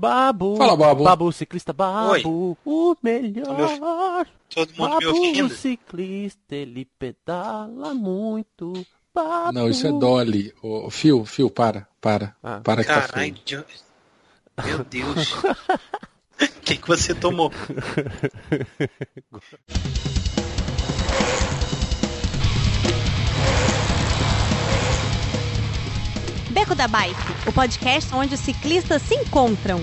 Babu. 0.00 0.54
Fala, 0.56 0.76
Babu. 0.76 1.02
Babu, 1.02 1.32
ciclista, 1.32 1.72
Babu, 1.72 2.50
Oi. 2.50 2.56
o 2.64 2.96
melhor. 3.02 4.26
Todo 4.48 4.68
mundo 4.78 4.96
me 4.98 5.04
Babu, 5.06 5.18
ouvindo? 5.18 5.48
ciclista, 5.50 6.54
ele 6.54 6.84
pedala 6.98 7.92
muito. 7.94 8.86
Babu. 9.12 9.52
Não, 9.52 9.68
isso 9.68 9.88
é 9.88 9.90
Dolly. 9.92 10.54
Ô, 10.62 10.88
Fio, 10.88 11.24
Fio, 11.24 11.50
para, 11.50 11.88
para. 12.00 12.36
Ah. 12.40 12.60
Para 12.62 12.82
que 12.84 12.88
tá 12.88 13.00
Caralho, 13.08 13.34
feio. 13.44 13.64
de- 13.64 13.64
meu 14.64 14.84
Deus. 14.84 15.34
O 16.40 16.60
que, 16.68 16.76
que 16.76 16.86
você 16.86 17.12
tomou? 17.16 17.50
Beco 26.58 26.74
da 26.74 26.88
Bike, 26.88 27.14
o 27.46 27.52
podcast 27.52 28.12
onde 28.12 28.34
os 28.34 28.40
ciclistas 28.40 29.00
se 29.02 29.14
encontram. 29.14 29.80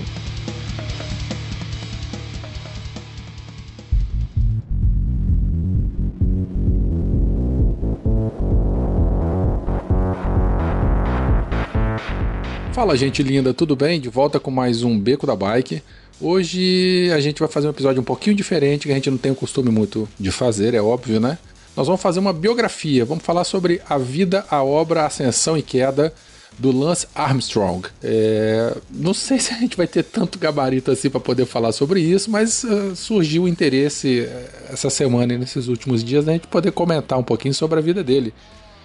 Fala, 12.74 12.94
gente 12.94 13.22
linda, 13.22 13.54
tudo 13.54 13.74
bem? 13.74 13.98
De 13.98 14.10
volta 14.10 14.38
com 14.38 14.50
mais 14.50 14.82
um 14.82 15.00
Beco 15.00 15.26
da 15.26 15.34
Bike. 15.34 15.82
Hoje 16.20 17.10
a 17.14 17.20
gente 17.20 17.38
vai 17.38 17.48
fazer 17.48 17.68
um 17.68 17.70
episódio 17.70 18.02
um 18.02 18.04
pouquinho 18.04 18.36
diferente, 18.36 18.86
que 18.86 18.92
a 18.92 18.94
gente 18.94 19.10
não 19.10 19.16
tem 19.16 19.32
o 19.32 19.34
costume 19.34 19.70
muito 19.70 20.06
de 20.20 20.30
fazer, 20.30 20.74
é 20.74 20.82
óbvio, 20.82 21.18
né? 21.20 21.38
Nós 21.74 21.86
vamos 21.86 22.02
fazer 22.02 22.20
uma 22.20 22.34
biografia, 22.34 23.02
vamos 23.06 23.24
falar 23.24 23.44
sobre 23.44 23.80
a 23.88 23.96
vida, 23.96 24.44
a 24.50 24.62
obra, 24.62 25.04
a 25.04 25.06
ascensão 25.06 25.56
e 25.56 25.62
queda 25.62 26.12
do 26.58 26.76
Lance 26.76 27.06
Armstrong. 27.14 27.86
É, 28.02 28.76
não 28.90 29.12
sei 29.14 29.38
se 29.38 29.52
a 29.52 29.58
gente 29.58 29.76
vai 29.76 29.86
ter 29.86 30.02
tanto 30.02 30.38
gabarito 30.38 30.90
assim 30.90 31.10
para 31.10 31.20
poder 31.20 31.46
falar 31.46 31.72
sobre 31.72 32.00
isso, 32.00 32.30
mas 32.30 32.64
uh, 32.64 32.94
surgiu 32.96 33.44
o 33.44 33.48
interesse 33.48 34.20
uh, 34.20 34.72
essa 34.72 34.90
semana 34.90 35.34
e 35.34 35.38
nesses 35.38 35.68
últimos 35.68 36.02
dias 36.02 36.24
da 36.24 36.32
gente 36.32 36.46
poder 36.46 36.72
comentar 36.72 37.18
um 37.18 37.22
pouquinho 37.22 37.54
sobre 37.54 37.78
a 37.78 37.82
vida 37.82 38.02
dele. 38.02 38.32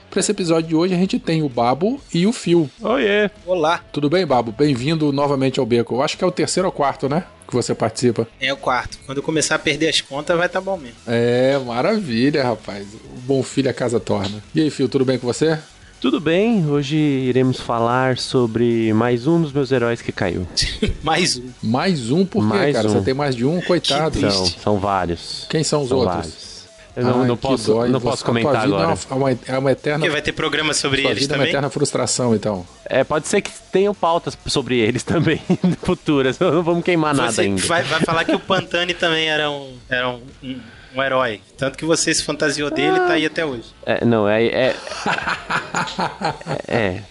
Para 0.09 0.19
esse 0.19 0.31
episódio 0.31 0.67
de 0.67 0.75
hoje 0.75 0.93
a 0.93 0.97
gente 0.97 1.17
tem 1.17 1.41
o 1.41 1.47
Babo 1.47 2.01
e 2.13 2.27
o 2.27 2.33
Phil. 2.33 2.69
Oiê. 2.81 3.29
Olá, 3.45 3.81
Tudo 3.93 4.09
bem, 4.09 4.25
Babo? 4.25 4.51
Bem-vindo 4.51 5.09
novamente 5.13 5.57
ao 5.57 5.65
Beco. 5.65 5.95
Eu 5.95 6.01
acho 6.01 6.17
que 6.17 6.23
é 6.23 6.27
o 6.27 6.31
terceiro 6.31 6.67
ou 6.67 6.71
quarto, 6.73 7.07
né? 7.07 7.23
Que 7.47 7.53
você 7.53 7.73
participa. 7.73 8.27
é 8.39 8.51
o 8.51 8.57
quarto. 8.57 8.99
Quando 9.05 9.19
eu 9.19 9.23
começar 9.23 9.55
a 9.55 9.59
perder 9.59 9.87
as 9.87 10.01
contas, 10.01 10.37
vai 10.37 10.49
tá 10.49 10.59
bom 10.59 10.75
mesmo. 10.75 10.97
É, 11.07 11.57
maravilha, 11.59 12.43
rapaz. 12.43 12.85
O 12.93 13.19
bom 13.21 13.41
filho 13.41 13.69
a 13.69 13.73
casa 13.73 14.01
torna. 14.01 14.43
E 14.53 14.59
aí, 14.59 14.69
Phil, 14.69 14.89
tudo 14.89 15.05
bem 15.05 15.17
com 15.17 15.27
você? 15.27 15.57
Tudo 16.01 16.19
bem, 16.19 16.67
hoje 16.67 16.95
iremos 16.97 17.59
falar 17.59 18.17
sobre 18.17 18.91
mais 18.91 19.27
um 19.27 19.39
dos 19.39 19.53
meus 19.53 19.71
heróis 19.71 20.01
que 20.01 20.11
caiu. 20.11 20.47
Mais 21.03 21.37
um. 21.37 21.49
Mais 21.61 22.09
um, 22.09 22.25
por 22.25 22.41
quê, 22.41 22.47
Mais 22.47 22.75
cara? 22.75 22.87
um. 22.87 22.91
Você 22.93 23.01
tem 23.01 23.13
mais 23.13 23.35
de 23.35 23.45
um, 23.45 23.61
coitado. 23.61 24.17
Que 24.19 24.31
São, 24.31 24.45
são 24.47 24.79
vários. 24.79 25.45
Quem 25.47 25.63
são 25.63 25.83
os 25.83 25.89
São 25.89 25.99
outros? 25.99 26.15
vários. 26.15 26.51
Eu 26.95 27.05
não, 27.05 27.21
Ai, 27.21 27.27
não 27.27 27.37
posso, 27.37 27.73
não 27.87 27.99
Você- 27.99 28.05
posso 28.09 28.25
comentar 28.25 28.63
vida 28.63 28.75
agora. 28.75 28.97
É 29.09 29.13
uma, 29.13 29.31
é 29.47 29.57
uma 29.59 29.71
eterna, 29.71 29.99
Porque 29.99 30.09
vai 30.11 30.21
ter 30.21 30.31
programa 30.33 30.73
sobre 30.73 31.03
sua 31.03 31.11
eles 31.11 31.21
vida 31.23 31.35
é 31.35 31.37
uma 31.37 31.39
também? 31.43 31.51
eterna 31.51 31.69
frustração, 31.69 32.35
então. 32.35 32.65
É, 32.83 33.03
pode 33.03 33.27
ser 33.29 33.39
que 33.41 33.51
tenham 33.71 33.93
pautas 33.95 34.37
sobre 34.47 34.77
eles 34.79 35.03
também 35.03 35.39
futuras. 35.83 36.37
Não 36.39 36.61
vamos 36.63 36.83
queimar 36.83 37.13
nada 37.15 37.31
Você 37.31 37.41
ainda. 37.41 37.61
vai, 37.65 37.83
vai 37.83 38.01
falar 38.01 38.25
que 38.25 38.33
o 38.35 38.39
Pantani 38.39 38.93
também 38.93 39.29
era 39.29 39.49
um, 39.49 39.73
era 39.87 40.09
um, 40.09 40.19
um, 40.43 40.59
um 40.95 41.01
herói. 41.01 41.41
Tanto 41.57 41.77
que 41.77 41.85
você 41.85 42.13
se 42.13 42.23
fantasiou 42.23 42.69
dele 42.69 42.95
e 42.97 42.99
tá 42.99 43.13
aí 43.13 43.25
até 43.25 43.45
hoje. 43.45 43.65
É, 43.85 44.03
não, 44.05 44.27
é, 44.27 44.45
é. 44.45 44.75
é. 46.67 46.75
é, 46.77 47.03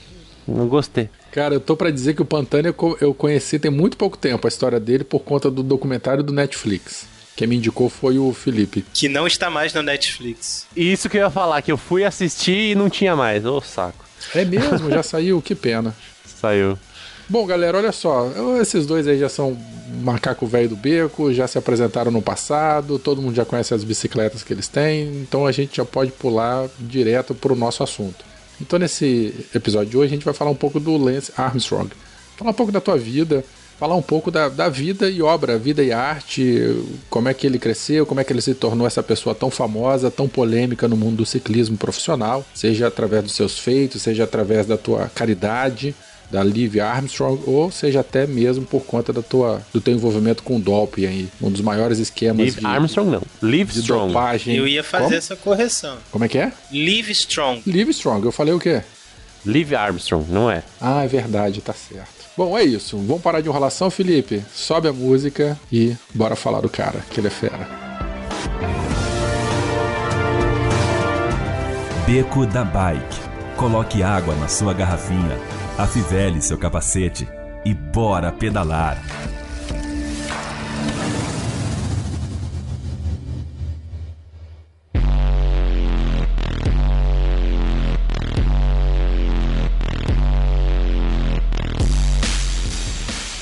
Não 0.47 0.67
gostei. 0.69 1.09
Cara, 1.33 1.55
eu 1.55 1.61
tô 1.61 1.77
pra 1.77 1.91
dizer 1.91 2.15
que 2.15 2.23
o 2.23 2.25
Pantani 2.25 2.75
eu 3.01 3.15
conheci 3.15 3.59
tem 3.59 3.71
muito 3.71 3.97
pouco 3.97 4.19
tempo 4.19 4.47
a 4.47 4.49
história 4.49 4.81
dele 4.81 5.05
por 5.05 5.21
conta 5.21 5.51
do 5.51 5.63
documentário 5.63 6.23
do 6.23 6.33
Netflix. 6.33 7.07
Quem 7.37 7.47
me 7.47 7.57
indicou 7.57 7.89
foi 7.89 8.19
o 8.19 8.35
Felipe. 8.35 8.85
Que 8.93 9.09
não 9.09 9.27
está 9.27 9.49
mais 9.49 9.73
no 9.73 9.83
Netflix. 9.83 10.67
Isso 10.77 11.09
que 11.09 11.17
eu 11.17 11.23
ia 11.23 11.31
falar, 11.31 11.63
que 11.63 11.73
eu 11.73 11.79
fui 11.79 12.05
assistir 12.05 12.73
e 12.73 12.75
não 12.75 12.91
tinha 12.91 13.17
mais. 13.17 13.47
Ô, 13.47 13.61
saco. 13.61 14.05
É 14.35 14.45
mesmo, 14.45 14.91
já 14.91 15.03
saiu, 15.05 15.41
que 15.41 15.55
pena. 15.55 15.95
Saiu. 16.27 16.79
Bom, 17.31 17.47
galera, 17.47 17.79
olha 17.79 17.93
só. 17.93 18.29
Esses 18.61 18.85
dois 18.87 19.07
aí 19.07 19.17
já 19.17 19.29
são 19.29 19.57
macaco 20.03 20.49
velho 20.49 20.71
do 20.71 20.75
beco, 20.75 21.33
já 21.33 21.47
se 21.47 21.57
apresentaram 21.57 22.11
no 22.11 22.21
passado, 22.21 22.99
todo 22.99 23.23
mundo 23.23 23.37
já 23.37 23.45
conhece 23.45 23.73
as 23.73 23.85
bicicletas 23.85 24.43
que 24.43 24.53
eles 24.53 24.67
têm, 24.67 25.23
então 25.23 25.47
a 25.47 25.53
gente 25.53 25.77
já 25.77 25.85
pode 25.85 26.11
pular 26.11 26.69
direto 26.77 27.33
pro 27.33 27.55
nosso 27.55 27.85
assunto. 27.85 28.25
Então, 28.61 28.81
nesse 28.81 29.33
episódio 29.55 29.91
de 29.91 29.97
hoje, 29.97 30.07
a 30.09 30.17
gente 30.17 30.25
vai 30.25 30.35
falar 30.35 30.51
um 30.51 30.57
pouco 30.57 30.81
do 30.81 30.97
Lance 30.97 31.33
Armstrong. 31.37 31.89
Falar 32.37 32.51
um 32.51 32.55
pouco 32.55 32.73
da 32.73 32.81
tua 32.81 32.99
vida, 32.99 33.45
falar 33.79 33.95
um 33.95 34.03
pouco 34.03 34.29
da, 34.29 34.49
da 34.49 34.69
vida 34.69 35.09
e 35.09 35.23
obra, 35.23 35.57
vida 35.57 35.85
e 35.85 35.93
arte, 35.93 36.85
como 37.09 37.29
é 37.29 37.35
que 37.35 37.47
ele 37.47 37.61
cresceu, 37.61 38.05
como 38.05 38.19
é 38.19 38.25
que 38.25 38.33
ele 38.33 38.43
se 38.43 38.55
tornou 38.55 38.89
essa 38.89 39.05
pessoa 39.05 39.37
tão 39.37 39.53
famosa, 39.53 40.11
tão 40.11 40.29
polêmica 40.29 40.89
no 40.89 40.97
mundo 40.97 41.19
do 41.19 41.27
ciclismo 41.27 41.77
profissional, 41.77 42.45
seja 42.53 42.89
através 42.89 43.23
dos 43.23 43.35
seus 43.35 43.57
feitos, 43.57 44.03
seja 44.03 44.25
através 44.25 44.67
da 44.67 44.77
tua 44.77 45.09
caridade, 45.15 45.95
da 46.31 46.43
Liv 46.43 46.79
Armstrong, 46.81 47.43
ou 47.47 47.71
seja 47.71 48.01
até 48.01 48.27
mesmo 48.27 48.65
por 48.65 48.85
conta 48.85 49.13
da 49.13 49.23
tua, 49.23 49.63
do 49.73 49.81
teu 49.81 49.95
envolvimento 49.95 50.43
com 50.43 50.57
o 50.57 50.61
doping 50.61 51.07
aí, 51.07 51.29
um 51.41 51.51
dos 51.51 51.61
maiores 51.61 51.99
esquemas 51.99 52.39
Live 52.39 52.61
de, 52.61 52.67
Armstrong 52.67 53.11
não. 53.11 53.23
Live 53.43 53.73
de 53.73 53.81
Strong. 53.81 54.09
dopagem. 54.09 54.57
Eu 54.57 54.67
ia 54.69 54.85
fazer 54.85 55.05
Como? 55.05 55.17
essa 55.17 55.37
correção. 55.37 55.97
Como 56.11 56.25
é 56.25 56.29
que 56.29 56.39
é? 56.39 56.53
Live 56.73 57.11
Strong. 57.13 57.63
Live 57.67 57.91
Strong, 57.91 58.25
eu 58.25 58.33
falei 58.33 58.55
o 58.55 58.59
quê? 58.59 58.83
Live 59.45 59.75
Armstrong, 59.75 60.25
não 60.31 60.51
é? 60.51 60.63
Ah, 60.81 61.05
é 61.05 61.09
verdade, 61.09 61.61
tá 61.61 61.73
certo. 61.73 62.21
Bom, 62.37 62.57
é 62.57 62.63
isso. 62.63 62.97
Vamos 62.99 63.23
parar 63.23 63.41
de 63.41 63.49
enrolação, 63.49 63.91
Felipe. 63.91 64.43
Sobe 64.55 64.89
a 64.89 64.93
música 64.93 65.59
e 65.73 65.95
bora 66.15 66.37
falar 66.37 66.61
do 66.61 66.69
cara, 66.69 67.01
que 67.11 67.21
ele 67.21 67.27
é 67.27 67.31
fera. 67.31 67.69
Beco 72.07 72.47
da 72.47 72.65
Bike. 72.65 73.21
Coloque 73.57 74.03
água 74.03 74.35
na 74.37 74.49
sua 74.49 74.73
garrafinha, 74.73 75.39
afivele 75.79 76.41
seu 76.41 76.59
capacete 76.59 77.29
e 77.65 77.75
bora 77.75 78.33
pedalar. 78.33 78.99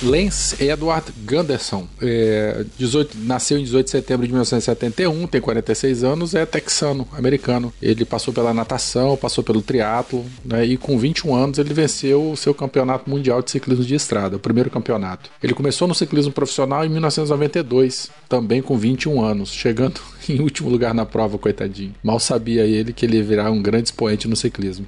Lance 0.03 0.63
Edward 0.63 1.13
Gunderson, 1.25 1.89
é, 2.01 2.65
18 2.79 3.19
nasceu 3.19 3.59
em 3.59 3.65
18 3.65 3.85
de 3.85 3.91
setembro 3.91 4.27
de 4.27 4.33
1971, 4.33 5.27
tem 5.27 5.41
46 5.41 6.05
anos, 6.05 6.35
é 6.35 6.47
texano, 6.47 7.07
americano. 7.13 7.73
Ele 7.83 8.05
passou 8.05 8.33
pela 8.33 8.55
natação, 8.55 9.17
passou 9.17 9.43
pelo 9.43 9.61
triatlo, 9.61 10.25
né, 10.45 10.65
e 10.65 10.77
com 10.77 10.97
21 10.97 11.35
anos 11.35 11.59
ele 11.59 11.75
venceu 11.75 12.31
o 12.31 12.37
seu 12.37 12.55
campeonato 12.55 13.11
mundial 13.11 13.43
de 13.43 13.51
ciclismo 13.51 13.85
de 13.85 13.97
estrada, 13.97 14.37
o 14.37 14.41
primeiro 14.41 14.71
campeonato. 14.71 15.31
Ele 15.43 15.53
começou 15.53 15.89
no 15.89 15.95
ciclismo 15.95 16.33
profissional 16.33 16.85
em 16.85 16.89
1992, 16.89 18.09
também 18.29 18.63
com 18.63 18.79
21 18.79 19.21
anos, 19.21 19.53
chegando 19.53 20.01
em 20.29 20.41
último 20.41 20.71
lugar 20.71 20.95
na 20.95 21.05
prova, 21.05 21.37
coitadinho. 21.39 21.95
Mal 22.05 22.21
sabia 22.21 22.65
ele 22.65 22.93
que 22.93 23.05
ele 23.05 23.21
virar 23.21 23.51
um 23.51 23.61
grande 23.61 23.89
expoente 23.89 24.29
no 24.29 24.37
ciclismo. 24.37 24.87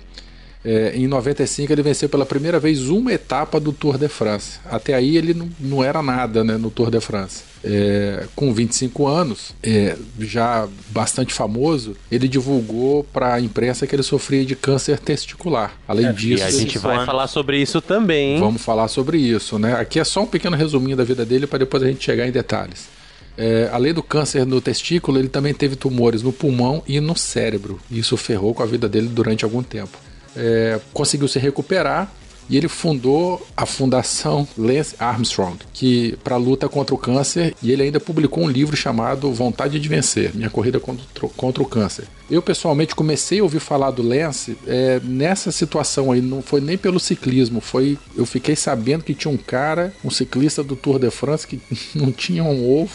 É, 0.65 0.93
em 0.94 1.06
95 1.06 1.72
ele 1.72 1.82
venceu 1.82 2.09
pela 2.09 2.26
primeira 2.26 2.60
vez 2.60 2.88
uma 2.88 3.12
etapa 3.12 3.59
do 3.59 3.72
Tour 3.72 3.97
de 3.97 4.09
France. 4.09 4.59
Até 4.66 4.93
aí 4.94 5.16
ele 5.16 5.32
não, 5.32 5.48
não 5.59 5.82
era 5.82 6.03
nada 6.03 6.44
né, 6.44 6.56
no 6.59 6.71
Tour 6.71 6.91
de 6.91 7.00
France. 7.00 7.44
É, 7.65 8.26
com 8.34 8.53
25 8.53 9.06
anos, 9.06 9.54
é, 9.62 9.97
já 10.19 10.66
bastante 10.88 11.32
famoso, 11.32 11.97
ele 12.10 12.28
divulgou 12.28 13.04
para 13.04 13.34
a 13.34 13.41
imprensa 13.41 13.87
que 13.87 13.94
ele 13.94 14.03
sofria 14.03 14.44
de 14.44 14.54
câncer 14.54 14.99
testicular. 14.99 15.72
Além 15.88 16.06
É, 16.06 16.12
disso, 16.12 16.43
E 16.43 16.47
a 16.47 16.50
gente 16.50 16.78
vai 16.78 16.94
anos. 16.97 17.06
falar 17.06 17.26
sobre 17.26 17.59
isso 17.59 17.81
também, 17.81 18.34
hein? 18.34 18.41
Vamos 18.41 18.62
falar 18.62 18.88
sobre 18.88 19.19
isso, 19.19 19.59
né? 19.59 19.75
Aqui 19.75 19.99
é 19.99 20.04
só 20.04 20.22
um 20.22 20.26
pequeno 20.26 20.56
resuminho 20.56 20.97
da 20.97 21.04
vida 21.04 21.25
dele 21.25 21.47
para 21.47 21.59
depois 21.60 21.82
a 21.82 21.87
gente 21.87 22.05
chegar 22.05 22.26
em 22.26 22.32
detalhes. 22.32 22.88
É, 23.37 23.70
além 23.73 23.94
do 23.94 24.02
câncer 24.02 24.44
no 24.44 24.61
testículo, 24.61 25.19
ele 25.19 25.29
também 25.29 25.55
teve 25.55 25.75
tumores 25.76 26.23
no 26.23 26.32
pulmão 26.32 26.82
e 26.87 27.00
no 27.00 27.17
cérebro. 27.17 27.81
Isso 27.90 28.17
ferrou 28.17 28.52
com 28.55 28.62
a 28.62 28.67
vida 28.67 28.87
dele 28.88 29.08
durante 29.08 29.44
algum 29.44 29.62
tempo. 29.62 29.96
É, 30.37 30.81
conseguiu 30.93 31.29
se 31.29 31.38
recuperar 31.38 32.12
e 32.50 32.56
ele 32.56 32.67
fundou 32.67 33.47
a 33.56 33.65
Fundação 33.65 34.47
Lance 34.59 34.97
Armstrong, 34.99 35.56
que 35.73 36.19
para 36.25 36.37
luta 36.37 36.69
contra 36.69 36.93
o 36.93 36.99
câncer, 36.99 37.55
e 37.62 37.71
ele 37.71 37.85
ainda 37.85 38.00
publicou 38.00 38.43
um 38.43 38.50
livro 38.50 38.77
chamado 38.77 39.32
Vontade 39.32 39.79
de 39.79 39.88
Vencer, 39.88 40.32
Minha 40.35 40.50
Corrida 40.50 40.81
contra, 40.81 41.29
contra 41.37 41.62
o 41.62 41.67
Câncer. 41.67 42.06
Eu 42.29 42.43
pessoalmente 42.43 42.94
comecei 42.94 43.38
a 43.38 43.44
ouvir 43.44 43.61
falar 43.61 43.93
do 43.93 44.03
Lance 44.03 44.59
é, 44.67 45.00
nessa 45.05 45.53
situação 45.53 46.11
aí, 46.11 46.21
não 46.21 46.43
foi 46.43 46.61
nem 46.61 46.77
pelo 46.77 46.99
ciclismo, 46.99 47.61
foi 47.61 47.97
eu 48.17 48.27
fiquei 48.27 48.56
sabendo 48.56 49.05
que 49.05 49.15
tinha 49.15 49.32
um 49.32 49.37
cara, 49.37 49.94
um 50.05 50.11
ciclista 50.11 50.65
do 50.65 50.75
Tour 50.75 50.99
de 50.99 51.11
France 51.11 51.47
que 51.47 51.61
não 51.94 52.11
tinha 52.11 52.43
um 52.43 52.69
ovo 52.69 52.91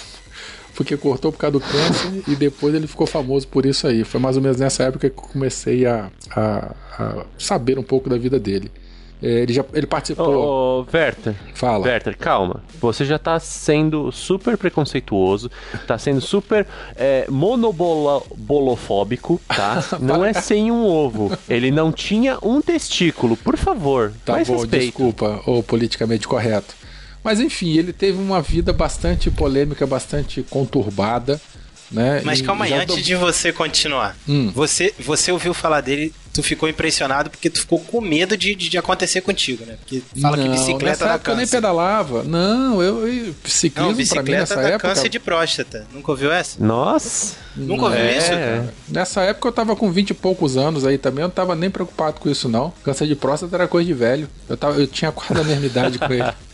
porque 0.76 0.98
cortou 0.98 1.32
por 1.32 1.38
causa 1.38 1.54
do 1.54 1.62
câncer 1.62 2.24
e 2.28 2.36
depois 2.36 2.76
ele 2.76 2.88
ficou 2.88 3.08
famoso 3.08 3.48
por 3.48 3.66
isso 3.66 3.88
aí. 3.88 4.04
Foi 4.04 4.20
mais 4.20 4.36
ou 4.36 4.42
menos 4.44 4.60
nessa 4.60 4.84
época 4.84 5.10
que 5.10 5.18
eu 5.18 5.24
comecei 5.24 5.86
a, 5.86 6.10
a, 6.36 6.76
a 7.00 7.26
saber 7.38 7.80
um 7.80 7.84
pouco 7.84 8.10
da 8.10 8.18
vida 8.18 8.38
dele. 8.40 8.70
É, 9.24 9.28
ele 9.28 9.54
já 9.54 9.64
ele 9.74 9.88
participou. 9.88 10.28
Ô, 10.36 10.82
ô, 10.82 10.86
Werther. 10.94 11.34
Fala. 11.54 11.86
Werther, 11.86 12.18
calma. 12.18 12.62
Você 12.82 13.06
já 13.06 13.18
tá 13.18 13.40
sendo 13.40 14.12
super 14.12 14.58
preconceituoso, 14.58 15.50
tá 15.88 15.98
sendo 15.98 16.20
super 16.20 16.68
é, 16.98 17.26
monobolofóbico, 17.30 19.40
tá? 19.48 19.82
Não 20.02 20.24
é 20.24 20.34
sem 20.34 20.70
um 20.70 20.86
ovo. 20.86 21.32
Ele 21.50 21.72
não 21.72 21.92
tinha 21.94 22.38
um 22.44 22.62
testículo. 22.62 23.38
Por 23.38 23.56
favor, 23.58 24.12
Tá 24.26 24.34
mais 24.34 24.50
bom, 24.50 24.58
respeito. 24.58 24.84
desculpa, 24.84 25.42
ou 25.46 25.64
politicamente 25.64 26.28
correto. 26.28 26.76
Mas 27.26 27.40
enfim, 27.42 27.76
ele 27.78 27.92
teve 27.92 28.18
uma 28.20 28.42
vida 28.42 28.72
bastante 28.72 29.30
polêmica, 29.32 29.86
bastante 29.88 30.44
conturbada, 30.44 31.42
né? 31.92 32.22
Mas 32.24 32.40
E 32.40 32.44
calma 32.44 32.66
aí, 32.66 32.74
antes 32.74 32.96
do- 32.96 33.02
de 33.02 33.16
você 33.16 33.52
continuar. 33.52 34.16
Hum. 34.30 34.52
Você, 34.54 34.94
você 35.00 35.32
ouviu 35.32 35.54
falar 35.54 35.82
dele, 35.82 36.14
tu 36.34 36.42
ficou 36.44 36.68
impressionado 36.70 37.30
porque 37.30 37.50
tu 37.50 37.60
ficou 37.60 37.80
com 37.80 38.00
medo 38.02 38.36
de, 38.38 38.54
de, 38.56 38.70
de 38.70 38.78
acontecer 38.78 39.22
contigo, 39.22 39.64
né? 39.66 39.76
Porque 39.80 40.02
fala 40.22 40.38
que 40.38 40.44
Não, 40.46 40.52
bicicleta 40.52 40.86
nessa 40.86 41.06
dá 41.06 41.14
época 41.16 41.32
eu 41.32 41.36
nem 41.38 41.48
pedalava. 41.48 42.24
Não, 42.24 42.82
eu, 42.82 43.08
eu 43.08 43.36
ciclismo 43.46 43.76
Não, 43.76 43.86
pra 43.88 43.92
mim 43.92 43.96
bicicleta 43.98 44.40
nessa 44.42 44.56
dá 44.56 44.62
época. 44.70 44.88
câncer 44.90 45.10
de 45.10 45.20
próstata. 45.20 45.88
Nunca 45.94 46.12
ouviu 46.12 46.32
essa? 46.32 46.64
Nossa. 46.64 47.36
Nunca 47.56 47.86
ouviu 47.86 48.00
É. 48.02 48.18
isso? 48.18 48.74
Nessa 48.90 49.22
época 49.22 49.48
eu 49.48 49.52
tava 49.52 49.76
com 49.76 49.92
20 49.92 50.10
e 50.10 50.14
poucos 50.14 50.58
anos 50.58 50.86
aí 50.86 50.98
também, 50.98 51.22
eu 51.24 51.28
não 51.28 51.34
tava 51.36 51.56
nem 51.56 51.70
preocupado 51.70 52.20
com 52.20 52.30
isso 52.30 52.50
não. 52.50 52.72
Câncer 52.84 53.08
de 53.08 53.16
próstata 53.16 53.56
era 53.56 53.68
coisa 53.68 53.86
de 53.88 53.94
velho. 53.94 54.28
Eu, 54.50 54.58
tava, 54.58 54.80
eu 54.80 54.88
tinha 54.88 55.12
quase 55.12 55.40
a 55.40 55.44
mesma 55.44 55.66
idade 55.66 55.98
com 56.00 56.12
ele. 56.12 56.24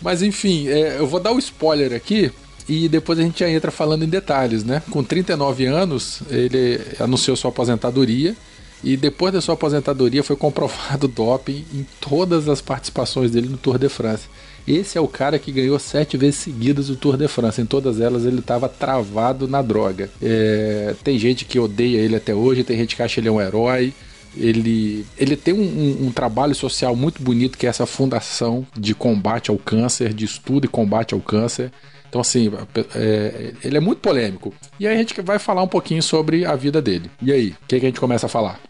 Mas 0.00 0.22
enfim, 0.22 0.68
é, 0.68 0.98
eu 0.98 1.06
vou 1.06 1.20
dar 1.20 1.32
o 1.32 1.38
spoiler 1.38 1.92
aqui 1.92 2.30
e 2.68 2.88
depois 2.88 3.18
a 3.18 3.22
gente 3.22 3.40
já 3.40 3.50
entra 3.50 3.70
falando 3.70 4.04
em 4.04 4.08
detalhes, 4.08 4.64
né? 4.64 4.82
Com 4.90 5.02
39 5.02 5.66
anos, 5.66 6.22
ele 6.30 6.80
anunciou 6.98 7.36
sua 7.36 7.50
aposentadoria 7.50 8.34
e 8.82 8.96
depois 8.96 9.32
da 9.32 9.40
sua 9.40 9.54
aposentadoria 9.54 10.22
foi 10.22 10.36
comprovado 10.36 11.06
doping 11.06 11.64
em 11.74 11.86
todas 12.00 12.48
as 12.48 12.60
participações 12.60 13.30
dele 13.30 13.48
no 13.48 13.58
Tour 13.58 13.78
de 13.78 13.88
France. 13.88 14.28
Esse 14.66 14.96
é 14.96 15.00
o 15.00 15.08
cara 15.08 15.38
que 15.38 15.50
ganhou 15.50 15.78
sete 15.78 16.16
vezes 16.16 16.36
seguidas 16.36 16.90
o 16.90 16.96
Tour 16.96 17.16
de 17.16 17.28
France. 17.28 17.60
Em 17.60 17.66
todas 17.66 18.00
elas 18.00 18.24
ele 18.24 18.38
estava 18.38 18.68
travado 18.68 19.48
na 19.48 19.60
droga. 19.60 20.10
É, 20.22 20.94
tem 21.02 21.18
gente 21.18 21.44
que 21.44 21.58
odeia 21.58 21.98
ele 21.98 22.16
até 22.16 22.34
hoje, 22.34 22.64
tem 22.64 22.76
gente 22.76 22.96
que 22.96 23.02
acha 23.02 23.20
ele 23.20 23.28
um 23.28 23.40
herói. 23.40 23.92
Ele, 24.36 25.04
ele 25.18 25.36
tem 25.36 25.52
um, 25.54 25.62
um- 25.62 26.06
um 26.06 26.12
trabalho 26.12 26.54
social 26.54 26.94
muito 26.96 27.22
bonito 27.22 27.58
que 27.58 27.66
é 27.66 27.68
essa 27.68 27.86
fundação 27.86 28.66
de 28.76 28.94
combate 28.94 29.50
ao 29.50 29.58
câncer, 29.58 30.12
de 30.14 30.24
estudo 30.24 30.64
e 30.66 30.68
combate 30.68 31.14
ao 31.14 31.20
câncer. 31.20 31.70
Então, 32.08 32.20
assim, 32.20 32.50
é, 32.94 33.52
ele 33.62 33.76
é 33.76 33.80
muito 33.80 33.98
polêmico. 34.00 34.52
E 34.80 34.86
aí 34.86 34.94
a 34.94 34.98
gente 34.98 35.20
vai 35.22 35.38
falar 35.38 35.62
um 35.62 35.68
pouquinho 35.68 36.02
sobre 36.02 36.44
a 36.44 36.56
vida 36.56 36.82
dele. 36.82 37.08
E 37.22 37.30
aí, 37.32 37.50
o 37.50 37.66
que, 37.68 37.78
que 37.78 37.86
a 37.86 37.88
gente 37.88 38.00
começa 38.00 38.26
a 38.26 38.28
falar? 38.28 38.60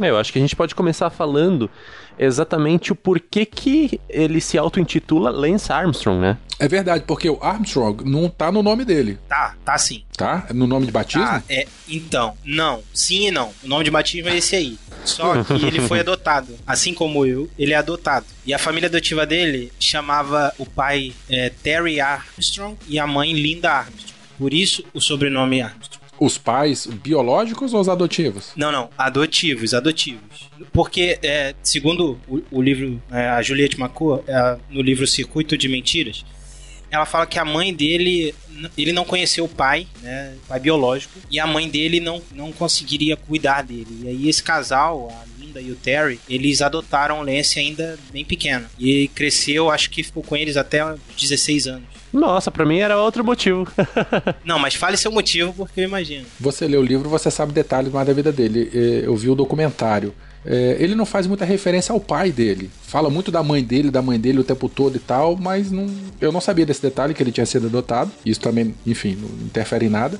É, 0.00 0.10
Eu 0.10 0.18
acho 0.18 0.32
que 0.32 0.38
a 0.38 0.42
gente 0.42 0.54
pode 0.56 0.74
começar 0.74 1.10
falando 1.10 1.70
exatamente 2.18 2.92
o 2.92 2.94
porquê 2.96 3.44
que 3.46 4.00
ele 4.08 4.40
se 4.40 4.58
auto-intitula 4.58 5.30
Lance 5.30 5.72
Armstrong, 5.72 6.20
né? 6.20 6.38
É 6.58 6.66
verdade, 6.66 7.04
porque 7.06 7.30
o 7.30 7.38
Armstrong 7.40 8.02
não 8.04 8.28
tá 8.28 8.50
no 8.50 8.62
nome 8.62 8.84
dele, 8.84 9.18
Tá, 9.28 9.54
tá 9.64 9.78
sim. 9.78 10.02
tá? 10.16 10.46
É 10.50 10.52
No 10.52 10.66
nome 10.66 10.86
de 10.86 10.92
batismo? 10.92 11.24
Tá, 11.24 11.42
é, 11.48 11.66
então, 11.88 12.36
não, 12.44 12.82
sim 12.92 13.28
e 13.28 13.30
não. 13.30 13.52
O 13.62 13.68
nome 13.68 13.84
de 13.84 13.90
batismo 13.90 14.28
é 14.28 14.36
esse 14.36 14.56
aí. 14.56 14.78
Só 15.04 15.42
que 15.44 15.52
ele 15.64 15.80
foi 15.80 16.00
adotado. 16.00 16.54
Assim 16.66 16.92
como 16.92 17.24
eu, 17.24 17.48
ele 17.56 17.72
é 17.72 17.76
adotado. 17.76 18.26
E 18.44 18.52
a 18.52 18.58
família 18.58 18.88
adotiva 18.88 19.24
dele 19.24 19.72
chamava 19.78 20.52
o 20.58 20.66
pai 20.66 21.12
é, 21.30 21.50
Terry 21.62 22.00
Armstrong 22.00 22.76
e 22.88 22.98
a 22.98 23.06
mãe 23.06 23.32
Linda 23.32 23.70
Armstrong. 23.70 24.12
Por 24.36 24.52
isso 24.52 24.84
o 24.92 25.00
sobrenome 25.00 25.62
Armstrong. 25.62 25.97
Os 26.20 26.36
pais 26.36 26.86
biológicos 26.86 27.72
ou 27.72 27.80
os 27.80 27.88
adotivos? 27.88 28.52
Não, 28.56 28.72
não, 28.72 28.90
adotivos, 28.96 29.74
adotivos. 29.74 30.48
Porque, 30.72 31.18
é, 31.22 31.54
segundo 31.62 32.18
o, 32.26 32.42
o 32.50 32.62
livro, 32.62 33.00
é, 33.10 33.28
a 33.28 33.42
Juliette 33.42 33.78
Macoa, 33.78 34.24
é, 34.26 34.58
no 34.70 34.82
livro 34.82 35.06
Circuito 35.06 35.56
de 35.56 35.68
Mentiras, 35.68 36.24
ela 36.90 37.04
fala 37.04 37.26
que 37.26 37.38
a 37.38 37.44
mãe 37.44 37.74
dele, 37.74 38.34
ele 38.76 38.92
não 38.92 39.04
conheceu 39.04 39.44
o 39.44 39.48
pai, 39.48 39.86
né, 40.02 40.34
pai 40.48 40.58
biológico, 40.58 41.18
e 41.30 41.38
a 41.38 41.46
mãe 41.46 41.68
dele 41.68 42.00
não, 42.00 42.22
não 42.32 42.50
conseguiria 42.50 43.16
cuidar 43.16 43.62
dele. 43.62 44.00
E 44.04 44.08
aí 44.08 44.28
esse 44.28 44.42
casal, 44.42 45.10
a 45.10 45.24
Linda 45.38 45.60
e 45.60 45.70
o 45.70 45.76
Terry, 45.76 46.18
eles 46.28 46.62
adotaram 46.62 47.20
o 47.20 47.22
Lance 47.22 47.58
ainda 47.58 47.98
bem 48.10 48.24
pequeno. 48.24 48.66
E 48.78 49.08
cresceu, 49.08 49.70
acho 49.70 49.90
que 49.90 50.02
ficou 50.02 50.22
com 50.22 50.36
eles 50.36 50.56
até 50.56 50.84
os 50.84 51.00
16 51.18 51.66
anos. 51.66 51.97
Nossa, 52.12 52.50
pra 52.50 52.64
mim 52.64 52.78
era 52.78 52.98
outro 52.98 53.24
motivo. 53.24 53.66
Não, 54.44 54.58
mas 54.58 54.74
fale 54.74 54.96
seu 54.96 55.12
motivo, 55.12 55.52
porque 55.52 55.80
eu 55.80 55.84
imagino. 55.84 56.24
Você 56.40 56.66
lê 56.66 56.76
o 56.76 56.82
livro, 56.82 57.08
você 57.08 57.30
sabe 57.30 57.52
detalhes 57.52 57.92
mais 57.92 58.06
da 58.06 58.12
vida 58.12 58.32
dele. 58.32 58.70
É, 58.74 59.06
Eu 59.06 59.16
vi 59.16 59.28
o 59.28 59.34
documentário. 59.34 60.14
É, 60.46 60.76
Ele 60.78 60.94
não 60.94 61.04
faz 61.04 61.26
muita 61.26 61.44
referência 61.44 61.92
ao 61.92 62.00
pai 62.00 62.30
dele. 62.32 62.70
Fala 62.82 63.10
muito 63.10 63.30
da 63.30 63.42
mãe 63.42 63.62
dele, 63.62 63.90
da 63.90 64.00
mãe 64.00 64.18
dele 64.18 64.38
o 64.40 64.44
tempo 64.44 64.68
todo 64.68 64.96
e 64.96 65.00
tal, 65.00 65.36
mas 65.36 65.70
não, 65.70 65.86
eu 66.20 66.32
não 66.32 66.40
sabia 66.40 66.64
desse 66.64 66.80
detalhe 66.80 67.12
que 67.12 67.22
ele 67.22 67.32
tinha 67.32 67.44
sido 67.44 67.66
adotado. 67.66 68.10
Isso 68.24 68.40
também, 68.40 68.74
enfim, 68.86 69.16
não 69.20 69.28
interfere 69.46 69.86
em 69.86 69.90
nada. 69.90 70.18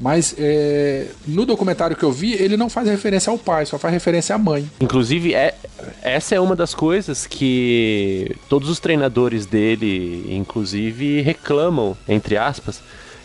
Mas 0.00 0.34
é, 0.38 1.06
no 1.26 1.46
documentário 1.46 1.96
que 1.96 2.02
eu 2.02 2.10
vi, 2.10 2.32
ele 2.34 2.56
não 2.56 2.68
faz 2.68 2.88
referência 2.88 3.30
ao 3.30 3.38
pai, 3.38 3.64
só 3.64 3.78
faz 3.78 3.94
referência 3.94 4.34
à 4.34 4.38
mãe. 4.38 4.68
Inclusive, 4.80 5.34
é, 5.34 5.54
essa 6.02 6.34
é 6.34 6.40
uma 6.40 6.56
das 6.56 6.74
coisas 6.74 7.26
que 7.26 8.34
todos 8.48 8.68
os 8.68 8.80
treinadores 8.80 9.46
dele, 9.46 10.26
inclusive, 10.28 11.20
reclamam, 11.20 11.96
entre 12.08 12.36
aspas, 12.36 12.82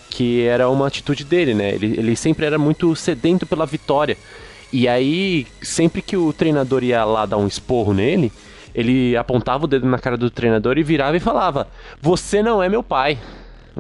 que 0.09 0.43
era 0.43 0.69
uma 0.69 0.87
atitude 0.87 1.23
dele, 1.23 1.53
né? 1.53 1.73
Ele, 1.73 1.97
ele 1.97 2.15
sempre 2.15 2.45
era 2.45 2.57
muito 2.57 2.95
sedento 2.95 3.45
pela 3.45 3.65
vitória. 3.65 4.17
E 4.71 4.87
aí, 4.87 5.47
sempre 5.61 6.01
que 6.01 6.15
o 6.15 6.31
treinador 6.31 6.83
ia 6.83 7.03
lá 7.03 7.25
dar 7.25 7.37
um 7.37 7.47
esporro 7.47 7.93
nele, 7.93 8.31
ele 8.73 9.17
apontava 9.17 9.65
o 9.65 9.67
dedo 9.67 9.87
na 9.87 9.97
cara 9.97 10.15
do 10.15 10.29
treinador 10.29 10.77
e 10.77 10.83
virava 10.83 11.17
e 11.17 11.19
falava: 11.19 11.67
Você 12.01 12.43
não 12.43 12.61
é 12.61 12.69
meu 12.69 12.83
pai. 12.83 13.17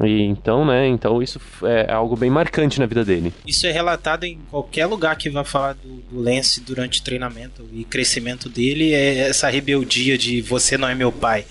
E 0.03 0.21
então, 0.23 0.65
né? 0.65 0.87
Então 0.87 1.21
isso 1.21 1.39
é 1.63 1.91
algo 1.91 2.15
bem 2.15 2.29
marcante 2.29 2.79
na 2.79 2.85
vida 2.85 3.03
dele. 3.03 3.33
Isso 3.45 3.67
é 3.67 3.71
relatado 3.71 4.23
em 4.23 4.39
qualquer 4.49 4.85
lugar 4.85 5.15
que 5.15 5.29
vai 5.29 5.43
falar 5.43 5.73
do, 5.73 6.01
do 6.09 6.21
Lance 6.21 6.61
durante 6.61 7.01
treinamento 7.01 7.67
e 7.73 7.83
crescimento 7.83 8.49
dele, 8.49 8.93
é 8.93 9.29
essa 9.29 9.49
rebeldia 9.49 10.17
de 10.17 10.41
você 10.41 10.77
não 10.77 10.87
é 10.87 10.95
meu 10.95 11.11
pai. 11.11 11.45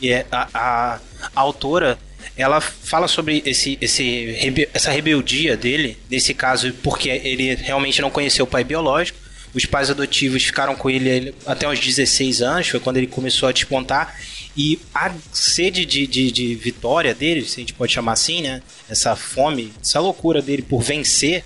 E 0.00 0.10
é, 0.10 0.26
a, 0.32 0.48
a, 0.52 1.00
a 1.34 1.40
autora, 1.40 1.96
ela 2.36 2.60
fala 2.60 3.06
sobre 3.06 3.42
esse, 3.46 3.78
esse, 3.80 4.68
essa 4.74 4.90
rebeldia 4.90 5.56
dele, 5.56 5.96
nesse 6.10 6.34
caso, 6.34 6.72
porque 6.82 7.08
ele 7.08 7.54
realmente 7.54 8.02
não 8.02 8.10
conheceu 8.10 8.44
o 8.44 8.48
pai 8.48 8.64
biológico. 8.64 9.21
Os 9.54 9.66
pais 9.66 9.90
adotivos 9.90 10.42
ficaram 10.44 10.74
com 10.74 10.88
ele 10.88 11.34
até 11.46 11.68
uns 11.68 11.78
16 11.78 12.40
anos, 12.42 12.68
foi 12.68 12.80
quando 12.80 12.96
ele 12.96 13.06
começou 13.06 13.48
a 13.48 13.52
despontar. 13.52 14.18
E 14.56 14.78
a 14.94 15.12
sede 15.32 15.84
de, 15.84 16.06
de, 16.06 16.30
de 16.30 16.54
vitória 16.54 17.14
dele, 17.14 17.42
se 17.44 17.56
a 17.56 17.60
gente 17.60 17.74
pode 17.74 17.92
chamar 17.92 18.12
assim, 18.12 18.42
né? 18.42 18.62
Essa 18.88 19.16
fome, 19.16 19.72
essa 19.82 19.98
loucura 20.00 20.40
dele 20.42 20.62
por 20.62 20.82
vencer, 20.82 21.44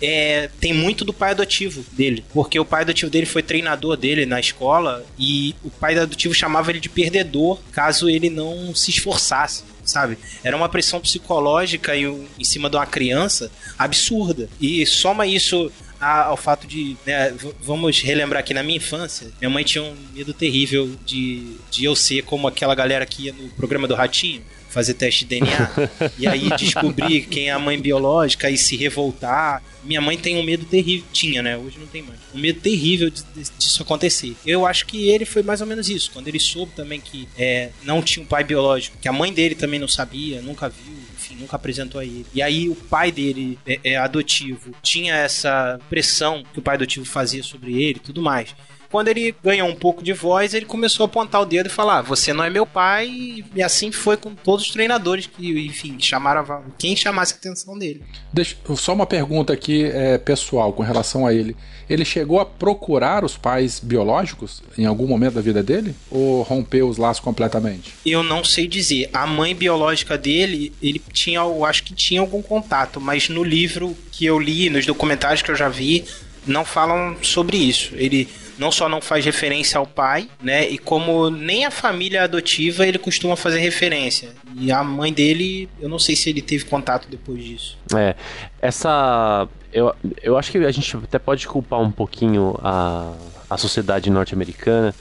é, 0.00 0.50
tem 0.60 0.74
muito 0.74 1.04
do 1.04 1.12
pai 1.12 1.30
adotivo 1.30 1.84
dele. 1.92 2.24
Porque 2.32 2.58
o 2.60 2.64
pai 2.64 2.82
adotivo 2.82 3.10
dele 3.10 3.26
foi 3.26 3.42
treinador 3.42 3.96
dele 3.96 4.26
na 4.26 4.38
escola 4.40 5.04
e 5.18 5.54
o 5.64 5.70
pai 5.70 5.96
adotivo 5.98 6.34
chamava 6.34 6.70
ele 6.70 6.80
de 6.80 6.88
perdedor 6.88 7.58
caso 7.72 8.08
ele 8.08 8.28
não 8.30 8.74
se 8.74 8.90
esforçasse. 8.90 9.64
Sabe? 9.84 10.18
Era 10.42 10.56
uma 10.56 10.68
pressão 10.68 10.98
psicológica 11.00 11.94
e 11.94 12.08
um- 12.08 12.26
em 12.38 12.42
cima 12.42 12.68
de 12.68 12.74
uma 12.76 12.86
criança 12.86 13.50
absurda. 13.78 14.48
E 14.60 14.84
soma 14.84 15.26
isso 15.28 15.70
ao 16.00 16.36
fato 16.36 16.66
de. 16.66 16.96
né, 17.06 17.34
vamos 17.60 18.00
relembrar 18.00 18.40
aqui 18.40 18.52
na 18.54 18.62
minha 18.62 18.76
infância, 18.76 19.28
minha 19.40 19.50
mãe 19.50 19.64
tinha 19.64 19.82
um 19.82 19.96
medo 20.14 20.32
terrível 20.34 20.90
de, 21.04 21.56
de 21.70 21.84
eu 21.84 21.94
ser 21.96 22.22
como 22.22 22.46
aquela 22.46 22.74
galera 22.74 23.06
que 23.06 23.24
ia 23.24 23.32
no 23.32 23.48
programa 23.50 23.86
do 23.88 23.94
Ratinho 23.94 24.42
fazer 24.68 24.92
teste 24.94 25.24
de 25.24 25.36
DNA 25.40 25.70
e 26.18 26.26
aí 26.26 26.50
descobrir 26.58 27.22
quem 27.22 27.48
é 27.48 27.52
a 27.52 27.58
mãe 27.58 27.80
biológica 27.80 28.50
e 28.50 28.58
se 28.58 28.76
revoltar. 28.76 29.62
Minha 29.82 30.00
mãe 30.02 30.18
tem 30.18 30.36
um 30.36 30.42
medo 30.42 30.66
terrível, 30.66 31.06
tinha, 31.12 31.40
né? 31.42 31.56
Hoje 31.56 31.78
não 31.78 31.86
tem 31.86 32.02
mais. 32.02 32.18
Um 32.34 32.38
medo 32.38 32.60
terrível 32.60 33.08
de- 33.08 33.22
de- 33.34 33.50
disso 33.56 33.80
acontecer. 33.82 34.34
Eu 34.44 34.66
acho 34.66 34.84
que 34.86 35.08
ele 35.08 35.24
foi 35.24 35.42
mais 35.42 35.60
ou 35.62 35.66
menos 35.66 35.88
isso. 35.88 36.10
Quando 36.12 36.28
ele 36.28 36.40
soube 36.40 36.72
também 36.76 37.00
que 37.00 37.26
é, 37.38 37.70
não 37.84 38.02
tinha 38.02 38.22
um 38.22 38.26
pai 38.26 38.44
biológico, 38.44 38.98
que 39.00 39.08
a 39.08 39.12
mãe 39.12 39.32
dele 39.32 39.54
também 39.54 39.78
não 39.80 39.88
sabia, 39.88 40.42
nunca 40.42 40.68
viu, 40.68 40.92
enfim, 41.26 41.36
nunca 41.36 41.56
apresentou 41.56 42.00
a 42.00 42.04
ele. 42.04 42.26
E 42.32 42.40
aí 42.40 42.68
o 42.68 42.74
pai 42.74 43.10
dele 43.10 43.58
é, 43.66 43.80
é 43.84 43.96
adotivo, 43.96 44.72
tinha 44.82 45.14
essa 45.14 45.78
pressão 45.88 46.42
que 46.52 46.58
o 46.58 46.62
pai 46.62 46.76
adotivo 46.76 47.04
fazia 47.04 47.42
sobre 47.42 47.82
ele 47.82 47.98
e 47.98 48.00
tudo 48.00 48.22
mais. 48.22 48.54
Quando 48.96 49.08
ele 49.08 49.34
ganhou 49.44 49.68
um 49.68 49.74
pouco 49.74 50.02
de 50.02 50.14
voz, 50.14 50.54
ele 50.54 50.64
começou 50.64 51.04
a 51.04 51.06
apontar 51.06 51.42
o 51.42 51.44
dedo 51.44 51.66
e 51.66 51.68
falar: 51.68 52.00
Você 52.00 52.32
não 52.32 52.42
é 52.42 52.48
meu 52.48 52.64
pai. 52.64 53.44
E 53.54 53.62
assim 53.62 53.92
foi 53.92 54.16
com 54.16 54.34
todos 54.34 54.64
os 54.64 54.72
treinadores 54.72 55.26
que, 55.26 55.66
enfim, 55.66 55.98
chamaram 56.00 56.64
quem 56.78 56.96
chamasse 56.96 57.34
a 57.34 57.36
atenção 57.36 57.78
dele. 57.78 58.02
Deixa, 58.32 58.56
só 58.74 58.94
uma 58.94 59.04
pergunta 59.04 59.52
aqui 59.52 59.84
é, 59.84 60.16
pessoal 60.16 60.72
com 60.72 60.82
relação 60.82 61.26
a 61.26 61.34
ele. 61.34 61.54
Ele 61.90 62.06
chegou 62.06 62.40
a 62.40 62.46
procurar 62.46 63.22
os 63.22 63.36
pais 63.36 63.80
biológicos 63.80 64.62
em 64.78 64.86
algum 64.86 65.06
momento 65.06 65.34
da 65.34 65.42
vida 65.42 65.62
dele? 65.62 65.94
Ou 66.10 66.40
rompeu 66.40 66.88
os 66.88 66.96
laços 66.96 67.22
completamente? 67.22 67.92
Eu 68.06 68.22
não 68.22 68.42
sei 68.42 68.66
dizer. 68.66 69.10
A 69.12 69.26
mãe 69.26 69.54
biológica 69.54 70.16
dele, 70.16 70.72
ele 70.80 71.02
tinha, 71.12 71.40
eu 71.40 71.66
acho 71.66 71.82
que 71.82 71.92
tinha 71.92 72.22
algum 72.22 72.40
contato, 72.40 72.98
mas 72.98 73.28
no 73.28 73.44
livro 73.44 73.94
que 74.10 74.24
eu 74.24 74.38
li, 74.38 74.70
nos 74.70 74.86
documentários 74.86 75.42
que 75.42 75.50
eu 75.50 75.54
já 75.54 75.68
vi, 75.68 76.06
não 76.46 76.64
falam 76.64 77.14
sobre 77.20 77.58
isso. 77.58 77.92
Ele 77.94 78.26
não 78.58 78.70
só 78.70 78.88
não 78.88 79.00
faz 79.00 79.24
referência 79.24 79.78
ao 79.78 79.86
pai, 79.86 80.28
né? 80.40 80.68
E 80.68 80.78
como 80.78 81.30
nem 81.30 81.64
a 81.64 81.70
família 81.70 82.24
adotiva 82.24 82.86
ele 82.86 82.98
costuma 82.98 83.36
fazer 83.36 83.58
referência. 83.58 84.30
E 84.58 84.72
a 84.72 84.82
mãe 84.82 85.12
dele, 85.12 85.68
eu 85.80 85.88
não 85.88 85.98
sei 85.98 86.16
se 86.16 86.30
ele 86.30 86.40
teve 86.40 86.64
contato 86.64 87.08
depois 87.08 87.42
disso. 87.42 87.78
É, 87.94 88.14
essa. 88.60 89.48
Eu, 89.72 89.94
eu 90.22 90.38
acho 90.38 90.50
que 90.50 90.58
a 90.58 90.70
gente 90.70 90.96
até 90.96 91.18
pode 91.18 91.46
culpar 91.46 91.80
um 91.80 91.90
pouquinho 91.90 92.58
a, 92.62 93.12
a 93.50 93.56
sociedade 93.58 94.08
norte-americana 94.10 94.94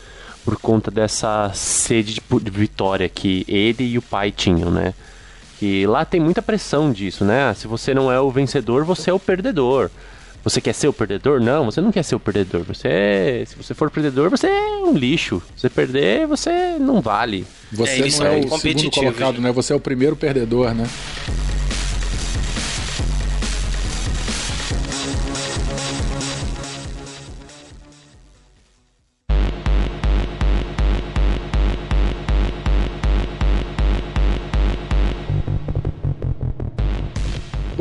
por 0.43 0.57
conta 0.57 0.91
dessa 0.91 1.51
sede 1.53 2.15
de, 2.15 2.21
de 2.21 2.51
vitória 2.51 3.07
que 3.09 3.45
ele 3.47 3.83
e 3.83 3.97
o 3.97 4.01
pai 4.01 4.31
tinham, 4.31 4.69
né? 4.69 4.93
Que 5.57 5.87
lá 5.87 6.03
tem 6.03 6.19
muita 6.19 6.41
pressão 6.41 6.91
disso, 6.91 7.23
né? 7.23 7.53
Se 7.53 7.67
você 7.67 7.93
não 7.93 8.11
é 8.11 8.19
o 8.19 8.29
vencedor, 8.29 8.83
você 8.83 9.09
é 9.09 9.13
o 9.13 9.19
perdedor. 9.19 9.89
Você 10.45 10.61
quer 10.61 10.73
ser 10.73 10.87
o 10.87 10.93
perdedor? 10.93 11.41
Não, 11.41 11.65
você 11.65 11.81
não 11.81 11.91
quer 11.91 12.03
ser 12.03 12.13
o 12.13 12.19
perdedor. 12.19 12.63
Você 12.65 12.87
é, 12.87 13.43
se 13.47 13.55
você 13.55 13.73
for 13.73 13.89
perdedor, 13.89 14.29
você 14.29 14.45
é 14.45 14.77
um 14.85 14.95
lixo. 14.95 15.41
Se 15.55 15.61
você 15.61 15.69
perder, 15.71 16.27
você 16.27 16.77
não 16.79 17.01
vale. 17.01 17.47
Você 17.71 17.93
é, 17.93 18.19
não 18.19 18.25
é, 18.27 18.41
é 18.41 18.45
o 18.45 18.57
segundo 18.59 18.91
colocado, 18.91 19.41
né? 19.41 19.51
Você 19.51 19.73
é 19.73 19.75
o 19.75 19.79
primeiro 19.79 20.15
perdedor, 20.15 20.71
né? 20.75 20.87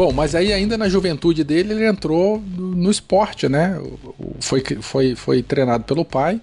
Bom, 0.05 0.13
mas 0.13 0.35
aí 0.35 0.53
ainda 0.53 0.77
na 0.77 0.87
juventude 0.87 1.43
dele 1.43 1.73
ele 1.73 1.87
entrou 1.87 2.39
no 2.39 2.91
esporte, 2.91 3.49
né? 3.49 3.81
Foi, 4.39 4.63
foi, 4.83 5.15
foi 5.15 5.43
treinado 5.43 5.85
pelo 5.85 6.05
pai. 6.05 6.43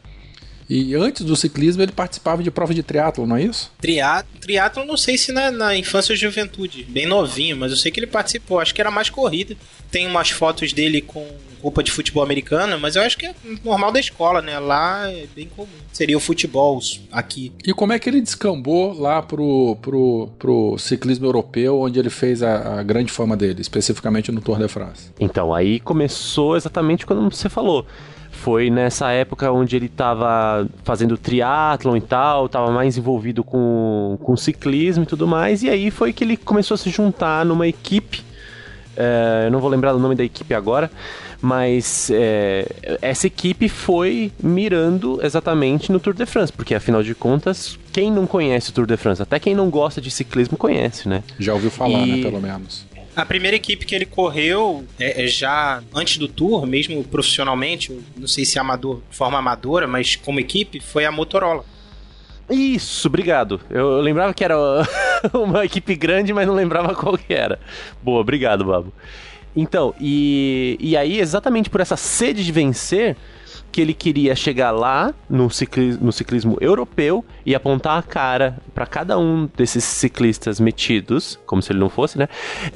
E 0.73 0.95
antes 0.95 1.25
do 1.25 1.35
ciclismo 1.35 1.83
ele 1.83 1.91
participava 1.91 2.41
de 2.41 2.49
prova 2.49 2.73
de 2.73 2.81
triatlo, 2.81 3.27
não 3.27 3.35
é 3.35 3.43
isso? 3.43 3.69
Triatlo, 3.81 4.39
triatlo 4.39 4.85
não 4.85 4.95
sei 4.95 5.17
se 5.17 5.33
na, 5.33 5.51
na, 5.51 5.75
infância 5.75 6.13
ou 6.13 6.15
juventude, 6.15 6.85
bem 6.85 7.05
novinho, 7.05 7.57
mas 7.57 7.71
eu 7.71 7.77
sei 7.77 7.91
que 7.91 7.99
ele 7.99 8.07
participou. 8.07 8.57
Acho 8.57 8.73
que 8.73 8.79
era 8.79 8.89
mais 8.89 9.09
corrida. 9.09 9.53
Tem 9.91 10.07
umas 10.07 10.29
fotos 10.29 10.71
dele 10.71 11.01
com 11.01 11.27
roupa 11.61 11.83
de 11.83 11.91
futebol 11.91 12.23
americana, 12.23 12.77
mas 12.77 12.95
eu 12.95 13.01
acho 13.01 13.17
que 13.17 13.25
é 13.25 13.35
normal 13.65 13.91
da 13.91 13.99
escola, 13.99 14.41
né? 14.41 14.57
Lá 14.59 15.11
é 15.11 15.27
bem 15.35 15.49
comum. 15.53 15.67
Seria 15.91 16.15
o 16.15 16.21
futebol 16.21 16.79
aqui. 17.11 17.51
E 17.67 17.73
como 17.73 17.91
é 17.91 17.99
que 17.99 18.09
ele 18.09 18.21
descambou 18.21 18.93
lá 18.97 19.21
pro, 19.21 19.75
pro, 19.81 20.29
pro 20.39 20.77
ciclismo 20.77 21.25
europeu, 21.25 21.81
onde 21.81 21.99
ele 21.99 22.09
fez 22.09 22.41
a, 22.41 22.79
a 22.79 22.83
grande 22.83 23.11
fama 23.11 23.35
dele, 23.35 23.61
especificamente 23.61 24.31
no 24.31 24.39
Tour 24.39 24.57
de 24.57 24.69
France? 24.69 25.11
Então, 25.19 25.53
aí 25.53 25.81
começou 25.81 26.55
exatamente 26.55 27.05
quando 27.05 27.29
você 27.29 27.49
falou 27.49 27.85
foi 28.41 28.71
nessa 28.71 29.11
época 29.11 29.51
onde 29.51 29.75
ele 29.75 29.85
estava 29.85 30.67
fazendo 30.83 31.15
triatlon 31.15 31.95
e 31.95 32.01
tal, 32.01 32.47
estava 32.47 32.71
mais 32.71 32.97
envolvido 32.97 33.43
com, 33.43 34.17
com 34.23 34.35
ciclismo 34.35 35.03
e 35.03 35.05
tudo 35.05 35.27
mais, 35.27 35.61
e 35.61 35.69
aí 35.69 35.91
foi 35.91 36.11
que 36.11 36.23
ele 36.23 36.35
começou 36.35 36.73
a 36.73 36.77
se 36.77 36.89
juntar 36.89 37.45
numa 37.45 37.67
equipe, 37.67 38.23
é, 38.97 39.43
eu 39.45 39.51
não 39.51 39.59
vou 39.59 39.69
lembrar 39.69 39.95
o 39.95 39.99
nome 39.99 40.15
da 40.15 40.23
equipe 40.23 40.55
agora, 40.55 40.89
mas 41.39 42.09
é, 42.11 42.67
essa 42.99 43.27
equipe 43.27 43.69
foi 43.69 44.31
mirando 44.41 45.19
exatamente 45.23 45.91
no 45.91 45.99
Tour 45.99 46.15
de 46.15 46.25
France, 46.25 46.51
porque 46.51 46.73
afinal 46.73 47.03
de 47.03 47.13
contas, 47.13 47.77
quem 47.91 48.11
não 48.11 48.25
conhece 48.25 48.71
o 48.71 48.73
Tour 48.73 48.87
de 48.87 48.97
France, 48.97 49.21
até 49.21 49.39
quem 49.39 49.53
não 49.53 49.69
gosta 49.69 50.01
de 50.01 50.09
ciclismo 50.09 50.57
conhece, 50.57 51.07
né? 51.07 51.23
Já 51.39 51.53
ouviu 51.53 51.69
falar, 51.69 51.99
né, 51.99 52.07
e... 52.07 52.11
né, 52.17 52.23
pelo 52.23 52.41
menos. 52.41 52.85
A 53.15 53.25
primeira 53.25 53.57
equipe 53.57 53.85
que 53.85 53.93
ele 53.93 54.05
correu 54.05 54.85
é, 54.97 55.25
é, 55.25 55.27
já 55.27 55.83
antes 55.93 56.17
do 56.17 56.27
Tour, 56.27 56.65
mesmo 56.65 57.03
profissionalmente, 57.03 57.97
não 58.15 58.27
sei 58.27 58.45
se 58.45 58.57
é 58.57 58.61
amador, 58.61 59.01
forma 59.09 59.37
amadora, 59.37 59.85
mas 59.87 60.15
como 60.15 60.39
equipe, 60.39 60.79
foi 60.79 61.05
a 61.05 61.11
Motorola. 61.11 61.65
Isso, 62.49 63.07
obrigado. 63.07 63.59
Eu 63.69 63.99
lembrava 63.99 64.33
que 64.33 64.43
era 64.43 64.55
uma 65.33 65.65
equipe 65.65 65.95
grande, 65.95 66.33
mas 66.33 66.47
não 66.47 66.53
lembrava 66.53 66.95
qual 66.95 67.17
que 67.17 67.33
era. 67.33 67.59
Boa, 68.01 68.21
obrigado, 68.21 68.65
Babo. 68.65 68.93
Então, 69.55 69.93
e, 69.99 70.77
e 70.79 70.95
aí, 70.95 71.19
exatamente 71.19 71.69
por 71.69 71.81
essa 71.81 71.97
sede 71.97 72.43
de 72.43 72.51
vencer, 72.51 73.17
que 73.71 73.79
ele 73.79 73.93
queria 73.93 74.35
chegar 74.35 74.71
lá 74.71 75.13
no 75.29 75.49
ciclismo, 75.49 76.05
no 76.05 76.11
ciclismo 76.11 76.57
europeu 76.59 77.23
e 77.45 77.55
apontar 77.55 77.97
a 77.97 78.03
cara 78.03 78.57
para 78.73 78.85
cada 78.85 79.17
um 79.17 79.49
desses 79.55 79.83
ciclistas 79.83 80.59
metidos, 80.59 81.39
como 81.45 81.61
se 81.61 81.71
ele 81.71 81.79
não 81.79 81.89
fosse, 81.89 82.17
né? 82.17 82.27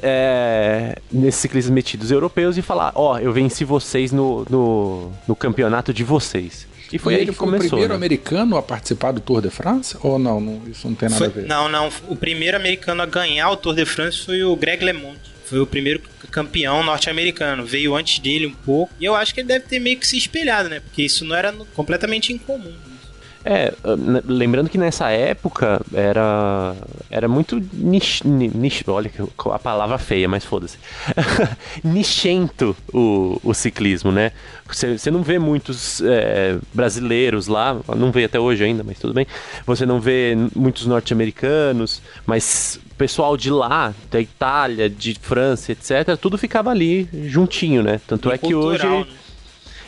É, 0.02 0.98
nesses 1.12 1.42
ciclistas 1.42 1.72
metidos 1.72 2.12
europeus 2.12 2.58
e 2.58 2.62
falar: 2.62 2.92
Ó, 2.96 3.14
oh, 3.14 3.20
eu 3.20 3.34
venci 3.34 3.66
vocês 3.66 4.12
no, 4.12 4.46
no, 4.50 5.12
no, 5.28 5.36
campeonato 5.36 5.94
de 5.94 6.04
vocês. 6.04 6.68
E 6.94 6.98
foi 6.98 7.14
e 7.14 7.18
aí 7.18 7.26
que 7.26 7.32
foi 7.32 7.46
começou. 7.46 7.66
o 7.66 7.70
primeiro 7.70 7.94
né? 7.94 7.96
americano 7.96 8.58
a 8.58 8.62
participar 8.62 9.12
do 9.12 9.20
Tour 9.20 9.42
de 9.42 9.50
France? 9.50 9.98
Ou 10.02 10.18
não? 10.18 10.40
não 10.40 10.62
isso 10.70 10.88
não 10.88 10.96
tem 10.96 11.10
nada 11.10 11.20
foi, 11.20 11.28
a 11.28 11.30
ver? 11.30 11.48
Não, 11.48 11.68
não. 11.68 11.90
O 12.08 12.16
primeiro 12.16 12.56
americano 12.56 13.02
a 13.02 13.06
ganhar 13.06 13.50
o 13.50 13.58
Tour 13.58 13.76
de 13.76 13.86
France 13.86 14.24
foi 14.26 14.44
o 14.44 14.56
Greg 14.56 14.84
LeMond. 14.84 15.35
Foi 15.46 15.60
o 15.60 15.68
primeiro 15.68 16.02
campeão 16.32 16.84
norte-americano. 16.84 17.66
Veio 17.66 17.96
antes 17.96 18.20
dele 18.20 18.48
um 18.48 18.54
pouco. 18.54 18.94
E 19.00 19.06
eu 19.06 19.16
acho 19.16 19.34
que 19.34 19.42
ele 19.42 19.48
deve 19.48 19.66
ter 19.66 19.80
meio 19.80 19.98
que 19.98 20.08
se 20.08 20.18
espelhado, 20.18 20.70
né? 20.70 20.80
Porque 20.80 21.04
isso 21.04 21.24
não 21.24 21.36
era 21.36 21.54
completamente 21.74 22.34
incomum. 22.34 22.74
É, 23.48 23.72
lembrando 24.26 24.72
que 24.72 24.78
nessa 24.78 25.12
época 25.12 25.80
era 25.94 26.76
era 27.12 27.28
muito 27.28 27.62
niche, 27.72 28.28
niche 28.28 28.84
olha 28.88 29.12
a 29.54 29.60
palavra 29.60 30.00
feia, 30.00 30.28
mas 30.28 30.44
foda-se. 30.44 30.80
Nichento 31.86 32.76
o, 32.92 33.40
o 33.44 33.54
ciclismo, 33.54 34.12
né? 34.12 34.32
Você 34.68 35.12
não 35.12 35.22
vê 35.22 35.38
muitos 35.38 36.02
é, 36.02 36.58
brasileiros 36.74 37.46
lá, 37.46 37.80
não 37.96 38.12
vê 38.12 38.24
até 38.24 38.40
hoje 38.40 38.64
ainda, 38.64 38.84
mas 38.84 38.98
tudo 38.98 39.14
bem. 39.14 39.28
Você 39.68 39.86
não 39.86 40.02
vê 40.02 40.36
muitos 40.56 40.88
norte-americanos, 40.88 42.02
mas 42.26 42.80
pessoal 42.98 43.38
de 43.38 43.50
lá, 43.50 43.94
da 44.10 44.20
Itália, 44.20 44.90
de 44.90 45.16
França, 45.22 45.72
etc., 45.72 46.18
tudo 46.20 46.38
ficava 46.38 46.70
ali 46.70 47.08
juntinho, 47.26 47.84
né? 47.84 48.00
Tanto 48.08 48.30
e 48.30 48.34
é 48.34 48.38
que 48.38 48.56
hoje. 48.56 48.86
Né? 48.86 49.06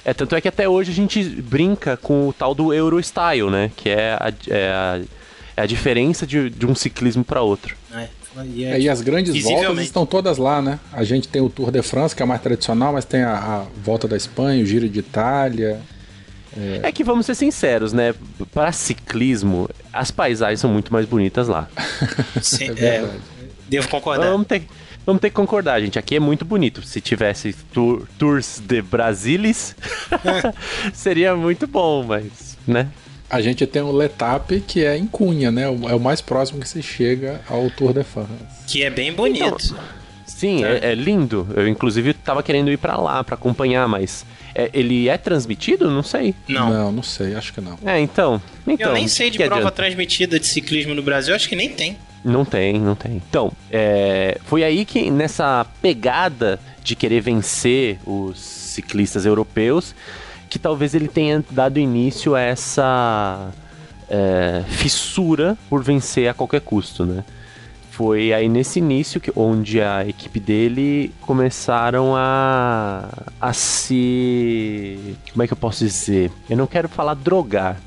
É, 0.05 0.13
tanto 0.13 0.35
é 0.35 0.41
que 0.41 0.47
até 0.47 0.69
hoje 0.69 0.91
a 0.91 0.93
gente 0.93 1.23
brinca 1.23 1.97
com 1.97 2.29
o 2.29 2.33
tal 2.33 2.55
do 2.55 2.73
Eurostyle, 2.73 3.49
né? 3.49 3.71
Que 3.75 3.89
é 3.89 4.13
a, 4.13 4.33
é 4.49 4.69
a, 4.69 5.01
é 5.57 5.61
a 5.61 5.65
diferença 5.65 6.25
de, 6.25 6.49
de 6.49 6.65
um 6.65 6.73
ciclismo 6.73 7.23
para 7.23 7.41
outro. 7.41 7.75
É. 7.93 8.07
E, 8.45 8.63
é, 8.63 8.79
e 8.79 8.89
as 8.89 9.01
grandes 9.01 9.43
voltas 9.43 9.79
estão 9.79 10.05
todas 10.05 10.37
lá, 10.37 10.61
né? 10.61 10.79
A 10.93 11.03
gente 11.03 11.27
tem 11.27 11.41
o 11.41 11.49
Tour 11.49 11.71
de 11.71 11.81
France, 11.81 12.15
que 12.15 12.21
é 12.21 12.25
mais 12.25 12.41
tradicional, 12.41 12.93
mas 12.93 13.03
tem 13.03 13.23
a, 13.23 13.33
a 13.33 13.65
volta 13.83 14.07
da 14.07 14.15
Espanha, 14.15 14.63
o 14.63 14.65
Giro 14.65 14.87
de 14.87 14.99
Itália. 14.99 15.81
É... 16.56 16.82
é... 16.84 16.92
que 16.92 17.04
vamos 17.04 17.25
ser 17.25 17.36
sinceros, 17.36 17.94
né? 17.94 18.13
Para 18.54 18.72
ciclismo, 18.72 19.70
as 19.92 20.12
paisagens 20.12 20.60
são 20.60 20.72
muito 20.72 20.94
mais 20.94 21.06
bonitas 21.06 21.48
lá. 21.48 21.68
Sim, 22.42 22.72
é, 22.77 22.86
é 22.86 23.10
devo 23.68 23.88
concordar. 23.89 24.30
Vamos 24.30 24.48
ter, 24.48 24.63
vamos 25.06 25.22
ter 25.22 25.30
que 25.30 25.36
concordar, 25.36 25.80
gente. 25.82 26.00
Aqui 26.00 26.16
é 26.16 26.20
muito 26.20 26.46
bonito. 26.46 26.82
Se 26.82 27.01
tivesse 27.01 27.54
tour, 27.74 28.08
tours 28.18 28.62
de 28.66 28.82
Brasilis, 28.82 29.75
seria 30.94 31.36
muito 31.36 31.68
bom, 31.68 32.04
mas, 32.04 32.58
né? 32.68 32.89
A 33.30 33.42
gente 33.42 33.68
tem 33.68 33.82
o 33.82 33.92
Letap, 33.92 34.62
que 34.62 34.86
é 34.86 34.96
em 34.96 35.06
Cunha, 35.06 35.51
né? 35.51 35.63
É 35.63 35.96
o 35.96 36.00
mais 36.00 36.22
próximo 36.22 36.62
que 36.62 36.70
se 36.70 36.82
chega 36.82 37.42
ao 37.50 37.70
Tour 37.70 37.94
de 37.94 38.04
France. 38.04 38.32
Que 38.66 38.84
é 38.84 38.89
bem 38.89 39.12
bonito. 39.12 39.46
Então, 39.46 39.77
sim, 40.25 40.63
é. 40.63 40.77
É, 40.77 40.92
é. 40.92 40.96
lindo. 40.96 41.46
Eu, 41.54 41.68
inclusive, 41.68 42.13
tava 42.13 42.42
querendo 42.42 42.72
ir 42.72 42.77
para 42.77 42.96
lá 42.96 43.25
para 43.25 43.36
acompanhar, 43.36 43.86
mas 43.86 44.25
é, 44.57 44.71
ele 44.73 45.07
é 45.07 45.17
transmitido? 45.19 45.91
Não 45.91 46.01
sei. 46.01 46.33
Não. 46.47 46.71
Não, 46.71 46.91
não 46.91 47.03
sei, 47.03 47.35
acho 47.35 47.53
que 47.53 47.61
não. 47.61 47.77
É, 47.85 47.99
então. 47.99 48.41
então 48.67 48.87
eu 48.87 48.93
nem 48.95 49.07
sei 49.07 49.29
de 49.29 49.37
prova 49.37 49.55
adianta? 49.55 49.71
transmitida 49.71 50.39
de 50.39 50.47
ciclismo 50.47 50.95
no 50.95 51.03
Brasil, 51.03 51.35
acho 51.35 51.47
que 51.47 51.55
nem 51.55 51.69
tem. 51.69 51.95
Não 52.25 52.43
tem, 52.43 52.79
não 52.79 52.95
tem. 52.95 53.21
Então, 53.29 53.53
é, 53.71 54.39
foi 54.45 54.63
aí 54.63 54.83
que 54.83 55.11
nessa 55.11 55.63
pegada 55.79 56.59
de 56.83 56.95
querer 56.95 57.21
vencer 57.21 57.99
os 58.03 58.39
ciclistas 58.39 59.27
europeus, 59.27 59.93
que 60.49 60.57
talvez 60.57 60.95
ele 60.95 61.07
tenha 61.07 61.45
dado 61.51 61.77
início 61.77 62.33
a 62.33 62.41
essa 62.41 63.51
é, 64.09 64.63
fissura 64.67 65.55
por 65.69 65.83
vencer 65.83 66.27
a 66.27 66.33
qualquer 66.33 66.61
custo, 66.61 67.05
né? 67.05 67.23
Foi 67.98 68.32
aí 68.32 68.48
nesse 68.48 68.77
início 68.77 69.20
que, 69.20 69.32
onde 69.36 69.82
a 69.82 70.08
equipe 70.08 70.39
dele 70.39 71.12
começaram 71.20 72.13
a, 72.16 73.10
a 73.42 73.54
se. 73.54 75.16
Como 75.32 75.42
é 75.42 75.48
que 75.48 75.54
eu 75.54 75.58
posso 75.58 75.84
dizer? 75.84 76.32
Eu 76.48 76.58
não 76.58 76.68
quero 76.68 76.88
falar 76.88 77.16
drogar, 77.16 77.82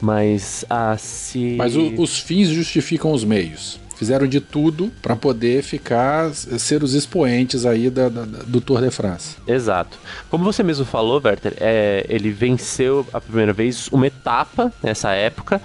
mas 0.00 0.64
a 0.70 0.96
se. 0.96 1.56
Mas 1.58 1.76
o, 1.76 1.92
os 2.00 2.18
fins 2.18 2.48
justificam 2.48 3.12
os 3.12 3.22
meios. 3.22 3.78
Fizeram 3.96 4.26
de 4.26 4.40
tudo 4.40 4.90
para 5.02 5.14
poder 5.14 5.62
ficar, 5.62 6.32
ser 6.32 6.82
os 6.82 6.94
expoentes 6.94 7.66
aí 7.66 7.90
da, 7.90 8.08
da, 8.08 8.22
do 8.24 8.62
Tour 8.62 8.80
de 8.80 8.90
France. 8.90 9.36
Exato. 9.46 9.98
Como 10.30 10.42
você 10.42 10.62
mesmo 10.62 10.86
falou, 10.86 11.20
Werther, 11.22 11.52
é, 11.60 12.06
ele 12.08 12.30
venceu 12.30 13.06
a 13.12 13.20
primeira 13.20 13.52
vez 13.52 13.88
uma 13.92 14.06
etapa 14.06 14.72
nessa 14.82 15.12
época, 15.12 15.60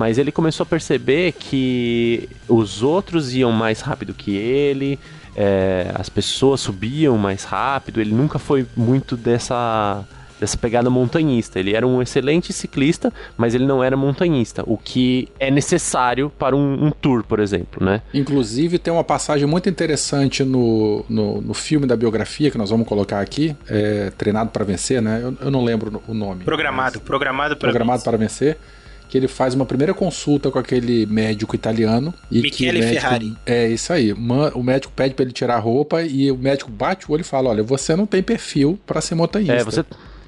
Mas 0.00 0.16
ele 0.16 0.32
começou 0.32 0.64
a 0.64 0.66
perceber 0.66 1.32
que 1.32 2.26
os 2.48 2.82
outros 2.82 3.34
iam 3.34 3.52
mais 3.52 3.82
rápido 3.82 4.14
que 4.14 4.34
ele, 4.34 4.98
é, 5.36 5.92
as 5.94 6.08
pessoas 6.08 6.62
subiam 6.62 7.18
mais 7.18 7.44
rápido, 7.44 8.00
ele 8.00 8.14
nunca 8.14 8.38
foi 8.38 8.66
muito 8.74 9.14
dessa 9.14 10.02
dessa 10.40 10.56
pegada 10.56 10.88
montanhista. 10.88 11.60
Ele 11.60 11.74
era 11.76 11.86
um 11.86 12.00
excelente 12.00 12.50
ciclista, 12.50 13.12
mas 13.36 13.54
ele 13.54 13.66
não 13.66 13.84
era 13.84 13.94
montanhista, 13.94 14.64
o 14.66 14.78
que 14.78 15.28
é 15.38 15.50
necessário 15.50 16.30
para 16.30 16.56
um, 16.56 16.86
um 16.86 16.90
tour, 16.90 17.22
por 17.22 17.38
exemplo, 17.38 17.84
né? 17.84 18.00
Inclusive 18.14 18.78
tem 18.78 18.90
uma 18.90 19.04
passagem 19.04 19.46
muito 19.46 19.68
interessante 19.68 20.42
no, 20.42 21.04
no, 21.10 21.42
no 21.42 21.52
filme 21.52 21.86
da 21.86 21.94
biografia 21.94 22.50
que 22.50 22.56
nós 22.56 22.70
vamos 22.70 22.88
colocar 22.88 23.20
aqui, 23.20 23.54
é, 23.68 24.10
Treinado 24.16 24.48
para 24.48 24.64
Vencer, 24.64 25.02
né? 25.02 25.20
Eu, 25.22 25.36
eu, 25.42 25.50
não 25.50 25.62
lembro 25.62 26.02
o 26.08 26.14
nome. 26.14 26.42
Programado, 26.42 26.96
mas, 26.96 27.06
programado 27.06 27.56
para 27.58 27.68
Programado 27.68 27.98
vencer. 27.98 28.10
para 28.10 28.16
Vencer 28.16 28.79
que 29.10 29.18
ele 29.18 29.26
faz 29.26 29.54
uma 29.54 29.66
primeira 29.66 29.92
consulta 29.92 30.50
com 30.52 30.58
aquele 30.58 31.04
médico 31.04 31.56
italiano. 31.56 32.14
E 32.30 32.40
Michele 32.40 32.78
médico, 32.78 33.00
Ferrari. 33.00 33.36
É 33.44 33.66
isso 33.66 33.92
aí. 33.92 34.12
O 34.12 34.62
médico 34.62 34.92
pede 34.94 35.14
para 35.14 35.24
ele 35.24 35.32
tirar 35.32 35.56
a 35.56 35.58
roupa 35.58 36.02
e 36.02 36.30
o 36.30 36.38
médico 36.38 36.70
bate 36.70 37.10
o 37.10 37.12
olho 37.12 37.22
e 37.22 37.24
fala: 37.24 37.50
Olha, 37.50 37.62
você 37.62 37.96
não 37.96 38.06
tem 38.06 38.22
perfil 38.22 38.78
para 38.86 39.00
ser 39.00 39.16
montanhista. 39.16 39.54
É, 39.54 39.64
você 39.64 39.84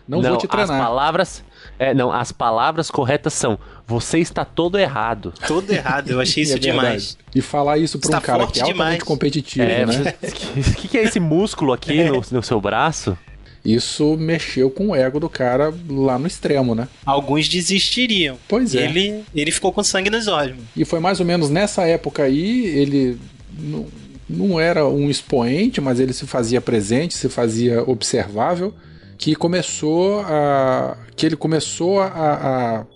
não, 0.06 0.20
não 0.20 0.30
vou 0.30 0.38
te 0.38 0.48
treinar. 0.48 0.78
As 0.78 0.84
palavras. 0.84 1.44
É, 1.78 1.94
não, 1.94 2.12
as 2.12 2.32
palavras 2.32 2.90
corretas 2.90 3.32
são: 3.32 3.56
você 3.86 4.18
está 4.18 4.44
todo 4.44 4.76
errado. 4.76 5.32
Todo 5.46 5.70
errado, 5.70 6.10
eu 6.10 6.20
achei 6.20 6.42
isso 6.44 6.56
é 6.56 6.58
demais. 6.58 7.16
E 7.32 7.40
falar 7.40 7.78
isso 7.78 8.00
para 8.00 8.18
um 8.18 8.20
cara 8.20 8.46
que 8.48 8.58
é 8.58 8.62
altamente 8.62 8.72
demais. 8.72 9.02
competitivo, 9.04 9.64
é, 9.64 9.86
né? 9.86 10.14
O 10.22 10.74
que, 10.74 10.88
que, 10.88 10.98
é 10.98 11.04
esse 11.04 11.20
músculo 11.20 11.72
aqui 11.72 11.98
é. 12.02 12.10
no, 12.10 12.20
no 12.32 12.42
seu 12.42 12.60
braço? 12.60 13.16
Isso 13.64 14.16
mexeu 14.16 14.68
com 14.70 14.88
o 14.88 14.96
ego 14.96 15.20
do 15.20 15.28
cara 15.28 15.72
lá 15.88 16.18
no 16.18 16.26
extremo, 16.26 16.74
né? 16.74 16.88
Alguns 17.06 17.48
desistiriam. 17.48 18.36
Pois 18.48 18.74
é. 18.74 18.84
Ele, 18.84 19.24
ele 19.34 19.50
ficou 19.52 19.72
com 19.72 19.84
sangue 19.84 20.10
nos 20.10 20.26
olhos. 20.26 20.56
E 20.76 20.84
foi 20.84 20.98
mais 20.98 21.20
ou 21.20 21.26
menos 21.26 21.48
nessa 21.48 21.86
época 21.86 22.24
aí, 22.24 22.66
ele 22.66 23.18
não, 23.56 23.86
não 24.28 24.60
era 24.60 24.86
um 24.86 25.08
expoente, 25.08 25.80
mas 25.80 26.00
ele 26.00 26.12
se 26.12 26.26
fazia 26.26 26.60
presente, 26.60 27.14
se 27.14 27.28
fazia 27.28 27.82
observável 27.88 28.74
que 29.22 29.36
começou 29.36 30.20
a. 30.22 30.96
que 31.14 31.24
ele 31.26 31.36
começou 31.36 32.00
a, 32.00 32.06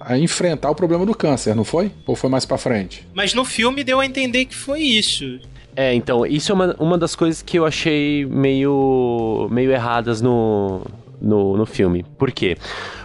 a, 0.00 0.12
a, 0.14 0.18
enfrentar 0.18 0.68
o 0.70 0.74
problema 0.74 1.06
do 1.06 1.14
câncer, 1.14 1.54
não 1.54 1.62
foi? 1.62 1.92
Ou 2.04 2.16
foi 2.16 2.28
mais 2.28 2.44
para 2.44 2.58
frente? 2.58 3.06
Mas 3.14 3.32
no 3.32 3.44
filme 3.44 3.84
deu 3.84 4.00
a 4.00 4.06
entender 4.06 4.46
que 4.46 4.54
foi 4.54 4.80
isso. 4.80 5.38
É, 5.76 5.92
então, 5.92 6.24
isso 6.24 6.50
é 6.50 6.54
uma, 6.54 6.76
uma 6.78 6.98
das 6.98 7.14
coisas 7.14 7.42
que 7.42 7.58
eu 7.58 7.66
achei 7.66 8.24
meio, 8.24 9.46
meio 9.50 9.70
erradas 9.70 10.22
no, 10.22 10.80
no, 11.20 11.54
no 11.56 11.66
filme. 11.66 12.02
Por 12.16 12.32
quê? 12.32 12.56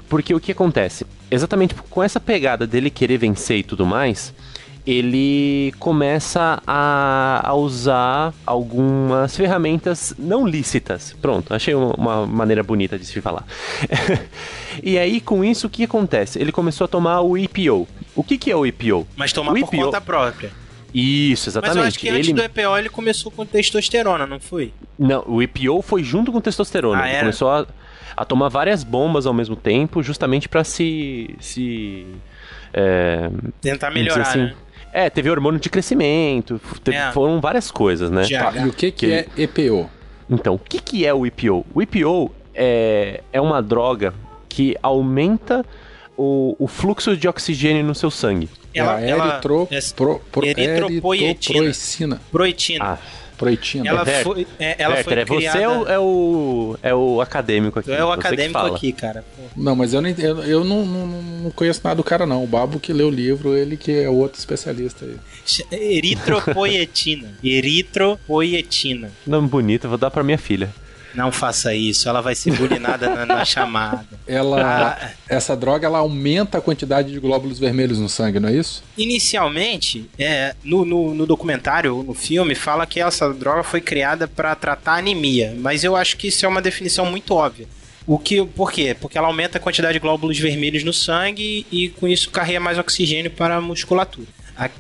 Porque 0.07 0.33
o 0.33 0.39
que 0.39 0.53
acontece? 0.53 1.05
Exatamente 1.29 1.75
com 1.75 2.01
essa 2.01 2.19
pegada 2.19 2.65
dele 2.65 2.89
querer 2.89 3.17
vencer 3.17 3.59
e 3.59 3.63
tudo 3.63 3.85
mais, 3.85 4.33
ele 4.85 5.73
começa 5.79 6.61
a, 6.65 7.41
a, 7.43 7.53
usar 7.53 8.33
algumas 8.45 9.35
ferramentas 9.35 10.13
não 10.17 10.47
lícitas. 10.47 11.15
Pronto, 11.21 11.53
achei 11.53 11.73
uma 11.75 12.25
maneira 12.25 12.63
bonita 12.63 12.97
de 12.97 13.05
se 13.05 13.21
falar. 13.21 13.45
e 14.81 14.97
aí, 14.97 15.21
com 15.21 15.43
isso, 15.43 15.67
o 15.67 15.69
que 15.69 15.83
acontece? 15.83 16.39
Ele 16.39 16.51
começou 16.51 16.85
a 16.85 16.87
tomar 16.87 17.21
o 17.21 17.37
EPO. 17.37 17.87
O 18.15 18.23
que, 18.23 18.37
que 18.37 18.51
é 18.51 18.55
o 18.55 18.65
EPO? 18.65 19.07
Mas 19.15 19.31
tomar 19.31 19.53
o 19.53 19.59
por 19.59 19.69
conta 19.69 20.01
própria. 20.01 20.60
Isso, 20.93 21.49
exatamente. 21.49 21.75
Mas 21.75 21.83
eu 21.83 21.87
acho 21.87 21.99
que 21.99 22.09
antes 22.09 22.27
ele... 22.29 22.33
do 22.33 22.43
EPO 22.43 22.77
ele 22.77 22.89
começou 22.89 23.31
com 23.31 23.45
testosterona, 23.45 24.27
não 24.27 24.39
foi? 24.39 24.73
Não, 24.99 25.23
o 25.25 25.41
EPO 25.41 25.81
foi 25.81 26.03
junto 26.03 26.31
com 26.31 26.41
testosterona. 26.41 27.03
Ah, 27.03 27.09
ele 27.09 27.19
começou 27.19 27.49
a, 27.49 27.65
a 28.15 28.25
tomar 28.25 28.49
várias 28.49 28.83
bombas 28.83 29.25
ao 29.25 29.33
mesmo 29.33 29.55
tempo, 29.55 30.03
justamente 30.03 30.49
para 30.49 30.63
se. 30.63 31.35
se 31.39 32.05
é, 32.73 33.29
Tentar 33.61 33.91
melhorar, 33.91 34.21
assim, 34.21 34.39
né? 34.39 34.55
É, 34.93 35.09
teve 35.09 35.29
hormônio 35.29 35.59
de 35.59 35.69
crescimento, 35.69 36.59
teve, 36.83 36.97
é. 36.97 37.11
foram 37.13 37.39
várias 37.39 37.71
coisas, 37.71 38.11
né? 38.11 38.27
Tá, 38.27 38.53
e 38.57 38.67
o 38.67 38.73
que, 38.73 38.91
que, 38.91 39.07
que 39.07 39.13
é 39.13 39.27
EPO? 39.37 39.89
Então, 40.29 40.55
o 40.55 40.59
que, 40.59 40.79
que 40.79 41.05
é 41.05 41.13
o 41.13 41.25
EPO? 41.25 41.65
O 41.73 41.81
EPO 41.81 42.31
é, 42.53 43.21
é 43.31 43.39
uma 43.39 43.61
droga 43.61 44.13
que 44.49 44.75
aumenta 44.83 45.65
o, 46.17 46.55
o 46.59 46.67
fluxo 46.67 47.15
de 47.15 47.27
oxigênio 47.27 47.83
no 47.83 47.95
seu 47.95 48.11
sangue. 48.11 48.49
Ela, 48.73 49.01
é 49.01 49.09
ela, 49.09 49.27
eritro, 49.33 49.67
é, 49.69 49.79
pro, 49.95 50.19
pro, 50.31 50.45
eritropoietina. 50.45 52.21
Proetina. 52.31 52.85
Ah. 52.85 52.97
Proetina. 53.41 53.89
Ela 53.89 54.05
foi, 54.05 54.47
é, 54.59 54.75
ela 54.77 54.97
foi 54.97 55.15
criada... 55.15 55.57
Você 55.57 55.63
é 55.63 55.67
o, 55.67 55.87
é 55.87 55.99
o, 55.99 56.77
é 56.83 56.93
o 56.93 57.21
acadêmico 57.21 57.79
aqui. 57.79 57.91
É 57.91 58.05
o 58.05 58.11
acadêmico 58.11 58.59
aqui, 58.59 58.91
cara. 58.93 59.25
Não, 59.57 59.75
mas 59.75 59.95
eu, 59.95 60.01
nem, 60.01 60.13
eu, 60.19 60.43
eu 60.43 60.63
não, 60.63 60.85
não, 60.85 61.07
não, 61.07 61.49
conheço 61.49 61.81
nada 61.83 61.95
do 61.95 62.03
cara, 62.03 62.27
não. 62.27 62.43
O 62.43 62.47
Babo 62.47 62.79
que 62.79 62.93
leu 62.93 63.07
o 63.07 63.09
livro, 63.09 63.57
ele 63.57 63.77
que 63.77 63.91
é 63.91 64.07
outro 64.07 64.37
especialista 64.37 65.05
aí. 65.05 65.17
Eritropoietina. 65.71 67.29
Eritropoietina. 67.43 69.09
Nome 69.25 69.47
bonito, 69.47 69.89
vou 69.89 69.97
dar 69.97 70.11
pra 70.11 70.23
minha 70.23 70.37
filha. 70.37 70.69
Não 71.13 71.31
faça 71.31 71.73
isso, 71.73 72.07
ela 72.07 72.21
vai 72.21 72.35
ser 72.35 72.51
bulinada 72.53 73.09
na, 73.09 73.25
na, 73.25 73.45
chamada. 73.45 74.07
Ela, 74.27 74.97
ah, 75.01 75.09
essa 75.27 75.55
droga 75.57 75.85
ela 75.85 75.97
aumenta 75.97 76.57
a 76.57 76.61
quantidade 76.61 77.11
de 77.11 77.19
glóbulos 77.19 77.59
vermelhos 77.59 77.99
no 77.99 78.07
sangue, 78.07 78.39
não 78.39 78.47
é 78.47 78.53
isso? 78.53 78.83
Inicialmente, 78.97 80.09
é, 80.17 80.55
no, 80.63 80.85
no, 80.85 81.13
no 81.13 81.25
documentário, 81.25 82.01
no 82.03 82.13
filme, 82.13 82.55
fala 82.55 82.85
que 82.85 83.01
essa 83.01 83.33
droga 83.33 83.63
foi 83.63 83.81
criada 83.81 84.27
para 84.27 84.55
tratar 84.55 84.99
anemia, 84.99 85.53
mas 85.57 85.83
eu 85.83 85.95
acho 85.95 86.15
que 86.15 86.27
isso 86.27 86.45
é 86.45 86.49
uma 86.49 86.61
definição 86.61 87.05
muito 87.05 87.33
óbvia. 87.33 87.67
O 88.07 88.17
que, 88.17 88.43
por 88.45 88.71
quê? 88.71 88.95
Porque 88.99 89.17
ela 89.17 89.27
aumenta 89.27 89.57
a 89.57 89.61
quantidade 89.61 89.93
de 89.93 89.99
glóbulos 89.99 90.39
vermelhos 90.39 90.83
no 90.83 90.93
sangue 90.93 91.65
e 91.71 91.89
com 91.89 92.07
isso 92.07 92.29
carrega 92.29 92.59
mais 92.59 92.77
oxigênio 92.77 93.29
para 93.29 93.55
a 93.57 93.61
musculatura. 93.61 94.27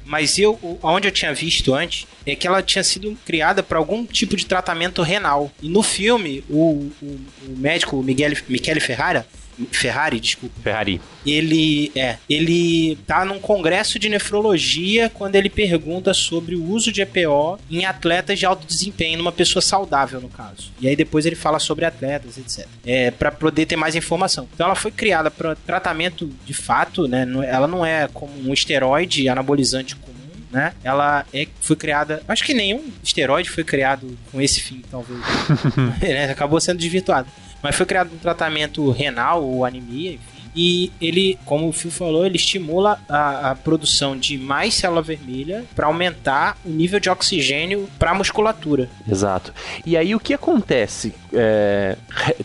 Mas 0.05 0.37
eu, 0.37 0.59
onde 0.83 1.07
eu 1.07 1.11
tinha 1.11 1.33
visto 1.33 1.73
antes, 1.73 2.07
é 2.25 2.35
que 2.35 2.47
ela 2.47 2.61
tinha 2.61 2.83
sido 2.83 3.17
criada 3.25 3.63
para 3.63 3.77
algum 3.77 4.05
tipo 4.05 4.35
de 4.35 4.45
tratamento 4.45 5.01
renal. 5.01 5.51
E 5.61 5.69
no 5.69 5.81
filme, 5.81 6.43
o, 6.49 6.91
o, 7.01 7.19
o 7.47 7.57
médico 7.57 8.01
Miguel, 8.03 8.33
Michele 8.47 8.79
Ferrara 8.79 9.25
Ferrari, 9.71 10.19
desculpa. 10.19 10.55
Ferrari. 10.61 11.01
Ele 11.25 11.91
é, 11.95 12.17
ele 12.29 12.97
tá 13.07 13.23
num 13.25 13.39
congresso 13.39 13.99
de 13.99 14.09
nefrologia 14.09 15.09
quando 15.09 15.35
ele 15.35 15.49
pergunta 15.49 16.13
sobre 16.13 16.55
o 16.55 16.63
uso 16.63 16.91
de 16.91 17.01
EPO 17.01 17.59
em 17.69 17.85
atletas 17.85 18.39
de 18.39 18.45
alto 18.45 18.65
desempenho, 18.65 19.17
numa 19.17 19.31
pessoa 19.31 19.61
saudável 19.61 20.19
no 20.19 20.29
caso. 20.29 20.71
E 20.79 20.87
aí 20.87 20.95
depois 20.95 21.25
ele 21.25 21.35
fala 21.35 21.59
sobre 21.59 21.85
atletas, 21.85 22.37
etc. 22.37 22.67
É 22.85 23.11
para 23.11 23.31
poder 23.31 23.65
ter 23.65 23.75
mais 23.75 23.95
informação. 23.95 24.47
Então 24.53 24.65
ela 24.65 24.75
foi 24.75 24.91
criada 24.91 25.29
para 25.29 25.55
tratamento 25.55 26.31
de 26.45 26.53
fato, 26.53 27.07
né? 27.07 27.27
Ela 27.47 27.67
não 27.67 27.85
é 27.85 28.07
como 28.07 28.31
um 28.49 28.53
esteroide 28.53 29.27
anabolizante 29.29 29.95
comum 29.95 30.11
né? 30.51 30.73
Ela 30.83 31.25
é, 31.33 31.47
foi 31.61 31.75
criada. 31.75 32.21
Acho 32.27 32.43
que 32.43 32.53
nenhum 32.53 32.91
esteroide 33.01 33.49
foi 33.49 33.63
criado 33.63 34.17
com 34.31 34.41
esse 34.41 34.61
fim, 34.61 34.83
talvez. 34.91 35.19
é, 36.01 36.25
acabou 36.25 36.59
sendo 36.59 36.77
desvirtuado. 36.77 37.27
Mas 37.61 37.75
foi 37.75 37.85
criado 37.85 38.13
um 38.13 38.17
tratamento 38.17 38.89
renal 38.91 39.43
ou 39.43 39.65
anemia, 39.65 40.13
enfim. 40.13 40.41
E 40.55 40.91
ele, 40.99 41.39
como 41.45 41.69
o 41.69 41.71
Phil 41.71 41.91
falou, 41.91 42.25
ele 42.25 42.35
estimula 42.35 42.99
a, 43.07 43.51
a 43.51 43.55
produção 43.55 44.17
de 44.17 44.37
mais 44.37 44.73
célula 44.73 45.01
vermelha 45.01 45.63
para 45.73 45.87
aumentar 45.87 46.57
o 46.65 46.69
nível 46.69 46.99
de 46.99 47.09
oxigênio 47.09 47.89
para 47.97 48.11
a 48.11 48.13
musculatura. 48.13 48.89
Exato. 49.09 49.53
E 49.85 49.95
aí 49.95 50.13
o 50.13 50.19
que 50.19 50.33
acontece? 50.33 51.13
É, 51.33 51.97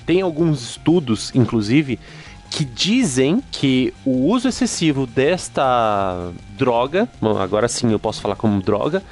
tem 0.07 0.21
alguns 0.21 0.71
estudos, 0.71 1.33
inclusive, 1.35 1.99
que 2.49 2.65
dizem 2.65 3.43
que 3.51 3.93
o 4.05 4.31
uso 4.31 4.49
excessivo 4.49 5.07
desta 5.07 6.31
droga, 6.57 7.09
agora 7.41 7.67
sim 7.67 7.91
eu 7.91 7.99
posso 7.99 8.21
falar 8.21 8.37
como 8.37 8.63
droga, 8.63 9.03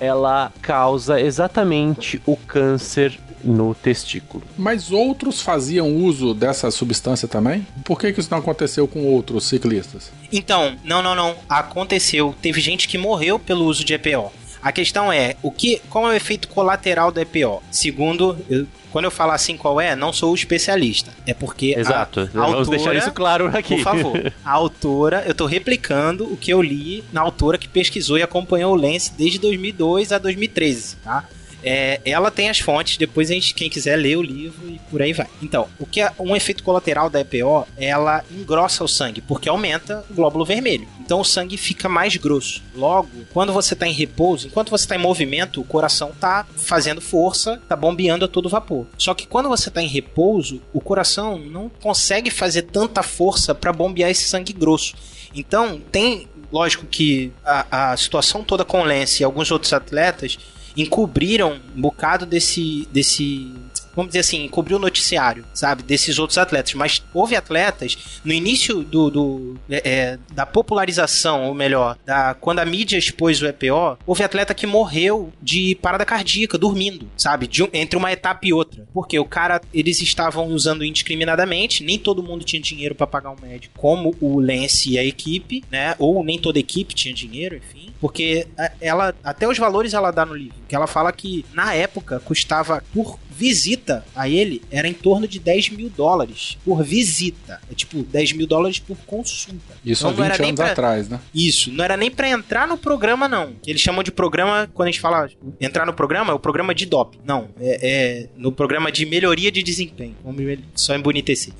ela 0.00 0.52
causa 0.60 1.20
exatamente 1.20 2.20
o 2.26 2.36
câncer 2.36 3.18
no 3.42 3.74
testículo. 3.74 4.42
Mas 4.56 4.90
outros 4.90 5.40
faziam 5.40 5.94
uso 5.96 6.34
dessa 6.34 6.70
substância 6.70 7.28
também? 7.28 7.66
Por 7.84 7.98
que, 7.98 8.12
que 8.12 8.20
isso 8.20 8.30
não 8.30 8.38
aconteceu 8.38 8.88
com 8.88 9.06
outros 9.06 9.46
ciclistas? 9.46 10.10
Então, 10.32 10.76
não, 10.84 11.02
não, 11.02 11.14
não. 11.14 11.36
Aconteceu. 11.48 12.34
Teve 12.42 12.60
gente 12.60 12.88
que 12.88 12.98
morreu 12.98 13.38
pelo 13.38 13.64
uso 13.64 13.84
de 13.84 13.94
EPO. 13.94 14.32
A 14.60 14.72
questão 14.72 15.12
é, 15.12 15.36
o 15.40 15.50
que, 15.52 15.80
qual 15.88 16.06
é 16.08 16.10
o 16.10 16.16
efeito 16.16 16.48
colateral 16.48 17.12
do 17.12 17.20
EPO? 17.20 17.62
Segundo, 17.70 18.36
eu, 18.50 18.66
quando 18.90 19.04
eu 19.06 19.10
falar 19.10 19.34
assim 19.34 19.56
qual 19.56 19.80
é, 19.80 19.94
não 19.94 20.12
sou 20.12 20.32
o 20.32 20.34
especialista. 20.34 21.12
É 21.26 21.34
porque 21.34 21.74
Exato. 21.76 22.20
A, 22.20 22.22
a 22.22 22.26
Vamos 22.26 22.54
autora, 22.54 22.76
deixar 22.76 22.96
isso 22.96 23.12
claro 23.12 23.46
aqui. 23.56 23.76
Por 23.76 23.84
favor. 23.84 24.32
A 24.44 24.50
autora, 24.50 25.22
eu 25.26 25.32
estou 25.32 25.46
replicando 25.46 26.24
o 26.24 26.36
que 26.36 26.50
eu 26.50 26.62
li 26.62 27.04
na 27.12 27.20
autora 27.20 27.58
que 27.58 27.68
pesquisou 27.68 28.16
e 28.18 28.22
acompanhou 28.22 28.72
o 28.72 28.76
Lance 28.76 29.12
desde 29.16 29.38
2002 29.38 30.12
a 30.12 30.18
2013, 30.18 30.96
tá? 31.04 31.24
É, 31.62 32.00
ela 32.04 32.30
tem 32.30 32.48
as 32.48 32.58
fontes, 32.58 32.96
depois 32.96 33.30
a 33.30 33.34
gente, 33.34 33.54
quem 33.54 33.68
quiser 33.68 33.96
ler 33.96 34.16
o 34.16 34.22
livro 34.22 34.68
e 34.68 34.78
por 34.90 35.02
aí 35.02 35.12
vai. 35.12 35.26
Então, 35.42 35.68
o 35.78 35.86
que 35.86 36.00
é 36.00 36.12
um 36.18 36.36
efeito 36.36 36.62
colateral 36.62 37.10
da 37.10 37.20
EPO, 37.20 37.66
ela 37.76 38.24
engrossa 38.30 38.84
o 38.84 38.88
sangue, 38.88 39.20
porque 39.20 39.48
aumenta 39.48 40.04
o 40.10 40.14
glóbulo 40.14 40.44
vermelho. 40.44 40.88
Então 41.00 41.20
o 41.20 41.24
sangue 41.24 41.56
fica 41.56 41.88
mais 41.88 42.16
grosso. 42.16 42.62
Logo, 42.74 43.08
quando 43.32 43.52
você 43.52 43.74
está 43.74 43.86
em 43.86 43.92
repouso, 43.92 44.46
enquanto 44.46 44.70
você 44.70 44.84
está 44.84 44.94
em 44.94 44.98
movimento, 44.98 45.60
o 45.60 45.64
coração 45.64 46.10
está 46.10 46.46
fazendo 46.56 47.00
força, 47.00 47.54
está 47.54 47.74
bombeando 47.74 48.24
a 48.24 48.28
todo 48.28 48.48
vapor. 48.48 48.86
Só 48.96 49.14
que 49.14 49.26
quando 49.26 49.48
você 49.48 49.68
está 49.68 49.82
em 49.82 49.88
repouso, 49.88 50.60
o 50.72 50.80
coração 50.80 51.38
não 51.38 51.68
consegue 51.68 52.30
fazer 52.30 52.62
tanta 52.62 53.02
força 53.02 53.54
para 53.54 53.72
bombear 53.72 54.10
esse 54.10 54.24
sangue 54.24 54.52
grosso. 54.52 54.94
Então, 55.34 55.80
tem 55.90 56.28
lógico 56.50 56.86
que 56.86 57.32
a, 57.44 57.92
a 57.92 57.96
situação 57.96 58.42
toda 58.42 58.64
com 58.64 58.80
o 58.80 58.84
Lance 58.84 59.22
e 59.22 59.24
alguns 59.24 59.50
outros 59.50 59.72
atletas 59.72 60.38
encobriram 60.82 61.58
um 61.76 61.80
bocado 61.80 62.24
desse, 62.24 62.88
desse 62.92 63.52
vamos 63.98 64.10
dizer 64.10 64.20
assim, 64.20 64.46
cobriu 64.46 64.76
o 64.76 64.80
noticiário, 64.80 65.44
sabe, 65.52 65.82
desses 65.82 66.20
outros 66.20 66.38
atletas. 66.38 66.72
Mas 66.74 67.02
houve 67.12 67.34
atletas 67.34 67.98
no 68.24 68.32
início 68.32 68.84
do, 68.84 69.10
do 69.10 69.56
é, 69.68 69.82
é 69.84 70.18
da 70.32 70.46
popularização, 70.46 71.46
ou 71.48 71.54
melhor, 71.54 71.98
da 72.06 72.32
quando 72.34 72.60
a 72.60 72.64
mídia 72.64 72.96
expôs 72.96 73.42
o 73.42 73.46
EPO, 73.46 73.98
houve 74.06 74.22
atleta 74.22 74.54
que 74.54 74.68
morreu 74.68 75.32
de 75.42 75.74
parada 75.82 76.04
cardíaca, 76.04 76.56
dormindo, 76.56 77.10
sabe, 77.16 77.48
de, 77.48 77.68
entre 77.72 77.98
uma 77.98 78.12
etapa 78.12 78.38
e 78.44 78.52
outra. 78.52 78.86
Porque 78.94 79.18
o 79.18 79.24
cara, 79.24 79.60
eles 79.74 80.00
estavam 80.00 80.46
usando 80.46 80.84
indiscriminadamente, 80.84 81.82
nem 81.82 81.98
todo 81.98 82.22
mundo 82.22 82.44
tinha 82.44 82.62
dinheiro 82.62 82.94
para 82.94 83.06
pagar 83.06 83.30
um 83.30 83.36
médico, 83.42 83.74
como 83.76 84.14
o 84.20 84.38
Lance 84.38 84.90
e 84.90 84.98
a 84.98 85.04
equipe, 85.04 85.64
né? 85.72 85.96
Ou 85.98 86.22
nem 86.22 86.38
toda 86.38 86.60
equipe 86.60 86.94
tinha 86.94 87.12
dinheiro, 87.12 87.56
enfim. 87.56 87.92
Porque 88.00 88.46
ela, 88.80 89.12
até 89.24 89.48
os 89.48 89.58
valores 89.58 89.92
ela 89.92 90.12
dá 90.12 90.24
no 90.24 90.34
livro, 90.34 90.54
que 90.68 90.76
ela 90.76 90.86
fala 90.86 91.10
que 91.10 91.44
na 91.52 91.74
época 91.74 92.20
custava 92.20 92.80
por 92.94 93.18
visita 93.38 94.04
a 94.16 94.28
ele 94.28 94.60
era 94.68 94.88
em 94.88 94.92
torno 94.92 95.28
de 95.28 95.38
10 95.38 95.70
mil 95.70 95.88
dólares 95.88 96.58
por 96.64 96.82
visita. 96.82 97.60
É 97.70 97.74
tipo 97.74 98.02
10 98.02 98.32
mil 98.32 98.48
dólares 98.48 98.80
por 98.80 98.96
consulta. 99.06 99.76
Isso 99.84 100.06
então, 100.08 100.24
há 100.24 100.30
20 100.30 100.42
anos 100.42 100.54
pra... 100.56 100.72
atrás, 100.72 101.08
né? 101.08 101.20
Isso, 101.32 101.70
não 101.70 101.84
era 101.84 101.96
nem 101.96 102.10
para 102.10 102.28
entrar 102.28 102.66
no 102.66 102.76
programa, 102.76 103.28
não. 103.28 103.52
Eles 103.64 103.80
chamam 103.80 104.02
de 104.02 104.10
programa, 104.10 104.68
quando 104.74 104.88
a 104.88 104.90
gente 104.90 105.00
fala 105.00 105.30
entrar 105.60 105.86
no 105.86 105.94
programa, 105.94 106.32
é 106.32 106.34
o 106.34 106.40
programa 106.40 106.74
de 106.74 106.84
DOP. 106.84 107.16
Não, 107.24 107.48
é, 107.60 107.78
é 107.82 108.28
no 108.36 108.50
programa 108.50 108.90
de 108.90 109.06
melhoria 109.06 109.52
de 109.52 109.62
desempenho. 109.62 110.16
Vamos 110.24 110.58
só 110.74 110.96
embonitecer. 110.96 111.54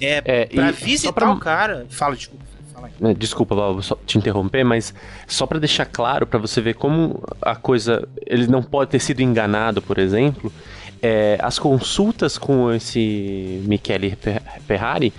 É, 0.00 0.22
é 0.24 0.46
pra 0.46 0.70
visitar 0.70 1.12
pra... 1.12 1.30
o 1.30 1.38
cara. 1.38 1.86
Fala, 1.90 2.16
desculpa. 2.16 2.48
É, 3.00 3.12
desculpa, 3.12 3.54
Val, 3.54 3.82
só 3.82 3.96
te 4.06 4.18
interromper, 4.18 4.64
mas 4.64 4.94
só 5.26 5.46
para 5.46 5.58
deixar 5.58 5.84
claro 5.84 6.26
para 6.26 6.38
você 6.38 6.60
ver 6.60 6.74
como 6.74 7.22
a 7.42 7.56
coisa, 7.56 8.08
ele 8.26 8.46
não 8.46 8.62
pode 8.62 8.90
ter 8.90 9.00
sido 9.00 9.20
enganado, 9.20 9.82
por 9.82 9.98
exemplo, 9.98 10.52
é, 11.02 11.38
as 11.40 11.58
consultas 11.58 12.36
com 12.38 12.72
esse 12.72 13.62
Michele 13.66 14.16
Ferrari 14.66 15.12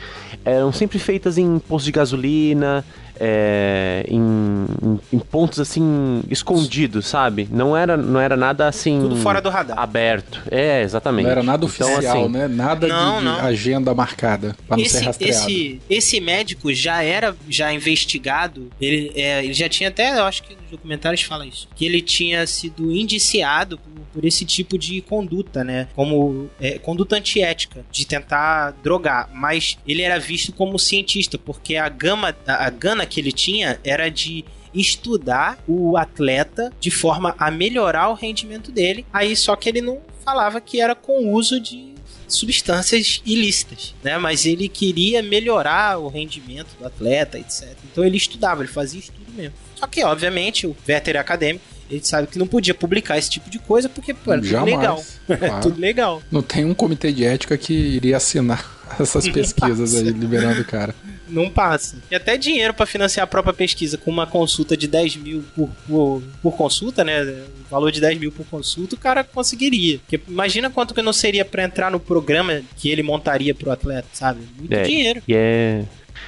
eram 0.44 0.72
sempre 0.72 1.00
feitas 1.00 1.38
em 1.38 1.60
postos 1.60 1.86
de 1.86 1.92
gasolina, 1.92 2.86
é, 3.20 4.06
em, 4.08 4.22
em, 4.22 5.00
em, 5.14 5.20
pontos 5.20 5.60
assim 5.60 6.22
escondidos, 6.30 7.06
sabe? 7.06 7.48
Não 7.52 7.76
era, 7.76 7.98
não 7.98 8.20
era 8.20 8.38
nada 8.38 8.68
assim. 8.68 9.00
Tudo 9.02 9.18
fora 9.18 9.42
do 9.42 9.50
radar. 9.50 9.78
Aberto. 9.78 10.42
É, 10.50 10.82
exatamente. 10.82 11.26
Não 11.26 11.32
era 11.32 11.44
nada 11.44 11.66
então, 11.66 11.68
oficial, 11.68 12.00
então, 12.00 12.24
assim, 12.24 12.32
né? 12.32 12.48
Nada 12.48 12.88
não, 12.88 13.20
de, 13.20 13.26
não. 13.26 13.40
agenda 13.40 13.94
marcada 13.94 14.56
para 14.68 14.78
não 14.78 14.86
ser 14.86 15.02
rastreado. 15.02 15.50
Esse, 15.50 15.82
esse 15.90 16.22
médico 16.22 16.74
já 16.74 17.04
era 17.04 17.36
já 17.50 17.74
investigado. 17.74 18.70
Ele, 18.80 19.12
é, 19.16 19.44
ele 19.44 19.54
já 19.54 19.68
tinha 19.68 19.90
até, 19.90 20.18
eu 20.18 20.24
acho 20.24 20.44
que 20.44 20.56
nos 20.70 20.72
documentários 20.72 21.24
fala 21.24 21.46
isso, 21.46 21.68
que 21.76 21.86
ele 21.86 22.02
tinha 22.02 22.46
sido 22.46 22.92
indiciado 22.92 23.78
por, 23.78 23.92
por 24.14 24.26
esse 24.26 24.46
tipo 24.46 24.78
de 24.78 25.02
conduta, 25.02 25.64
né? 25.64 25.88
Como 25.96 26.50
é, 26.60 26.78
conduta 26.78 27.16
antiética, 27.16 27.86
de 27.92 28.06
tentar 28.06 28.72
drogar. 28.84 29.30
Mas 29.34 29.78
ele 29.88 30.02
era 30.02 30.20
visto 30.20 30.54
como 30.54 30.78
cientista, 30.78 31.38
porque 31.38 31.76
a 31.76 31.90
gama, 31.90 32.36
a, 32.46 32.68
a 32.68 32.70
gana 32.70 33.06
que 33.06 33.20
ele 33.20 33.32
tinha 33.32 33.80
era 33.84 34.10
de 34.10 34.46
estudar 34.74 35.58
o 35.68 35.98
atleta 35.98 36.72
de 36.80 36.92
forma 36.92 37.36
a 37.40 37.50
melhorar 37.50 38.10
o 38.10 38.14
rendimento 38.14 38.72
dele. 38.72 39.06
Aí 39.12 39.36
só 39.36 39.56
que 39.56 39.68
ele 39.68 39.82
não 39.82 40.00
falava 40.24 40.62
que 40.62 40.80
era 40.80 40.94
com 40.94 41.34
uso 41.34 41.60
de 41.60 41.90
substâncias 42.28 43.22
ilícitas, 43.26 43.96
né? 44.04 44.18
Mas 44.20 44.46
ele 44.46 44.70
queria 44.70 45.24
melhorar 45.24 45.98
o 45.98 46.08
rendimento 46.08 46.78
do 46.78 46.86
atleta, 46.86 47.40
etc. 47.40 47.76
Então 47.92 48.04
ele 48.04 48.18
estudava, 48.18 48.62
ele 48.62 48.72
fazia 48.72 49.00
estudo 49.00 49.32
mesmo. 49.32 49.56
Só 49.80 49.88
que, 49.88 50.04
obviamente, 50.04 50.68
o 50.68 50.76
Véter 50.86 51.18
acadêmico 51.18 51.64
ele 51.90 52.04
sabe 52.04 52.28
que 52.28 52.38
não 52.38 52.46
podia 52.46 52.76
publicar 52.76 53.18
esse 53.18 53.30
tipo 53.30 53.50
de 53.50 53.58
coisa 53.58 53.90
porque 53.90 54.14
pô, 54.14 54.32
era 54.34 54.42
tudo 54.42 54.64
legal. 54.64 55.04
Claro. 55.28 55.62
tudo 55.62 55.80
legal. 55.80 56.22
Não 56.32 56.42
tem 56.42 56.66
um 56.66 56.74
comitê 56.74 57.12
de 57.12 57.26
ética 57.26 57.58
que 57.58 57.74
iria 57.74 58.18
assinar 58.18 58.64
essas 59.00 59.28
pesquisas 59.28 59.96
aí, 59.96 60.10
liberando 60.10 60.62
o 60.62 60.66
cara. 60.66 60.94
Não 61.28 61.50
passa. 61.50 61.98
E 62.10 62.16
até 62.16 62.38
dinheiro 62.38 62.74
para 62.74 62.86
financiar 62.86 63.24
a 63.24 63.28
própria 63.28 63.54
pesquisa 63.54 63.98
com 63.98 64.10
uma 64.10 64.26
consulta 64.26 64.76
de 64.76 64.88
10 64.88 65.16
mil 65.18 65.44
por, 65.56 65.70
por, 65.88 66.24
por 66.42 66.58
consulta, 66.58 67.04
né? 67.04 67.22
O 67.24 67.70
valor 67.70 67.92
de 67.92 68.02
10 68.02 68.20
mil 68.20 68.32
por 68.32 68.46
consulta, 68.48 68.96
o 68.96 68.98
cara 68.98 69.24
conseguiria. 69.24 70.00
Porque 70.00 70.20
imagina 70.28 70.72
quanto 70.72 70.94
que 70.94 71.02
não 71.04 71.14
seria 71.14 71.46
para 71.46 71.64
entrar 71.64 71.92
no 71.92 72.00
programa 72.00 72.62
que 72.78 72.90
ele 72.90 73.04
montaria 73.04 73.54
pro 73.54 73.72
atleta, 73.72 74.08
sabe? 74.12 74.42
Muito 74.58 74.74
é, 74.74 74.84
dinheiro. 74.84 75.22
E 75.28 75.36
é. 75.36 75.86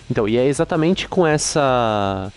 Então, 0.10 0.28
e 0.28 0.38
é 0.38 0.46
exatamente 0.46 1.08
com 1.08 1.26
essa 1.26 2.32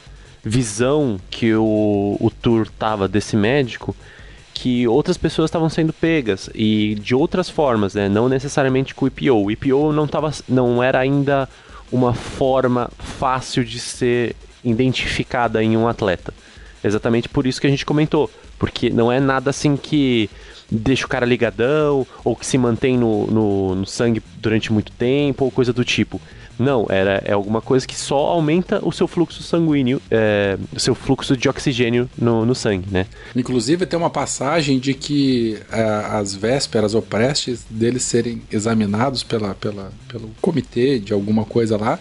visão 0.45 1.19
que 1.31 1.55
o, 1.55 2.17
o 2.21 2.31
tour 2.31 2.69
tava 2.79 3.09
desse 3.09 3.37
médico 3.37 3.97
que 4.53 4.87
outras 4.87 5.17
pessoas 5.17 5.49
estavam 5.49 5.69
sendo 5.69 5.93
pegas 5.93 6.49
e 6.55 6.95
de 6.95 7.15
outras 7.15 7.51
formas, 7.51 7.95
né? 7.95 8.09
Não 8.09 8.29
necessariamente 8.29 8.95
com 8.95 9.05
o 9.05 9.09
IPO. 9.09 9.45
O 9.45 9.51
IPO 9.51 9.93
não, 9.93 10.07
tava, 10.07 10.31
não 10.49 10.83
era 10.83 11.01
ainda 11.01 11.49
uma 11.91 12.15
forma 12.15 12.89
fácil 12.99 13.65
de 13.65 13.81
ser 13.81 14.37
identificada 14.63 15.63
em 15.63 15.77
um 15.77 15.89
atleta. 15.89 16.33
Exatamente 16.83 17.29
por 17.29 17.47
isso 17.47 17.61
que 17.61 17.67
a 17.67 17.71
gente 17.71 17.85
comentou, 17.85 18.31
porque 18.59 18.91
não 18.91 19.11
é 19.11 19.19
nada 19.19 19.51
assim 19.51 19.77
que 19.77 20.31
deixa 20.71 21.05
o 21.05 21.09
cara 21.09 21.27
ligadão 21.27 22.07
ou 22.25 22.37
que 22.37 22.47
se 22.47 22.57
mantém 22.57 22.97
no, 22.97 23.27
no, 23.27 23.75
no 23.75 23.87
sangue 23.87 24.23
durante 24.37 24.73
muito 24.73 24.93
tempo 24.93 25.45
ou 25.45 25.51
coisa 25.51 25.73
do 25.73 25.85
tipo. 25.85 26.21
Não, 26.59 26.87
era, 26.89 27.23
é 27.25 27.33
alguma 27.33 27.61
coisa 27.61 27.87
que 27.87 27.97
só 27.97 28.17
aumenta 28.17 28.81
o 28.87 28.93
seu 28.93 29.09
fluxo 29.09 29.43
sanguíneo, 29.43 30.01
é, 30.11 30.57
o 30.73 30.79
seu 30.79 30.95
fluxo 30.95 31.37
de 31.37 31.49
oxigênio 31.49 32.09
no, 32.17 32.47
no 32.47 32.55
sangue, 32.55 32.87
né? 32.91 33.07
Inclusive 33.35 33.87
tem 33.87 33.99
uma 33.99 34.11
passagem 34.11 34.79
de 34.79 34.95
que 34.95 35.59
é, 35.71 35.83
as 35.83 36.35
vésperas 36.35 36.95
ou 36.95 37.03
prestes 37.03 37.65
deles 37.69 38.03
serem 38.03 38.43
examinados 38.51 39.23
pela, 39.23 39.55
pela, 39.55 39.93
pelo 40.09 40.31
comitê 40.41 40.99
de 40.99 41.13
alguma 41.13 41.45
coisa 41.45 41.77
lá, 41.77 41.99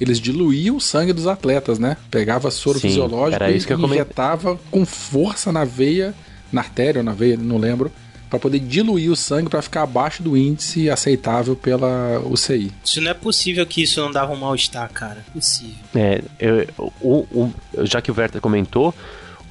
eles 0.00 0.18
diluíam 0.18 0.76
o 0.76 0.80
sangue 0.80 1.12
dos 1.12 1.26
atletas, 1.26 1.78
né? 1.78 1.96
Pegava 2.10 2.50
soro 2.50 2.78
Sim, 2.78 2.88
fisiológico 2.88 3.44
e 3.44 3.84
injetava 3.84 4.58
com 4.70 4.86
força 4.86 5.52
na 5.52 5.64
veia, 5.64 6.14
na 6.50 6.62
artéria 6.62 7.00
ou 7.00 7.04
na 7.04 7.12
veia, 7.12 7.36
não 7.36 7.58
lembro, 7.58 7.92
para 8.30 8.38
poder 8.38 8.60
diluir 8.60 9.10
o 9.10 9.16
sangue 9.16 9.50
para 9.50 9.60
ficar 9.60 9.82
abaixo 9.82 10.22
do 10.22 10.36
índice 10.36 10.88
aceitável 10.88 11.56
pela 11.56 12.20
UCI. 12.20 12.72
Isso 12.84 13.00
não 13.00 13.10
é 13.10 13.14
possível 13.14 13.66
que 13.66 13.82
isso 13.82 14.00
não 14.00 14.12
dava 14.12 14.32
um 14.32 14.36
mal-estar, 14.36 14.88
cara. 14.92 15.24
Possível. 15.34 15.74
É, 15.94 16.22
eu, 16.38 16.66
o, 17.00 17.18
o, 17.32 17.52
já 17.80 18.00
que 18.00 18.10
o 18.10 18.14
Werther 18.16 18.40
comentou, 18.40 18.94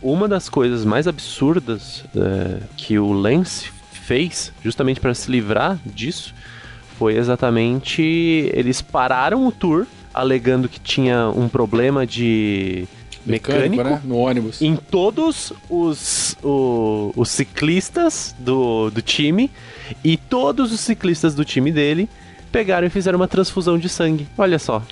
uma 0.01 0.29
das 0.29 0.47
coisas 0.47 0.85
mais 0.85 1.07
absurdas 1.07 2.05
é, 2.15 2.63
que 2.77 2.97
o 2.97 3.11
Lance 3.11 3.69
fez, 3.91 4.53
justamente 4.63 5.01
para 5.01 5.13
se 5.13 5.29
livrar 5.29 5.77
disso, 5.85 6.33
foi 6.97 7.17
exatamente 7.17 8.01
eles 8.53 8.81
pararam 8.81 9.45
o 9.45 9.51
tour 9.51 9.85
alegando 10.13 10.69
que 10.69 10.79
tinha 10.79 11.29
um 11.29 11.47
problema 11.47 12.07
de 12.07 12.87
mecânico, 13.25 13.77
mecânico 13.77 13.84
né? 13.84 14.01
no 14.03 14.17
ônibus. 14.17 14.62
Em 14.62 14.75
todos 14.75 15.53
os, 15.69 16.36
o, 16.43 17.12
os 17.15 17.29
ciclistas 17.29 18.36
do, 18.39 18.89
do 18.89 19.01
time 19.01 19.49
e 20.03 20.17
todos 20.17 20.71
os 20.71 20.79
ciclistas 20.79 21.36
do 21.36 21.45
time 21.45 21.71
dele 21.71 22.10
pegaram 22.51 22.88
e 22.88 22.89
fizeram 22.89 23.17
uma 23.17 23.27
transfusão 23.27 23.77
de 23.77 23.89
sangue. 23.89 24.27
Olha 24.38 24.60
só. 24.60 24.84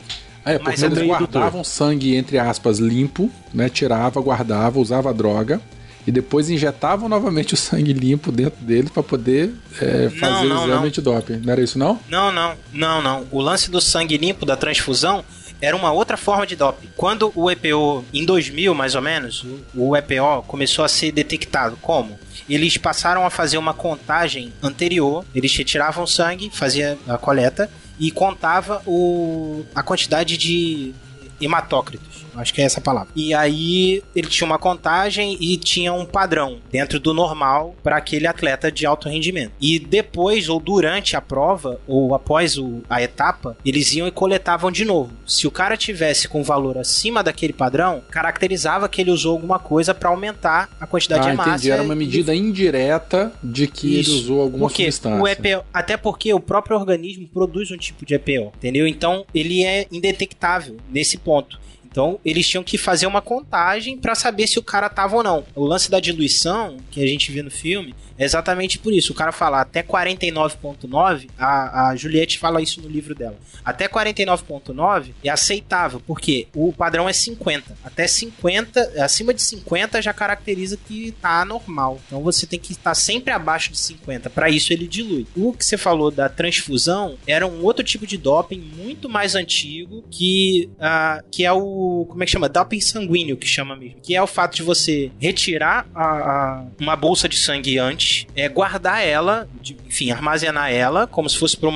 É, 0.46 0.58
porque 0.58 0.86
eles 0.86 1.00
guardavam 1.06 1.64
sangue, 1.64 2.16
entre 2.16 2.38
aspas, 2.38 2.80
limpo, 2.80 3.30
né? 3.54 3.68
Tirava, 3.68 4.22
guardava, 4.22 4.80
usava 4.80 5.14
droga 5.14 5.60
e 6.08 6.12
depois 6.12 6.50
injetavam 6.50 7.10
novamente 7.10 7.54
o 7.54 7.58
sangue 7.58 7.92
limpo 7.92 8.32
dentro 8.32 8.64
deles 8.64 8.90
para 8.90 9.04
poder 9.04 9.54
é, 9.82 10.10
fazer 10.10 10.48
não, 10.48 10.56
não, 10.56 10.64
o 10.64 10.68
exame 10.68 10.90
de 10.90 11.02
doping. 11.02 11.42
Não 11.44 11.52
era 11.52 11.62
isso, 11.62 11.78
não? 11.78 12.00
Não, 12.08 12.32
não, 12.32 12.56
não, 12.72 13.02
não. 13.02 13.28
O 13.30 13.42
lance 13.42 13.70
do 13.70 13.82
sangue 13.82 14.18
limpo 14.18 14.46
da 14.46 14.56
transfusão 14.56 15.26
era 15.62 15.76
uma 15.76 15.92
outra 15.92 16.18
forma 16.18 16.46
de 16.46 16.56
doping. 16.56 16.90
Quando 16.96 17.32
o 17.36 17.50
EPO, 17.50 18.06
em 18.14 18.26
2000 18.26 18.74
mais 18.74 18.96
ou 18.96 19.02
menos, 19.02 19.46
o 19.76 19.96
EPO 19.96 20.44
começou 20.48 20.86
a 20.86 20.88
ser 20.88 21.12
detectado 21.12 21.78
como? 21.82 22.18
Eles 22.50 22.78
passaram 22.78 23.26
a 23.26 23.30
fazer 23.30 23.58
uma 23.58 23.74
contagem 23.74 24.54
anterior, 24.62 25.26
eles 25.34 25.56
retiravam 25.56 26.08
sangue, 26.08 26.50
fazia 26.54 26.98
a 27.08 27.18
coleta 27.18 27.70
e 28.00 28.12
contava 28.12 28.82
o, 28.86 29.66
a 29.74 29.84
quantidade 29.84 30.38
de 30.38 30.94
hematócritos. 31.42 32.27
Acho 32.38 32.54
que 32.54 32.62
é 32.62 32.66
essa 32.66 32.80
palavra. 32.80 33.10
E 33.16 33.34
aí 33.34 34.04
ele 34.16 34.28
tinha 34.28 34.46
uma 34.46 34.60
contagem 34.60 35.38
e 35.40 35.58
tinha 35.58 35.92
um 35.94 36.06
padrão 36.06 36.60
dentro 36.72 37.00
do 37.00 37.14
normal 37.14 37.76
para 37.84 37.98
aquele 37.98 38.28
atleta 38.28 38.72
de 38.72 38.86
alto 38.86 39.10
rendimento. 39.10 39.52
E 39.60 39.80
depois 39.80 40.50
ou 40.50 40.60
durante 40.60 41.16
a 41.16 41.22
prova 41.22 41.80
ou 41.88 42.14
após 42.14 42.58
o, 42.58 42.82
a 42.90 43.02
etapa, 43.02 43.58
eles 43.66 43.94
iam 43.94 44.08
e 44.08 44.12
coletavam 44.12 44.72
de 44.72 44.86
novo. 44.86 45.12
Se 45.26 45.48
o 45.48 45.52
cara 45.52 45.76
tivesse 45.76 46.28
com 46.28 46.44
valor 46.44 46.78
acima 46.78 47.24
daquele 47.24 47.54
padrão, 47.54 48.02
caracterizava 48.10 48.88
que 48.88 49.02
ele 49.02 49.12
usou 49.12 49.34
alguma 49.34 49.60
coisa 49.60 49.94
para 49.94 50.10
aumentar 50.10 50.70
a 50.80 50.88
quantidade 50.88 51.28
ah, 51.28 51.32
de 51.32 51.38
massa. 51.38 51.50
Entendi. 51.52 51.72
Era 51.72 51.84
uma 51.84 51.96
medida 51.96 52.36
indireta 52.36 53.32
de 53.44 53.68
que 53.68 54.00
Isso. 54.00 54.12
ele 54.12 54.20
usou 54.20 54.42
alguma 54.42 54.68
porque 54.68 54.84
substância. 54.84 55.22
O 55.22 55.28
EPO, 55.28 55.66
até 55.74 55.98
porque 55.98 56.34
o 56.34 56.40
próprio 56.40 56.78
organismo 56.78 57.28
produz 57.28 57.72
um 57.72 57.78
tipo 57.78 58.06
de 58.06 58.16
EPO, 58.16 58.54
entendeu? 58.56 58.88
Então 58.88 59.26
ele 59.34 59.64
é 59.64 59.88
indetectável 59.92 60.78
nesse 60.90 61.18
ponto. 61.18 61.60
Então 61.98 62.20
eles 62.24 62.48
tinham 62.48 62.64
que 62.64 62.78
fazer 62.78 63.08
uma 63.08 63.24
contagem 63.24 63.98
para 63.98 64.14
saber 64.14 64.46
se 64.46 64.60
o 64.60 64.62
cara 64.62 64.88
tava 64.88 65.16
ou 65.16 65.24
não. 65.24 65.44
O 65.56 65.66
lance 65.66 65.90
da 65.90 66.00
diluição 66.00 66.78
que 66.92 67.02
a 67.02 67.08
gente 67.08 67.32
vê 67.32 67.42
no 67.42 67.50
filme 67.50 67.96
exatamente 68.26 68.80
por 68.80 68.94
isso. 68.94 69.12
O 69.12 69.16
cara 69.16 69.32
fala 69.32 69.62
até 69.62 69.84
49.9, 69.84 71.30
a, 71.38 71.90
a 71.90 71.96
Juliette 71.96 72.40
fala 72.40 72.62
isso 72.62 72.82
no 72.82 72.88
livro 72.88 73.14
dela. 73.14 73.38
Até 73.64 73.88
49.9 73.88 75.12
é 75.24 75.30
aceitável, 75.30 76.02
porque 76.06 76.48
o 76.56 76.72
padrão 76.72 77.08
é 77.08 77.14
50. 77.14 77.78
Até 77.84 78.08
50, 78.08 79.04
acima 79.04 79.34
de 79.34 79.42
50 79.42 80.02
já 80.02 80.14
caracteriza 80.14 80.78
que 80.78 81.12
tá 81.22 81.42
anormal. 81.42 82.00
Então 82.08 82.22
você 82.22 82.46
tem 82.46 82.60
que 82.60 82.72
estar 82.72 82.96
sempre 82.96 83.32
abaixo 83.32 83.72
de 83.72 83.78
50. 83.78 84.30
Para 84.30 84.50
isso 84.50 84.72
ele 84.74 84.88
dilui. 84.88 85.26
O 85.36 85.54
que 85.54 85.66
você 85.66 85.78
falou 85.78 86.12
da 86.12 86.30
transfusão 86.30 87.18
era 87.26 87.46
um 87.46 87.64
outro 87.64 87.84
tipo 87.84 88.08
de 88.08 88.18
doping 88.18 88.60
muito 88.60 89.10
mais 89.10 89.36
antigo 89.36 90.04
que, 90.10 90.70
uh, 90.78 91.24
que 91.32 91.46
é 91.46 91.52
o. 91.52 92.06
Como 92.10 92.24
é 92.24 92.26
que 92.26 92.32
chama? 92.32 92.50
Doping 92.50 92.82
sanguíneo, 92.82 93.38
que 93.38 93.48
chama 93.48 93.76
mesmo. 93.76 94.00
Que 94.02 94.16
é 94.16 94.22
o 94.22 94.28
fato 94.28 94.56
de 94.56 94.64
você 94.64 95.12
retirar 95.20 95.88
a, 95.94 96.06
a, 96.06 96.66
uma 96.80 96.96
bolsa 96.96 97.28
de 97.28 97.38
sangue 97.38 97.78
antes, 97.78 98.07
é, 98.36 98.48
guardar 98.48 99.06
ela, 99.06 99.48
de, 99.62 99.76
enfim, 99.88 100.12
armazenar 100.12 100.72
ela, 100.72 101.08
como 101.08 101.30
se 101.30 101.38
fosse 101.38 101.58
para 101.58 101.70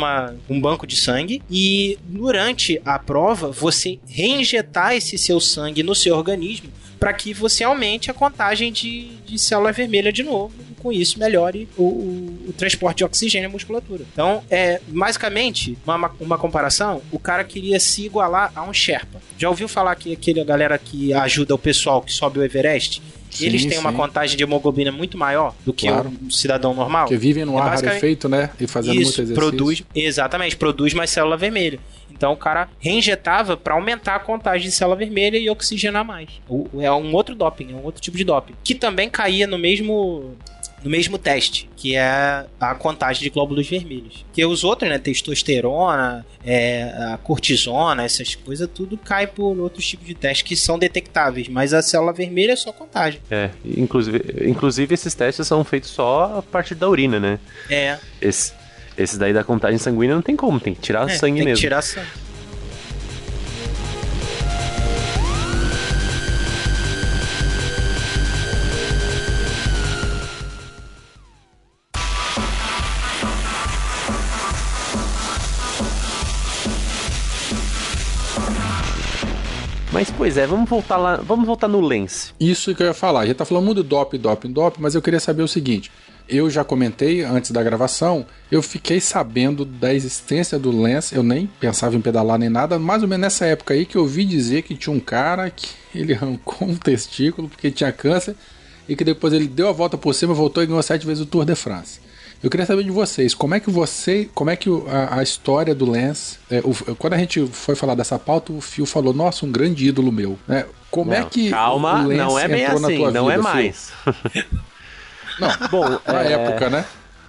um 0.49 0.59
banco 0.59 0.85
de 0.87 0.95
sangue, 0.95 1.41
e 1.49 1.97
durante 2.03 2.81
a 2.85 2.97
prova 2.97 3.51
você 3.51 3.99
reinjetar 4.07 4.93
esse 4.93 5.17
seu 5.17 5.39
sangue 5.39 5.83
no 5.83 5.95
seu 5.95 6.15
organismo 6.15 6.71
para 7.01 7.13
que 7.13 7.33
você 7.33 7.63
aumente 7.63 8.11
a 8.11 8.13
contagem 8.13 8.71
de, 8.71 9.15
de 9.25 9.39
célula 9.39 9.71
vermelha 9.71 10.13
de 10.13 10.21
novo. 10.21 10.53
Com 10.77 10.91
isso, 10.91 11.17
melhore 11.17 11.67
o, 11.75 11.83
o, 11.83 12.45
o 12.49 12.53
transporte 12.53 12.99
de 12.99 13.03
oxigênio 13.03 13.49
à 13.49 13.51
musculatura. 13.51 14.03
Então, 14.13 14.43
é 14.49 14.79
basicamente, 14.87 15.77
uma, 15.85 16.11
uma 16.19 16.37
comparação: 16.37 17.01
o 17.11 17.19
cara 17.19 17.43
queria 17.43 17.79
se 17.79 18.05
igualar 18.05 18.51
a 18.55 18.63
um 18.63 18.73
Sherpa. 18.73 19.19
Já 19.37 19.49
ouviu 19.49 19.67
falar 19.67 19.95
que 19.95 20.13
aquele 20.13 20.43
galera 20.43 20.77
que 20.77 21.13
ajuda 21.13 21.53
o 21.55 21.57
pessoal 21.57 22.01
que 22.01 22.11
sobe 22.11 22.39
o 22.39 22.43
Everest? 22.43 23.01
Sim, 23.31 23.45
eles 23.45 23.61
têm 23.63 23.73
sim. 23.73 23.79
uma 23.79 23.93
contagem 23.93 24.37
de 24.37 24.43
hemoglobina 24.43 24.91
muito 24.91 25.17
maior 25.17 25.55
do 25.65 25.73
que 25.73 25.87
claro. 25.87 26.11
um 26.21 26.29
cidadão 26.29 26.73
normal. 26.73 27.07
Que 27.07 27.17
vivem 27.17 27.45
no 27.45 27.57
é 27.57 27.61
ar 27.61 27.75
rarefeito, 27.75 28.27
né? 28.27 28.49
E 28.59 28.67
fazendo 28.67 28.95
Isso, 28.95 29.03
muito 29.03 29.21
exercício. 29.21 29.35
Produz, 29.35 29.83
exatamente, 29.95 30.55
produz 30.55 30.93
mais 30.93 31.09
célula 31.09 31.37
vermelha. 31.37 31.79
Então 32.11 32.33
o 32.33 32.37
cara 32.37 32.69
reinjetava 32.79 33.57
para 33.57 33.73
aumentar 33.73 34.15
a 34.15 34.19
contagem 34.19 34.69
de 34.69 34.75
célula 34.75 34.95
vermelha 34.95 35.37
e 35.37 35.49
oxigenar 35.49 36.05
mais. 36.05 36.29
É 36.79 36.91
um 36.91 37.15
outro 37.15 37.33
doping, 37.33 37.71
é 37.71 37.75
um 37.75 37.83
outro 37.83 37.99
tipo 37.99 38.15
de 38.15 38.23
doping. 38.23 38.53
Que 38.63 38.75
também 38.75 39.09
caía 39.09 39.47
no 39.47 39.57
mesmo 39.57 40.35
no 40.83 40.89
mesmo 40.89 41.17
teste, 41.17 41.69
que 41.75 41.95
é 41.95 42.45
a 42.59 42.75
contagem 42.75 43.23
de 43.23 43.29
glóbulos 43.29 43.67
vermelhos. 43.67 44.25
Que 44.33 44.43
os 44.45 44.63
outros, 44.63 44.89
né, 44.89 44.97
testosterona, 44.97 46.25
é, 46.45 46.83
a 47.13 47.17
cortisona, 47.17 48.03
essas 48.03 48.35
coisas, 48.35 48.67
tudo 48.73 48.97
cai 48.97 49.27
por 49.27 49.57
outros 49.59 49.87
tipos 49.87 50.07
de 50.07 50.15
testes 50.15 50.41
que 50.41 50.55
são 50.55 50.77
detectáveis, 50.79 51.47
mas 51.47 51.73
a 51.73 51.81
célula 51.81 52.13
vermelha 52.13 52.53
é 52.53 52.55
só 52.55 52.71
contagem. 52.71 53.21
É, 53.29 53.49
inclusive, 53.63 54.21
inclusive 54.45 54.93
esses 54.93 55.13
testes 55.13 55.47
são 55.47 55.63
feitos 55.63 55.89
só 55.89 56.37
a 56.39 56.41
partir 56.41 56.75
da 56.75 56.89
urina, 56.89 57.19
né? 57.19 57.39
É. 57.69 57.97
Esse, 58.21 58.53
esses 58.97 59.17
daí 59.17 59.33
da 59.33 59.43
contagem 59.43 59.77
sanguínea 59.77 60.15
não 60.15 60.21
tem 60.21 60.35
como, 60.35 60.59
tem 60.59 60.73
que 60.73 60.81
tirar 60.81 61.09
é, 61.09 61.13
sangue 61.13 61.37
tem 61.37 61.45
mesmo. 61.45 61.55
Que 61.57 61.61
tirar 61.61 61.81
sangue. 61.81 62.07
Mas 79.91 80.09
pois 80.09 80.37
é, 80.37 80.47
vamos 80.47 80.69
voltar 80.69 80.97
lá, 80.97 81.17
vamos 81.17 81.45
voltar 81.45 81.67
no 81.67 81.81
Lens. 81.81 82.33
Isso 82.39 82.73
que 82.73 82.81
eu 82.81 82.87
ia 82.87 82.93
falar. 82.93 83.25
Já 83.25 83.33
tá 83.33 83.45
falando 83.45 83.65
muito 83.65 83.83
dop, 83.83 84.17
dop, 84.17 84.47
dop, 84.47 84.81
mas 84.81 84.95
eu 84.95 85.01
queria 85.01 85.19
saber 85.19 85.43
o 85.43 85.47
seguinte 85.47 85.91
eu 86.31 86.49
já 86.49 86.63
comentei 86.63 87.23
antes 87.23 87.51
da 87.51 87.61
gravação, 87.61 88.25
eu 88.49 88.61
fiquei 88.61 89.01
sabendo 89.01 89.65
da 89.65 89.93
existência 89.93 90.57
do 90.57 90.71
Lance, 90.71 91.13
eu 91.13 91.21
nem 91.21 91.45
pensava 91.59 91.95
em 91.95 92.01
pedalar 92.01 92.39
nem 92.39 92.49
nada, 92.49 92.79
mais 92.79 93.03
ou 93.03 93.09
menos 93.09 93.21
nessa 93.21 93.45
época 93.45 93.73
aí 93.73 93.85
que 93.85 93.97
eu 93.97 94.03
ouvi 94.03 94.23
dizer 94.23 94.61
que 94.61 94.75
tinha 94.75 94.95
um 94.95 94.99
cara 94.99 95.49
que 95.49 95.67
ele 95.93 96.13
arrancou 96.13 96.69
um 96.69 96.75
testículo 96.75 97.49
porque 97.49 97.69
tinha 97.69 97.91
câncer 97.91 98.35
e 98.87 98.95
que 98.95 99.03
depois 99.03 99.33
ele 99.33 99.47
deu 99.47 99.67
a 99.67 99.73
volta 99.73 99.97
por 99.97 100.13
cima, 100.15 100.33
voltou 100.33 100.63
e 100.63 100.65
ganhou 100.65 100.81
sete 100.81 101.05
vezes 101.05 101.21
o 101.21 101.25
Tour 101.25 101.43
de 101.43 101.53
France. 101.53 101.99
Eu 102.43 102.49
queria 102.49 102.65
saber 102.65 102.83
de 102.83 102.89
vocês, 102.89 103.35
como 103.35 103.53
é 103.53 103.59
que 103.59 103.69
você, 103.69 104.27
como 104.33 104.49
é 104.49 104.55
que 104.55 104.67
a, 104.87 105.19
a 105.19 105.23
história 105.23 105.75
do 105.75 105.85
Lance, 105.85 106.39
é, 106.49 106.59
o, 106.59 106.95
quando 106.95 107.13
a 107.13 107.17
gente 107.17 107.45
foi 107.47 107.75
falar 107.75 107.93
dessa 107.93 108.17
pauta, 108.17 108.51
o 108.51 108.59
Phil 108.59 108.85
falou, 108.85 109.13
nossa, 109.13 109.45
um 109.45 109.51
grande 109.51 109.87
ídolo 109.87 110.11
meu, 110.11 110.39
né? 110.47 110.65
Como 110.89 111.13
é 111.13 111.19
não, 111.19 111.27
é 111.27 111.29
que 111.29 111.49
calma, 111.51 112.01
o 112.01 112.07
Lance 112.07 112.17
não 112.17 112.39
é 112.39 112.47
bem 112.47 112.65
assim, 112.65 112.81
não 113.11 113.25
vida, 113.25 113.33
é 113.33 113.37
mais. 113.37 113.93
Não, 115.39 115.49
bom, 115.69 115.99
na 116.05 116.23
é... 116.23 116.31
época, 116.33 116.69
né? 116.69 116.85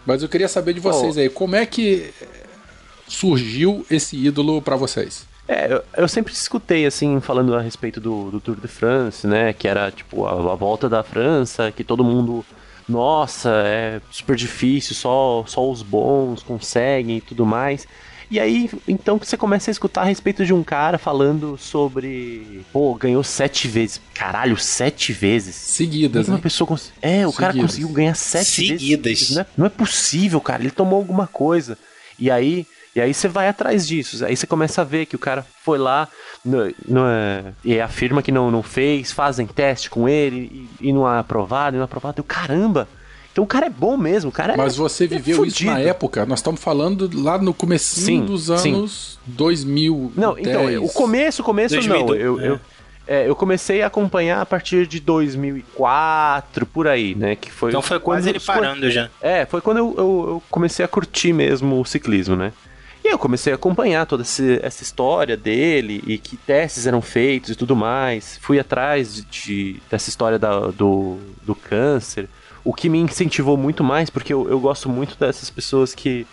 Mas 0.06 0.22
eu 0.22 0.28
queria 0.28 0.48
saber 0.48 0.72
de 0.72 0.80
vocês 0.80 1.16
aí, 1.18 1.28
como 1.28 1.54
é 1.56 1.66
que 1.66 2.12
surgiu 3.06 3.84
esse 3.90 4.16
ídolo 4.16 4.60
para 4.62 4.76
vocês? 4.76 5.26
É, 5.46 5.72
eu, 5.72 5.84
eu, 5.96 6.08
sempre 6.08 6.32
escutei, 6.32 6.86
assim, 6.86 7.20
falando 7.20 7.54
a 7.54 7.60
respeito 7.60 8.00
do, 8.00 8.30
do, 8.30 8.40
Tour 8.40 8.56
de 8.56 8.68
France, 8.68 9.26
né? 9.26 9.52
Que 9.52 9.68
era, 9.68 9.90
tipo, 9.90 10.24
a, 10.24 10.32
a, 10.32 10.54
volta 10.54 10.88
da 10.88 11.02
França, 11.02 11.70
que 11.70 11.84
todo 11.84 12.04
mundo. 12.04 12.44
Nossa, 12.92 13.50
é 13.64 14.00
super 14.10 14.36
difícil, 14.36 14.94
só, 14.94 15.44
só 15.46 15.68
os 15.68 15.82
bons 15.82 16.42
conseguem 16.42 17.16
e 17.16 17.20
tudo 17.20 17.46
mais. 17.46 17.86
E 18.30 18.40
aí, 18.40 18.70
então 18.88 19.18
você 19.18 19.36
começa 19.36 19.70
a 19.70 19.72
escutar 19.72 20.02
a 20.02 20.04
respeito 20.04 20.44
de 20.46 20.54
um 20.54 20.62
cara 20.62 20.96
falando 20.96 21.58
sobre. 21.58 22.64
Pô, 22.72 22.94
ganhou 22.94 23.22
sete 23.22 23.68
vezes. 23.68 24.00
Caralho, 24.14 24.56
sete 24.56 25.12
vezes. 25.12 25.54
Seguidas, 25.54 26.28
Uma 26.28 26.38
pessoa 26.38 26.66
cons... 26.66 26.92
É, 27.02 27.26
o 27.26 27.30
Seguidas. 27.30 27.36
cara 27.36 27.54
conseguiu 27.54 27.88
ganhar 27.88 28.14
sete 28.14 28.68
Seguidas. 28.68 29.04
vezes. 29.04 29.34
Não 29.34 29.42
é, 29.42 29.46
não 29.56 29.66
é 29.66 29.68
possível, 29.68 30.40
cara. 30.40 30.62
Ele 30.62 30.70
tomou 30.70 30.98
alguma 30.98 31.26
coisa. 31.26 31.76
E 32.18 32.30
aí. 32.30 32.66
E 32.94 33.00
aí 33.00 33.14
você 33.14 33.26
vai 33.26 33.48
atrás 33.48 33.86
disso. 33.86 34.24
Aí 34.24 34.36
você 34.36 34.46
começa 34.46 34.82
a 34.82 34.84
ver 34.84 35.06
que 35.06 35.16
o 35.16 35.18
cara 35.18 35.46
foi 35.64 35.78
lá 35.78 36.08
no, 36.44 36.58
no, 36.86 37.06
é, 37.06 37.52
e 37.64 37.80
afirma 37.80 38.22
que 38.22 38.30
não, 38.30 38.50
não 38.50 38.62
fez, 38.62 39.10
fazem 39.10 39.46
teste 39.46 39.88
com 39.88 40.08
ele 40.08 40.68
e, 40.80 40.88
e 40.88 40.92
não 40.92 41.10
é 41.10 41.18
aprovado, 41.18 41.76
e 41.76 41.78
não 41.78 41.82
é 41.82 41.86
aprovado. 41.86 42.20
Eu, 42.20 42.24
caramba! 42.24 42.86
Então 43.32 43.44
o 43.44 43.46
cara 43.46 43.64
é 43.64 43.70
bom 43.70 43.96
mesmo, 43.96 44.28
o 44.28 44.32
cara 44.32 44.54
Mas 44.58 44.74
é, 44.74 44.76
você 44.76 45.06
viveu 45.06 45.42
é 45.42 45.48
isso 45.48 45.64
na 45.64 45.80
época? 45.80 46.26
Nós 46.26 46.40
estamos 46.40 46.60
falando 46.60 47.10
lá 47.14 47.38
no 47.38 47.54
começo 47.54 47.98
dos 48.20 48.50
anos 48.50 49.18
sim. 49.24 49.32
2000. 49.32 50.12
Não, 50.14 50.38
então, 50.38 50.84
o 50.84 50.88
começo, 50.90 51.40
o 51.40 51.44
começo 51.44 51.74
2000, 51.74 51.98
não. 51.98 52.14
Eu, 52.14 52.40
é. 52.40 52.48
eu, 52.48 52.60
é, 53.06 53.28
eu 53.28 53.34
comecei 53.34 53.82
a 53.82 53.86
acompanhar 53.86 54.42
a 54.42 54.46
partir 54.46 54.86
de 54.86 55.00
2004, 55.00 56.66
por 56.66 56.86
aí, 56.86 57.14
né? 57.14 57.34
Que 57.34 57.50
foi 57.50 57.70
então 57.70 57.80
foi 57.80 57.98
quase 57.98 58.28
ele 58.28 58.38
parando 58.38 58.90
já. 58.90 59.08
É, 59.20 59.46
foi 59.46 59.62
quando 59.62 59.78
eu, 59.78 59.94
eu, 59.96 60.24
eu, 60.28 60.42
comecei 60.50 60.84
a 60.84 60.88
curtir 60.88 61.32
mesmo 61.32 61.80
o 61.80 61.84
ciclismo, 61.86 62.36
né? 62.36 62.52
E 63.04 63.08
eu 63.08 63.18
comecei 63.18 63.52
a 63.52 63.56
acompanhar 63.56 64.06
toda 64.06 64.22
essa 64.22 64.82
história 64.82 65.36
dele 65.36 66.02
e 66.06 66.18
que 66.18 66.36
testes 66.36 66.86
eram 66.86 67.02
feitos 67.02 67.50
e 67.50 67.56
tudo 67.56 67.74
mais. 67.74 68.38
Fui 68.40 68.60
atrás 68.60 69.14
de, 69.14 69.22
de 69.22 69.82
dessa 69.90 70.08
história 70.08 70.38
da, 70.38 70.68
do, 70.68 71.18
do 71.42 71.54
câncer 71.54 72.28
o 72.64 72.72
que 72.72 72.88
me 72.88 72.98
incentivou 72.98 73.56
muito 73.56 73.82
mais, 73.82 74.08
porque 74.08 74.32
eu, 74.32 74.48
eu 74.48 74.60
gosto 74.60 74.88
muito 74.88 75.16
dessas 75.18 75.50
pessoas 75.50 75.94
que, 75.94 76.26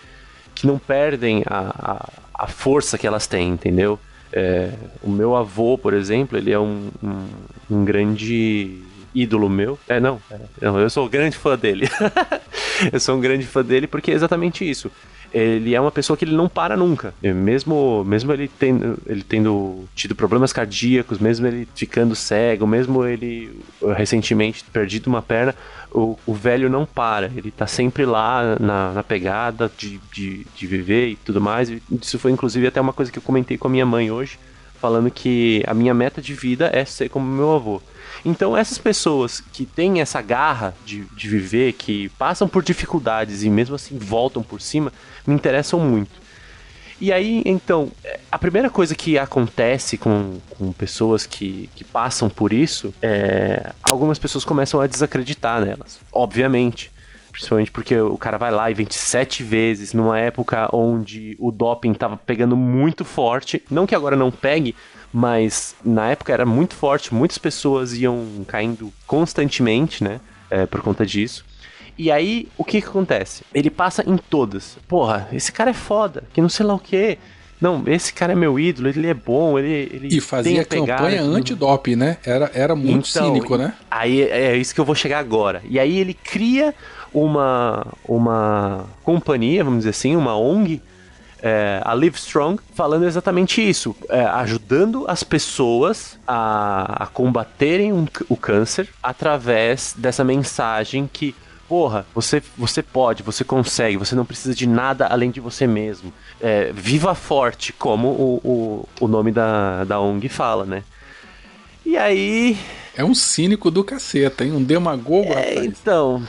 que 0.53 0.67
não 0.67 0.77
perdem 0.77 1.43
a, 1.45 2.09
a, 2.35 2.43
a 2.43 2.47
força 2.47 2.97
que 2.97 3.07
elas 3.07 3.25
têm, 3.27 3.49
entendeu? 3.49 3.99
É, 4.31 4.71
o 5.01 5.09
meu 5.09 5.35
avô, 5.35 5.77
por 5.77 5.93
exemplo, 5.93 6.37
ele 6.37 6.51
é 6.51 6.59
um, 6.59 6.89
um, 7.03 7.27
um 7.69 7.85
grande 7.85 8.83
ídolo 9.13 9.49
meu. 9.49 9.79
É, 9.87 9.99
não, 9.99 10.21
é, 10.29 10.37
eu 10.61 10.89
sou 10.89 11.07
um 11.07 11.09
grande 11.09 11.35
fã 11.35 11.57
dele. 11.57 11.89
eu 12.93 12.99
sou 12.99 13.17
um 13.17 13.19
grande 13.19 13.45
fã 13.47 13.63
dele 13.63 13.87
porque 13.87 14.11
é 14.11 14.13
exatamente 14.13 14.69
isso 14.69 14.91
ele 15.33 15.75
é 15.75 15.81
uma 15.81 15.91
pessoa 15.91 16.17
que 16.17 16.25
ele 16.25 16.35
não 16.35 16.47
para 16.47 16.75
nunca. 16.75 17.13
Mesmo, 17.21 18.03
mesmo 18.05 18.31
ele, 18.33 18.47
tendo, 18.47 18.97
ele 19.05 19.23
tendo 19.23 19.87
tido 19.95 20.15
problemas 20.15 20.51
cardíacos, 20.51 21.19
mesmo 21.19 21.47
ele 21.47 21.67
ficando 21.75 22.15
cego, 22.15 22.65
mesmo 22.65 23.05
ele 23.05 23.61
recentemente 23.95 24.63
perdido 24.71 25.07
uma 25.07 25.21
perna, 25.21 25.55
o, 25.91 26.17
o 26.25 26.33
velho 26.33 26.69
não 26.69 26.85
para. 26.85 27.31
Ele 27.35 27.51
tá 27.51 27.67
sempre 27.67 28.05
lá 28.05 28.57
na, 28.59 28.93
na 28.93 29.03
pegada 29.03 29.71
de, 29.77 29.99
de, 30.11 30.45
de 30.55 30.67
viver 30.67 31.09
e 31.09 31.15
tudo 31.15 31.39
mais. 31.39 31.71
Isso 32.01 32.19
foi 32.19 32.31
inclusive 32.31 32.67
até 32.67 32.79
uma 32.81 32.93
coisa 32.93 33.11
que 33.11 33.17
eu 33.17 33.23
comentei 33.23 33.57
com 33.57 33.67
a 33.67 33.71
minha 33.71 33.85
mãe 33.85 34.11
hoje, 34.11 34.39
falando 34.79 35.09
que 35.11 35.63
a 35.67 35.73
minha 35.73 35.93
meta 35.93 36.21
de 36.21 36.33
vida 36.33 36.69
é 36.73 36.85
ser 36.85 37.09
como 37.09 37.25
meu 37.25 37.51
avô. 37.53 37.81
Então, 38.25 38.55
essas 38.55 38.77
pessoas 38.77 39.39
que 39.39 39.65
têm 39.65 40.01
essa 40.01 40.21
garra 40.21 40.75
de, 40.85 41.05
de 41.15 41.29
viver, 41.29 41.73
que 41.73 42.09
passam 42.09 42.47
por 42.47 42.63
dificuldades 42.63 43.43
e 43.43 43.49
mesmo 43.49 43.75
assim 43.75 43.97
voltam 43.97 44.43
por 44.43 44.61
cima, 44.61 44.91
me 45.25 45.33
interessam 45.33 45.79
muito. 45.79 46.19
E 47.01 47.13
aí, 47.13 47.41
então, 47.45 47.89
a 48.29 48.37
primeira 48.37 48.69
coisa 48.69 48.93
que 48.93 49.17
acontece 49.17 49.97
com, 49.97 50.37
com 50.49 50.71
pessoas 50.73 51.25
que, 51.25 51.69
que 51.73 51.83
passam 51.83 52.29
por 52.29 52.51
isso 52.51 52.93
é. 53.01 53.71
Algumas 53.81 54.19
pessoas 54.19 54.43
começam 54.43 54.81
a 54.81 54.87
desacreditar 54.87 55.61
nelas, 55.61 55.99
obviamente. 56.11 56.91
Principalmente 57.39 57.71
porque 57.71 57.97
o 57.97 58.17
cara 58.17 58.37
vai 58.37 58.51
lá 58.51 58.69
e 58.69 58.73
vence 58.73 58.99
sete 58.99 59.43
vezes 59.43 59.93
numa 59.93 60.19
época 60.19 60.69
onde 60.73 61.37
o 61.39 61.51
doping 61.51 61.93
tava 61.93 62.17
pegando 62.17 62.57
muito 62.57 63.05
forte. 63.05 63.63
Não 63.71 63.87
que 63.87 63.95
agora 63.95 64.15
não 64.17 64.29
pegue, 64.29 64.75
mas 65.13 65.73
na 65.83 66.09
época 66.11 66.33
era 66.33 66.45
muito 66.45 66.75
forte, 66.75 67.13
muitas 67.13 67.37
pessoas 67.37 67.93
iam 67.93 68.25
caindo 68.45 68.91
constantemente, 69.07 70.03
né? 70.03 70.19
É, 70.51 70.65
por 70.65 70.81
conta 70.81 71.05
disso. 71.05 71.45
E 71.97 72.11
aí, 72.11 72.47
o 72.57 72.63
que 72.63 72.81
que 72.81 72.87
acontece? 72.87 73.43
Ele 73.53 73.69
passa 73.69 74.03
em 74.07 74.17
todas. 74.17 74.77
Porra, 74.87 75.27
esse 75.31 75.51
cara 75.51 75.69
é 75.69 75.73
foda, 75.73 76.23
que 76.33 76.41
não 76.41 76.49
sei 76.49 76.65
lá 76.65 76.73
o 76.73 76.79
que. 76.79 77.17
Não, 77.61 77.83
esse 77.87 78.13
cara 78.13 78.31
é 78.31 78.35
meu 78.35 78.57
ídolo, 78.57 78.87
ele 78.87 79.05
é 79.07 79.13
bom, 79.13 79.59
ele. 79.59 79.89
ele 79.93 80.07
E 80.15 80.21
fazia 80.21 80.63
tem 80.65 80.81
a 80.81 80.85
pegada, 80.85 81.03
campanha 81.03 81.21
tudo. 81.23 81.35
anti-dop, 81.35 81.95
né? 81.95 82.17
Era, 82.25 82.49
era 82.53 82.73
muito 82.75 83.09
Então, 83.09 83.27
cínico, 83.27 83.57
né? 83.57 83.73
Aí 83.91 84.21
é 84.21 84.55
isso 84.55 84.73
que 84.73 84.79
eu 84.79 84.85
vou 84.85 84.95
chegar 84.95 85.19
agora. 85.19 85.61
E 85.69 85.77
aí 85.77 85.97
ele 85.99 86.13
cria 86.13 86.73
uma, 87.13 87.85
uma 88.07 88.85
companhia, 89.03 89.63
vamos 89.63 89.79
dizer 89.79 89.91
assim, 89.91 90.15
uma 90.15 90.37
ONG, 90.37 90.81
é, 91.41 91.81
a 91.83 91.93
Live 91.93 92.17
Strong, 92.17 92.61
falando 92.73 93.05
exatamente 93.05 93.67
isso, 93.67 93.95
é, 94.09 94.23
ajudando 94.25 95.05
as 95.07 95.23
pessoas 95.23 96.19
a, 96.27 97.03
a 97.03 97.07
combaterem 97.07 97.93
um 97.93 98.05
o 98.27 98.35
câncer 98.35 98.89
através 99.01 99.93
dessa 99.97 100.23
mensagem 100.23 101.09
que 101.11 101.35
Porra, 101.69 102.03
você, 102.15 102.41
você 102.57 102.81
pode, 102.81 103.21
você 103.21 103.43
consegue, 103.43 103.95
você 103.95 104.15
não 104.15 104.25
precisa 104.25 104.55
de 104.55 104.65
nada 104.65 105.05
além 105.05 105.29
de 105.29 105.39
você 105.39 105.67
mesmo. 105.67 106.11
É, 106.41 106.71
viva 106.73 107.13
forte, 107.13 107.71
como 107.71 108.07
o, 108.07 108.41
o, 108.43 108.89
o 109.05 109.07
nome 109.07 109.31
da, 109.31 109.83
da 109.83 109.99
ONG 109.99 110.27
fala, 110.29 110.65
né? 110.65 110.83
E 111.85 111.95
aí, 111.95 112.57
É 112.95 113.05
um 113.05 113.13
cínico 113.13 113.69
do 113.69 113.83
caceta, 113.83 114.43
hein? 114.43 114.51
Um 114.51 114.63
demagogo, 114.63 115.31
é, 115.31 115.49
rapaz. 115.49 115.63
então, 115.63 116.23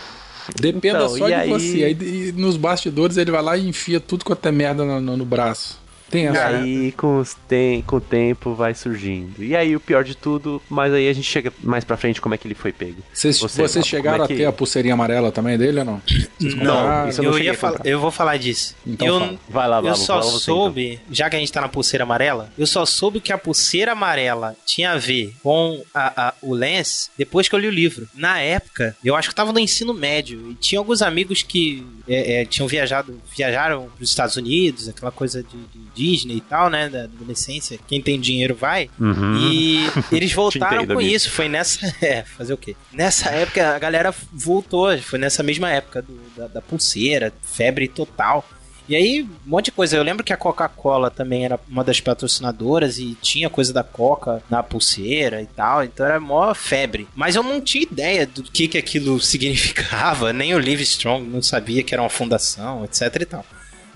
Dependa 0.60 0.98
então, 0.98 1.08
só 1.16 1.26
de 1.26 1.32
aí- 1.34 1.48
você. 1.48 1.84
Aí, 1.84 1.92
e 2.28 2.32
nos 2.32 2.56
bastidores 2.56 3.16
ele 3.16 3.30
vai 3.30 3.42
lá 3.42 3.56
e 3.56 3.68
enfia 3.68 4.00
tudo 4.00 4.24
quanto 4.24 4.46
é 4.46 4.52
merda 4.52 4.84
no, 4.84 5.00
no- 5.00 5.16
no 5.16 5.24
braço. 5.24 5.78
Tem 6.10 6.24
E 6.24 6.26
essa. 6.26 6.46
aí, 6.48 6.92
com, 6.92 7.18
os 7.20 7.34
tem, 7.48 7.82
com 7.82 7.96
o 7.96 8.00
tempo, 8.00 8.54
vai 8.54 8.74
surgindo. 8.74 9.42
E 9.42 9.54
aí, 9.54 9.76
o 9.76 9.80
pior 9.80 10.02
de 10.04 10.16
tudo, 10.16 10.60
mas 10.68 10.92
aí 10.92 11.08
a 11.08 11.12
gente 11.12 11.26
chega 11.30 11.52
mais 11.62 11.84
pra 11.84 11.96
frente 11.96 12.20
como 12.20 12.34
é 12.34 12.38
que 12.38 12.46
ele 12.48 12.54
foi 12.54 12.72
pego. 12.72 13.02
Vocês, 13.12 13.38
Você, 13.38 13.62
vocês 13.62 13.86
chegaram 13.86 14.24
é 14.24 14.26
que- 14.26 14.32
a 14.34 14.36
ter 14.36 14.44
a 14.46 14.52
pulseirinha 14.52 14.94
amarela 14.94 15.30
também 15.30 15.56
dele 15.56 15.78
ou 15.80 15.84
não? 15.84 16.02
Não, 16.40 17.08
eu 17.08 17.22
não 17.22 17.32
eu, 17.32 17.38
ia 17.38 17.54
falar, 17.54 17.80
eu 17.84 18.00
vou 18.00 18.10
falar 18.10 18.36
disso. 18.38 18.74
Então 18.86 19.06
eu, 19.06 19.20
fala. 19.20 19.38
Vai 19.48 19.68
lá, 19.68 19.76
eu 19.78 19.82
Babo, 19.84 19.96
só 19.96 20.06
fala 20.06 20.22
você, 20.22 20.28
então. 20.28 20.40
soube, 20.56 21.00
já 21.10 21.30
que 21.30 21.36
a 21.36 21.38
gente 21.38 21.52
tá 21.52 21.60
na 21.60 21.68
pulseira 21.68 22.04
amarela, 22.04 22.50
eu 22.58 22.66
só 22.66 22.84
soube 22.84 23.20
que 23.20 23.32
a 23.32 23.38
pulseira 23.38 23.92
amarela 23.92 24.56
tinha 24.66 24.92
a 24.92 24.96
ver 24.98 25.34
com 25.42 25.80
a- 25.94 26.28
a- 26.28 26.34
o 26.42 26.54
Lance 26.54 27.10
depois 27.16 27.48
que 27.48 27.54
eu 27.54 27.58
li 27.58 27.68
o 27.68 27.70
livro. 27.70 28.08
Na 28.14 28.40
época, 28.40 28.96
eu 29.04 29.14
acho 29.14 29.28
que 29.28 29.32
eu 29.32 29.36
tava 29.36 29.52
no 29.52 29.58
ensino 29.58 29.92
médio 29.94 30.50
e 30.50 30.54
tinha 30.54 30.78
alguns 30.78 31.02
amigos 31.02 31.42
que 31.42 31.86
é, 32.12 32.40
é, 32.42 32.44
tinham 32.44 32.66
viajado, 32.66 33.20
viajaram 33.36 33.88
pros 33.96 34.08
Estados 34.10 34.36
Unidos, 34.36 34.88
aquela 34.88 35.12
coisa 35.12 35.42
de, 35.42 35.56
de 35.56 35.80
Disney 35.94 36.36
e 36.36 36.40
tal, 36.40 36.68
né, 36.68 36.88
da 36.88 37.04
adolescência. 37.04 37.78
Quem 37.86 38.02
tem 38.02 38.18
dinheiro 38.20 38.54
vai. 38.54 38.90
Uhum. 38.98 39.36
E 39.36 39.86
eles 40.10 40.32
voltaram 40.32 40.84
com 40.86 40.92
amigo. 40.94 41.00
isso. 41.02 41.30
Foi 41.30 41.48
nessa. 41.48 41.80
É, 42.02 42.22
fazer 42.24 42.52
o 42.52 42.56
quê? 42.56 42.74
Nessa 42.92 43.30
época 43.30 43.74
a 43.74 43.78
galera 43.78 44.12
voltou. 44.32 44.96
Foi 44.98 45.18
nessa 45.18 45.42
mesma 45.42 45.70
época 45.70 46.02
do- 46.02 46.20
da, 46.36 46.46
da 46.48 46.60
pulseira, 46.62 47.32
febre 47.42 47.86
total. 47.88 48.44
E 48.90 48.96
aí, 48.96 49.22
um 49.22 49.50
monte 49.50 49.66
de 49.66 49.70
coisa. 49.70 49.96
Eu 49.96 50.02
lembro 50.02 50.24
que 50.24 50.32
a 50.32 50.36
Coca-Cola 50.36 51.12
também 51.12 51.44
era 51.44 51.60
uma 51.68 51.84
das 51.84 52.00
patrocinadoras 52.00 52.98
e 52.98 53.16
tinha 53.22 53.48
coisa 53.48 53.72
da 53.72 53.84
Coca 53.84 54.42
na 54.50 54.64
pulseira 54.64 55.40
e 55.40 55.46
tal. 55.46 55.84
Então 55.84 56.04
era 56.04 56.18
mó 56.18 56.52
febre. 56.54 57.06
Mas 57.14 57.36
eu 57.36 57.42
não 57.44 57.60
tinha 57.60 57.84
ideia 57.84 58.26
do 58.26 58.42
que, 58.42 58.66
que 58.66 58.76
aquilo 58.76 59.18
significava. 59.22 60.32
Nem 60.32 60.56
o 60.56 60.58
Live 60.58 60.82
Strong 60.82 61.24
não 61.24 61.40
sabia 61.40 61.84
que 61.84 61.94
era 61.94 62.02
uma 62.02 62.10
fundação, 62.10 62.84
etc 62.84 63.14
e 63.20 63.26
tal. 63.26 63.46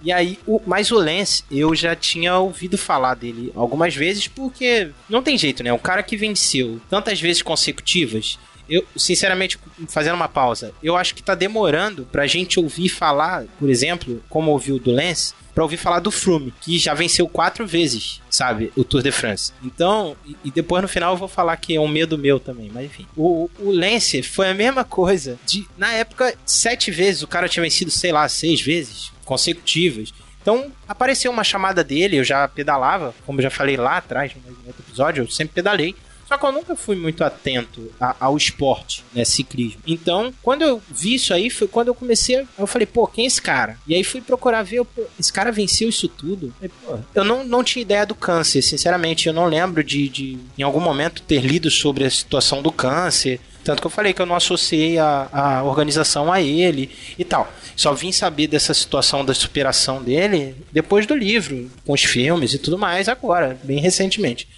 E 0.00 0.12
aí, 0.12 0.38
o, 0.46 0.60
mas 0.64 0.92
o 0.92 0.96
Lance, 0.96 1.42
eu 1.50 1.74
já 1.74 1.96
tinha 1.96 2.38
ouvido 2.38 2.78
falar 2.78 3.14
dele 3.14 3.50
algumas 3.56 3.96
vezes, 3.96 4.28
porque 4.28 4.90
não 5.10 5.24
tem 5.24 5.36
jeito, 5.36 5.64
né? 5.64 5.72
Um 5.72 5.78
cara 5.78 6.04
que 6.04 6.16
venceu 6.16 6.80
tantas 6.88 7.20
vezes 7.20 7.42
consecutivas, 7.42 8.38
eu, 8.68 8.84
sinceramente, 8.96 9.58
fazendo 9.88 10.14
uma 10.14 10.28
pausa, 10.28 10.72
eu 10.82 10.96
acho 10.96 11.14
que 11.14 11.22
tá 11.22 11.34
demorando 11.34 12.06
pra 12.10 12.26
gente 12.26 12.58
ouvir 12.58 12.88
falar, 12.88 13.44
por 13.58 13.68
exemplo, 13.68 14.22
como 14.28 14.50
ouviu 14.50 14.78
do 14.78 14.90
Lance, 14.90 15.34
pra 15.54 15.62
ouvir 15.62 15.76
falar 15.76 16.00
do 16.00 16.10
Froome, 16.10 16.52
que 16.60 16.78
já 16.78 16.92
venceu 16.94 17.28
quatro 17.28 17.66
vezes, 17.66 18.20
sabe, 18.28 18.72
o 18.76 18.82
Tour 18.82 19.02
de 19.02 19.12
France. 19.12 19.52
Então, 19.62 20.16
e, 20.44 20.50
depois 20.50 20.82
no 20.82 20.88
final 20.88 21.12
eu 21.12 21.16
vou 21.16 21.28
falar 21.28 21.56
que 21.56 21.76
é 21.76 21.80
um 21.80 21.86
medo 21.86 22.18
meu 22.18 22.40
também, 22.40 22.70
mas 22.74 22.86
enfim. 22.86 23.06
O, 23.16 23.48
o 23.60 23.70
Lance 23.70 24.22
foi 24.22 24.48
a 24.48 24.54
mesma 24.54 24.84
coisa. 24.84 25.38
De, 25.46 25.66
na 25.78 25.92
época, 25.92 26.34
sete 26.44 26.90
vezes, 26.90 27.22
o 27.22 27.28
cara 27.28 27.48
tinha 27.48 27.62
vencido, 27.62 27.90
sei 27.90 28.10
lá, 28.10 28.28
seis 28.28 28.60
vezes 28.60 29.12
consecutivas. 29.24 30.12
Então, 30.42 30.70
apareceu 30.86 31.30
uma 31.30 31.44
chamada 31.44 31.82
dele, 31.82 32.18
eu 32.18 32.24
já 32.24 32.46
pedalava, 32.48 33.14
como 33.24 33.38
eu 33.38 33.44
já 33.44 33.50
falei 33.50 33.76
lá 33.76 33.96
atrás, 33.96 34.32
no 34.34 34.66
outro 34.66 34.84
episódio, 34.86 35.22
eu 35.22 35.30
sempre 35.30 35.54
pedalei. 35.54 35.94
Só 36.34 36.38
que 36.38 36.46
eu 36.46 36.52
nunca 36.52 36.74
fui 36.74 36.96
muito 36.96 37.22
atento 37.22 37.92
a- 38.00 38.16
ao 38.18 38.36
esporte, 38.36 39.04
né, 39.14 39.24
ciclismo. 39.24 39.80
Então, 39.86 40.34
quando 40.42 40.62
eu 40.62 40.82
vi 40.90 41.14
isso 41.14 41.32
aí, 41.32 41.48
foi 41.48 41.68
quando 41.68 41.88
eu 41.88 41.94
comecei, 41.94 42.44
eu 42.58 42.66
falei, 42.66 42.86
pô, 42.86 43.06
quem 43.06 43.22
é 43.24 43.26
esse 43.28 43.40
cara? 43.40 43.78
E 43.86 43.94
aí 43.94 44.02
fui 44.02 44.20
procurar 44.20 44.64
ver, 44.64 44.78
eu, 44.78 44.86
esse 45.18 45.32
cara 45.32 45.52
venceu 45.52 45.88
isso 45.88 46.08
tudo? 46.08 46.52
Aí, 46.60 46.68
pô, 46.68 46.98
eu 47.14 47.22
não, 47.24 47.44
não 47.44 47.62
tinha 47.62 47.82
ideia 47.82 48.04
do 48.04 48.16
câncer, 48.16 48.62
sinceramente, 48.62 49.28
eu 49.28 49.32
não 49.32 49.46
lembro 49.46 49.84
de, 49.84 50.08
de, 50.08 50.38
em 50.58 50.62
algum 50.64 50.80
momento, 50.80 51.22
ter 51.22 51.40
lido 51.40 51.70
sobre 51.70 52.04
a 52.04 52.10
situação 52.10 52.60
do 52.62 52.72
câncer. 52.72 53.40
Tanto 53.62 53.80
que 53.80 53.86
eu 53.86 53.90
falei 53.90 54.12
que 54.12 54.20
eu 54.20 54.26
não 54.26 54.34
associei 54.36 54.98
a, 54.98 55.28
a 55.32 55.62
organização 55.62 56.32
a 56.32 56.42
ele 56.42 56.90
e 57.16 57.24
tal. 57.24 57.50
Só 57.76 57.94
vim 57.94 58.10
saber 58.12 58.48
dessa 58.48 58.74
situação 58.74 59.24
da 59.24 59.32
superação 59.32 60.02
dele 60.02 60.56
depois 60.72 61.06
do 61.06 61.14
livro, 61.14 61.70
com 61.86 61.92
os 61.92 62.02
filmes 62.02 62.52
e 62.52 62.58
tudo 62.58 62.76
mais, 62.76 63.08
agora, 63.08 63.56
bem 63.62 63.78
recentemente. 63.80 64.48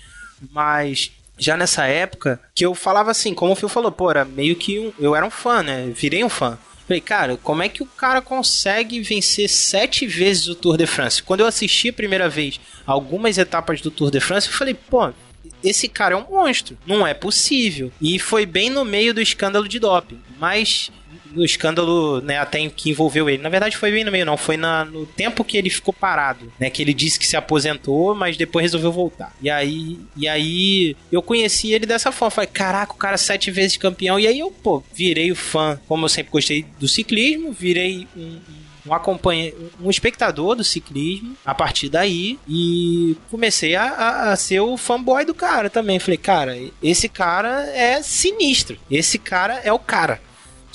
Mas 0.51 1.13
já 1.39 1.57
nessa 1.57 1.87
época, 1.87 2.41
que 2.55 2.65
eu 2.65 2.75
falava 2.75 3.11
assim, 3.11 3.35
como 3.35 3.53
o 3.53 3.57
Phil 3.57 3.69
falou, 3.69 3.93
pô, 3.93 4.11
era 4.11 4.25
meio 4.25 4.57
que 4.57 4.79
um, 4.79 4.93
eu 4.99 5.15
era 5.15 5.27
um 5.27 5.31
fã, 5.31 5.63
né? 5.63 5.91
Virei 5.95 6.25
um 6.25 6.29
fã. 6.29 6.59
Falei, 6.87 7.01
cara, 7.01 7.37
como 7.37 7.63
é 7.63 7.69
que 7.69 7.83
o 7.83 7.87
cara 7.87 8.23
consegue 8.23 9.01
vencer 9.01 9.49
sete 9.49 10.07
vezes 10.07 10.47
o 10.47 10.55
Tour 10.55 10.77
de 10.77 10.87
France? 10.87 11.23
Quando 11.23 11.41
eu 11.41 11.47
assisti 11.47 11.89
a 11.89 11.93
primeira 11.93 12.29
vez 12.29 12.61
algumas 12.87 13.39
etapas 13.39 13.81
do 13.81 13.91
Tour 13.91 14.11
de 14.11 14.21
France, 14.21 14.47
eu 14.47 14.55
falei, 14.55 14.75
pô, 14.75 15.13
esse 15.65 15.89
cara 15.89 16.15
é 16.15 16.17
um 16.17 16.31
monstro. 16.31 16.79
Não 16.87 17.05
é 17.05 17.13
possível. 17.13 17.91
E 18.01 18.19
foi 18.21 18.47
bem 18.47 18.71
no 18.71 18.85
meio 18.85 19.13
do 19.13 19.21
escândalo 19.21 19.69
de 19.69 19.81
doping. 19.81 20.21
Mas 20.39 20.93
no 21.37 21.45
escândalo, 21.45 22.21
né, 22.21 22.39
até 22.39 22.67
que 22.69 22.91
envolveu 22.91 23.29
ele. 23.29 23.43
Na 23.43 23.49
verdade, 23.49 23.77
foi 23.77 23.93
bem 23.93 24.03
no 24.05 24.11
meio, 24.11 24.25
não. 24.27 24.37
Foi 24.37 24.57
na, 24.57 24.85
no 24.85 25.07
tempo 25.07 25.45
que 25.45 25.57
ele 25.57 25.71
ficou 25.71 25.93
parado, 25.95 26.53
né? 26.59 26.71
Que 26.71 26.83
ele 26.83 26.95
disse 26.95 27.19
que 27.19 27.27
se 27.27 27.37
aposentou, 27.37 28.15
mas 28.15 28.37
depois 28.37 28.63
resolveu 28.65 28.91
voltar. 28.91 29.35
E 29.43 29.49
aí, 29.51 29.99
e 30.17 30.27
aí 30.27 30.97
eu 31.13 31.23
conheci 31.23 31.73
ele 31.73 31.87
dessa 31.87 32.11
forma. 32.11 32.31
Falei, 32.31 32.51
caraca, 32.53 32.93
o 32.93 32.97
cara 32.97 33.17
sete 33.19 33.51
vezes 33.51 33.77
campeão. 33.77 34.19
E 34.19 34.27
aí 34.27 34.39
eu, 34.41 34.51
pô, 34.51 34.83
virei 34.95 35.31
o 35.31 35.37
fã, 35.37 35.79
como 35.87 36.05
eu 36.05 36.09
sempre 36.09 36.33
gostei 36.33 36.65
do 36.81 36.89
ciclismo, 36.89 37.53
virei 37.53 38.09
um, 38.17 38.39
um 38.87 38.95
acompanha 38.95 39.53
um 39.81 39.91
espectador 39.91 40.55
do 40.55 40.63
ciclismo 40.63 41.37
a 41.45 41.53
partir 41.55 41.89
daí 41.89 42.39
e 42.49 43.17
comecei 43.31 43.75
a, 43.75 43.83
a- 43.85 44.33
a 44.33 44.37
ser 44.37 44.61
o 44.61 44.77
fanboy 44.77 45.25
do 45.25 45.35
cara 45.35 45.69
também. 45.69 45.99
Falei, 45.99 46.17
cara, 46.19 46.57
esse 46.83 47.09
cara 47.09 47.67
é 47.75 48.01
sinistro. 48.03 48.79
Esse 48.91 49.19
cara 49.19 49.61
é 49.65 49.73
o 49.73 49.79
cara. 49.79 50.21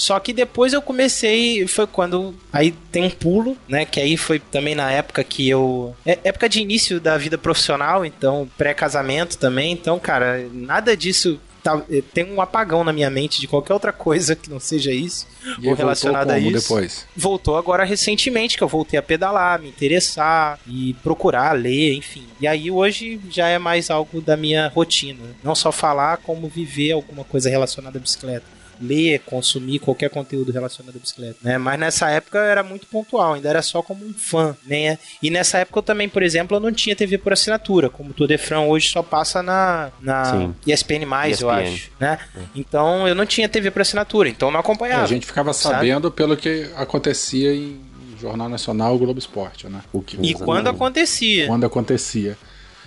Só 0.01 0.19
que 0.19 0.33
depois 0.33 0.73
eu 0.73 0.81
comecei, 0.81 1.67
foi 1.67 1.85
quando 1.85 2.33
aí 2.51 2.71
tem 2.91 3.03
um 3.03 3.09
pulo, 3.11 3.55
né? 3.67 3.85
Que 3.85 3.99
aí 3.99 4.17
foi 4.17 4.39
também 4.39 4.73
na 4.73 4.91
época 4.91 5.23
que 5.23 5.47
eu. 5.47 5.95
É 6.03 6.17
época 6.23 6.49
de 6.49 6.59
início 6.59 6.99
da 6.99 7.15
vida 7.19 7.37
profissional, 7.37 8.03
então 8.03 8.49
pré-casamento 8.57 9.37
também. 9.37 9.71
Então, 9.71 9.99
cara, 9.99 10.43
nada 10.51 10.97
disso. 10.97 11.39
tá- 11.61 11.79
tem 12.15 12.25
um 12.33 12.41
apagão 12.41 12.83
na 12.83 12.91
minha 12.91 13.11
mente 13.11 13.39
de 13.39 13.47
qualquer 13.47 13.73
outra 13.73 13.93
coisa 13.93 14.35
que 14.35 14.49
não 14.49 14.59
seja 14.59 14.91
isso. 14.91 15.27
E 15.59 15.67
ou 15.69 15.75
voltou 15.75 16.15
a 16.15 16.39
isso 16.39 16.61
depois? 16.63 17.05
voltou 17.15 17.55
agora 17.55 17.83
recentemente, 17.83 18.57
que 18.57 18.63
eu 18.63 18.67
voltei 18.67 18.97
a 18.97 19.03
pedalar, 19.03 19.61
me 19.61 19.69
interessar 19.69 20.57
e 20.65 20.95
procurar, 21.03 21.51
ler, 21.51 21.93
enfim. 21.93 22.23
E 22.39 22.47
aí 22.47 22.71
hoje 22.71 23.19
já 23.29 23.47
é 23.47 23.59
mais 23.59 23.91
algo 23.91 24.19
da 24.19 24.35
minha 24.35 24.69
rotina. 24.69 25.23
Não 25.43 25.53
só 25.53 25.71
falar, 25.71 26.17
como 26.17 26.47
viver 26.47 26.93
alguma 26.93 27.23
coisa 27.23 27.47
relacionada 27.51 27.99
à 27.99 28.01
bicicleta. 28.01 28.60
Ler, 28.81 29.19
consumir 29.25 29.79
qualquer 29.79 30.09
conteúdo 30.09 30.51
relacionado 30.51 30.95
à 30.95 30.99
bicicleta, 30.99 31.37
né? 31.41 31.57
Mas 31.57 31.79
nessa 31.79 32.09
época 32.09 32.39
era 32.39 32.63
muito 32.63 32.87
pontual, 32.87 33.33
ainda 33.33 33.47
era 33.49 33.61
só 33.61 33.81
como 33.81 34.05
um 34.05 34.13
fã, 34.13 34.55
né? 34.65 34.97
E 35.21 35.29
nessa 35.29 35.59
época 35.59 35.79
eu 35.79 35.83
também, 35.83 36.09
por 36.09 36.23
exemplo, 36.23 36.57
eu 36.57 36.59
não 36.61 36.71
tinha 36.71 36.95
TV 36.95 37.17
por 37.17 37.33
assinatura, 37.33 37.89
como 37.89 38.09
o 38.09 38.13
Tour 38.13 38.27
de 38.27 38.37
France 38.37 38.67
hoje 38.69 38.89
só 38.89 39.03
passa 39.03 39.43
na, 39.43 39.91
na 40.01 40.25
Sim. 40.25 40.55
ESPN+, 40.65 41.03
eu 41.03 41.29
ESPN. 41.29 41.49
acho, 41.51 41.91
né? 41.99 42.19
Então 42.55 43.07
eu 43.07 43.13
não 43.15 43.25
tinha 43.25 43.47
TV 43.47 43.69
por 43.71 43.81
assinatura, 43.81 44.29
então 44.29 44.47
eu 44.49 44.51
não 44.53 44.59
acompanhava. 44.59 45.01
É, 45.01 45.05
a 45.05 45.07
gente 45.07 45.25
ficava 45.25 45.53
sabe? 45.53 45.75
sabendo 45.75 46.09
pelo 46.11 46.35
que 46.35 46.69
acontecia 46.75 47.53
em 47.53 47.79
Jornal 48.19 48.49
Nacional 48.49 48.97
Globo 48.97 49.19
Esporte, 49.19 49.67
né? 49.67 49.81
O 49.93 50.01
que, 50.01 50.17
E 50.21 50.33
o- 50.35 50.39
quando 50.39 50.67
acontecia. 50.67 51.47
quando 51.47 51.65
acontecia. 51.65 52.37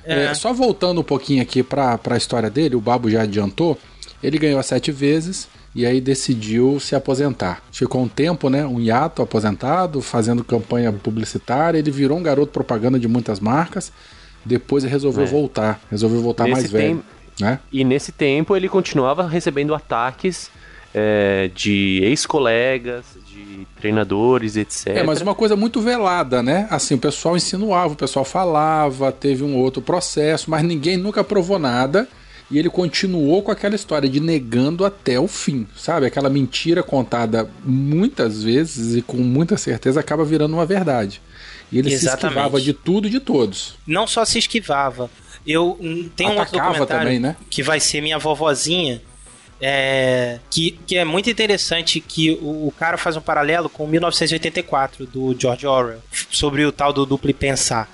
É. 0.05 0.25
É, 0.27 0.35
só 0.35 0.53
voltando 0.53 1.01
um 1.01 1.05
pouquinho 1.05 1.43
aqui 1.43 1.63
para 1.63 1.99
a 2.11 2.17
história 2.17 2.51
dele, 2.51 2.77
o 2.77 2.81
Babo 2.81 3.09
já 3.09 3.23
adiantou. 3.23 3.79
Ele 4.23 4.39
ganhou 4.39 4.63
sete 4.63 4.93
vezes, 4.93 5.49
e 5.75 5.85
aí 5.85 6.01
decidiu 6.01 6.79
se 6.79 6.95
aposentar. 6.95 7.63
Ficou 7.73 8.03
um 8.03 8.09
tempo, 8.09 8.49
né, 8.49 8.65
um 8.65 8.81
hiato 8.81 9.23
aposentado, 9.23 10.01
fazendo 10.01 10.45
campanha 10.45 10.93
publicitária, 10.93 11.79
ele 11.79 11.91
virou 11.91 12.19
um 12.19 12.23
garoto 12.23 12.53
propaganda 12.53 12.99
de 12.99 13.09
muitas 13.09 13.41
marcas, 13.41 13.93
depois 14.45 14.85
ele 14.85 14.93
resolveu 14.93 15.25
É. 15.25 15.27
voltar, 15.27 15.81
resolveu 15.91 16.21
voltar 16.21 16.47
mais 16.47 16.71
velho, 16.71 17.03
né? 17.41 17.59
E 17.73 17.83
nesse 17.83 18.13
tempo 18.13 18.55
ele 18.55 18.69
continuava 18.69 19.27
recebendo 19.27 19.75
ataques 19.75 20.51
é, 20.95 21.51
de 21.53 22.01
ex-colegas, 22.05 23.05
de 23.27 23.67
treinadores, 23.81 24.57
etc. 24.57 24.89
É, 24.89 25.03
mas 25.03 25.21
uma 25.21 25.35
coisa 25.35 25.57
muito 25.57 25.81
velada, 25.81 26.41
né? 26.41 26.69
Assim, 26.71 26.95
o 26.95 26.99
pessoal 26.99 27.37
insinuava, 27.37 27.95
o 27.95 27.97
pessoal 27.97 28.25
falava, 28.25 29.11
teve 29.11 29.43
um 29.43 29.57
outro 29.57 29.83
processo, 29.83 30.49
mas 30.49 30.63
ninguém 30.63 30.97
nunca 30.97 31.25
provou 31.25 31.59
nada. 31.59 32.07
E 32.51 32.59
ele 32.59 32.69
continuou 32.69 33.43
com 33.43 33.51
aquela 33.51 33.75
história 33.75 34.09
de 34.09 34.21
negando 34.21 34.85
até 34.85 35.19
o 35.19 35.27
fim, 35.27 35.67
sabe? 35.77 36.07
Aquela 36.07 36.29
mentira 36.29 36.83
contada 36.83 37.49
muitas 37.65 38.43
vezes 38.43 38.97
e 38.97 39.03
com 39.03 39.17
muita 39.17 39.57
certeza 39.57 40.01
acaba 40.01 40.25
virando 40.25 40.55
uma 40.55 40.67
verdade. 40.67 41.21
E 41.73 41.79
ele 41.79 41.89
se 41.91 41.97
Exatamente. 41.97 42.27
esquivava 42.27 42.61
de 42.61 42.73
tudo 42.73 43.09
e 43.09 43.11
de 43.11 43.21
todos. 43.21 43.77
Não 43.87 44.07
só 44.07 44.25
se 44.25 44.39
esquivava. 44.39 45.11
Eu 45.47 45.77
hum, 45.81 46.09
tem 46.15 46.29
um 46.29 46.39
outro 46.39 46.53
documentário 46.53 46.87
também, 46.87 47.19
né? 47.19 47.37
que 47.51 47.63
vai 47.63 47.81
ser 47.81 48.01
minha 48.01 48.19
vovozinha. 48.19 49.01
é, 49.61 50.39
que, 50.51 50.73
que 50.87 50.97
é 50.97 51.05
muito 51.05 51.31
interessante 51.31 52.01
que 52.01 52.33
o, 52.43 52.69
o 52.69 52.75
cara 52.79 52.99
faz 52.99 53.17
um 53.17 53.21
paralelo 53.21 53.69
com 53.69 53.87
1984 53.87 55.07
do 55.07 55.35
George 55.39 55.67
Orwell 55.67 56.01
sobre 56.31 56.65
o 56.65 56.73
tal 56.73 56.93
do 56.93 57.07
duplo 57.07 57.33
pensar 57.33 57.89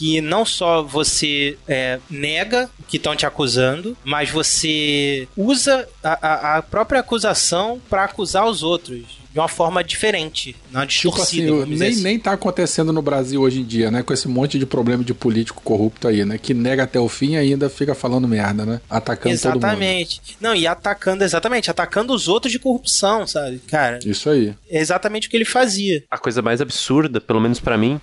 que 0.00 0.18
não 0.22 0.46
só 0.46 0.82
você 0.82 1.58
é, 1.68 1.98
nega 2.08 2.70
o 2.80 2.82
que 2.84 2.96
estão 2.96 3.14
te 3.14 3.26
acusando, 3.26 3.94
mas 4.02 4.30
você 4.30 5.28
usa 5.36 5.86
a, 6.02 6.26
a- 6.26 6.56
a 6.56 6.62
própria 6.62 7.00
acusação 7.00 7.78
para 7.90 8.04
acusar 8.04 8.46
os 8.48 8.62
outros 8.62 9.20
de 9.30 9.38
uma 9.38 9.46
forma 9.46 9.84
diferente, 9.84 10.56
não 10.72 10.84
Tipo 10.86 11.10
distorcida. 11.10 11.42
assim, 11.44 11.52
vamos 11.52 11.68
dizer 11.68 11.84
nem, 11.84 11.92
assim. 11.92 12.02
nem 12.02 12.18
tá 12.18 12.32
acontecendo 12.32 12.92
no 12.94 13.02
Brasil 13.02 13.40
hoje 13.42 13.60
em 13.60 13.64
dia, 13.64 13.90
né? 13.90 14.02
Com 14.02 14.12
esse 14.12 14.26
monte 14.26 14.58
de 14.58 14.64
problema 14.66 15.04
de 15.04 15.12
político 15.14 15.60
corrupto 15.62 16.08
aí, 16.08 16.24
né? 16.24 16.36
Que 16.38 16.52
nega 16.54 16.82
até 16.84 16.98
o 16.98 17.08
fim 17.08 17.34
e 17.34 17.36
ainda 17.36 17.68
fica 17.68 17.94
falando 17.94 18.26
merda, 18.26 18.64
né? 18.66 18.80
Atacando 18.90 19.38
todo 19.38 19.52
mundo. 19.52 19.64
Exatamente. 19.64 20.20
Não, 20.40 20.54
e 20.54 20.66
atacando, 20.66 21.22
exatamente, 21.22 21.70
atacando 21.70 22.12
os 22.14 22.26
outros 22.26 22.50
de 22.50 22.58
corrupção, 22.58 23.24
sabe? 23.26 23.60
Cara, 23.68 24.00
Isso 24.04 24.28
aí. 24.30 24.54
é 24.68 24.80
exatamente 24.80 25.28
o 25.28 25.30
que 25.30 25.36
ele 25.36 25.44
fazia. 25.44 26.02
A 26.10 26.18
coisa 26.18 26.40
mais 26.42 26.60
absurda, 26.62 27.20
pelo 27.20 27.40
menos 27.40 27.60
pra 27.60 27.78
mim, 27.78 28.00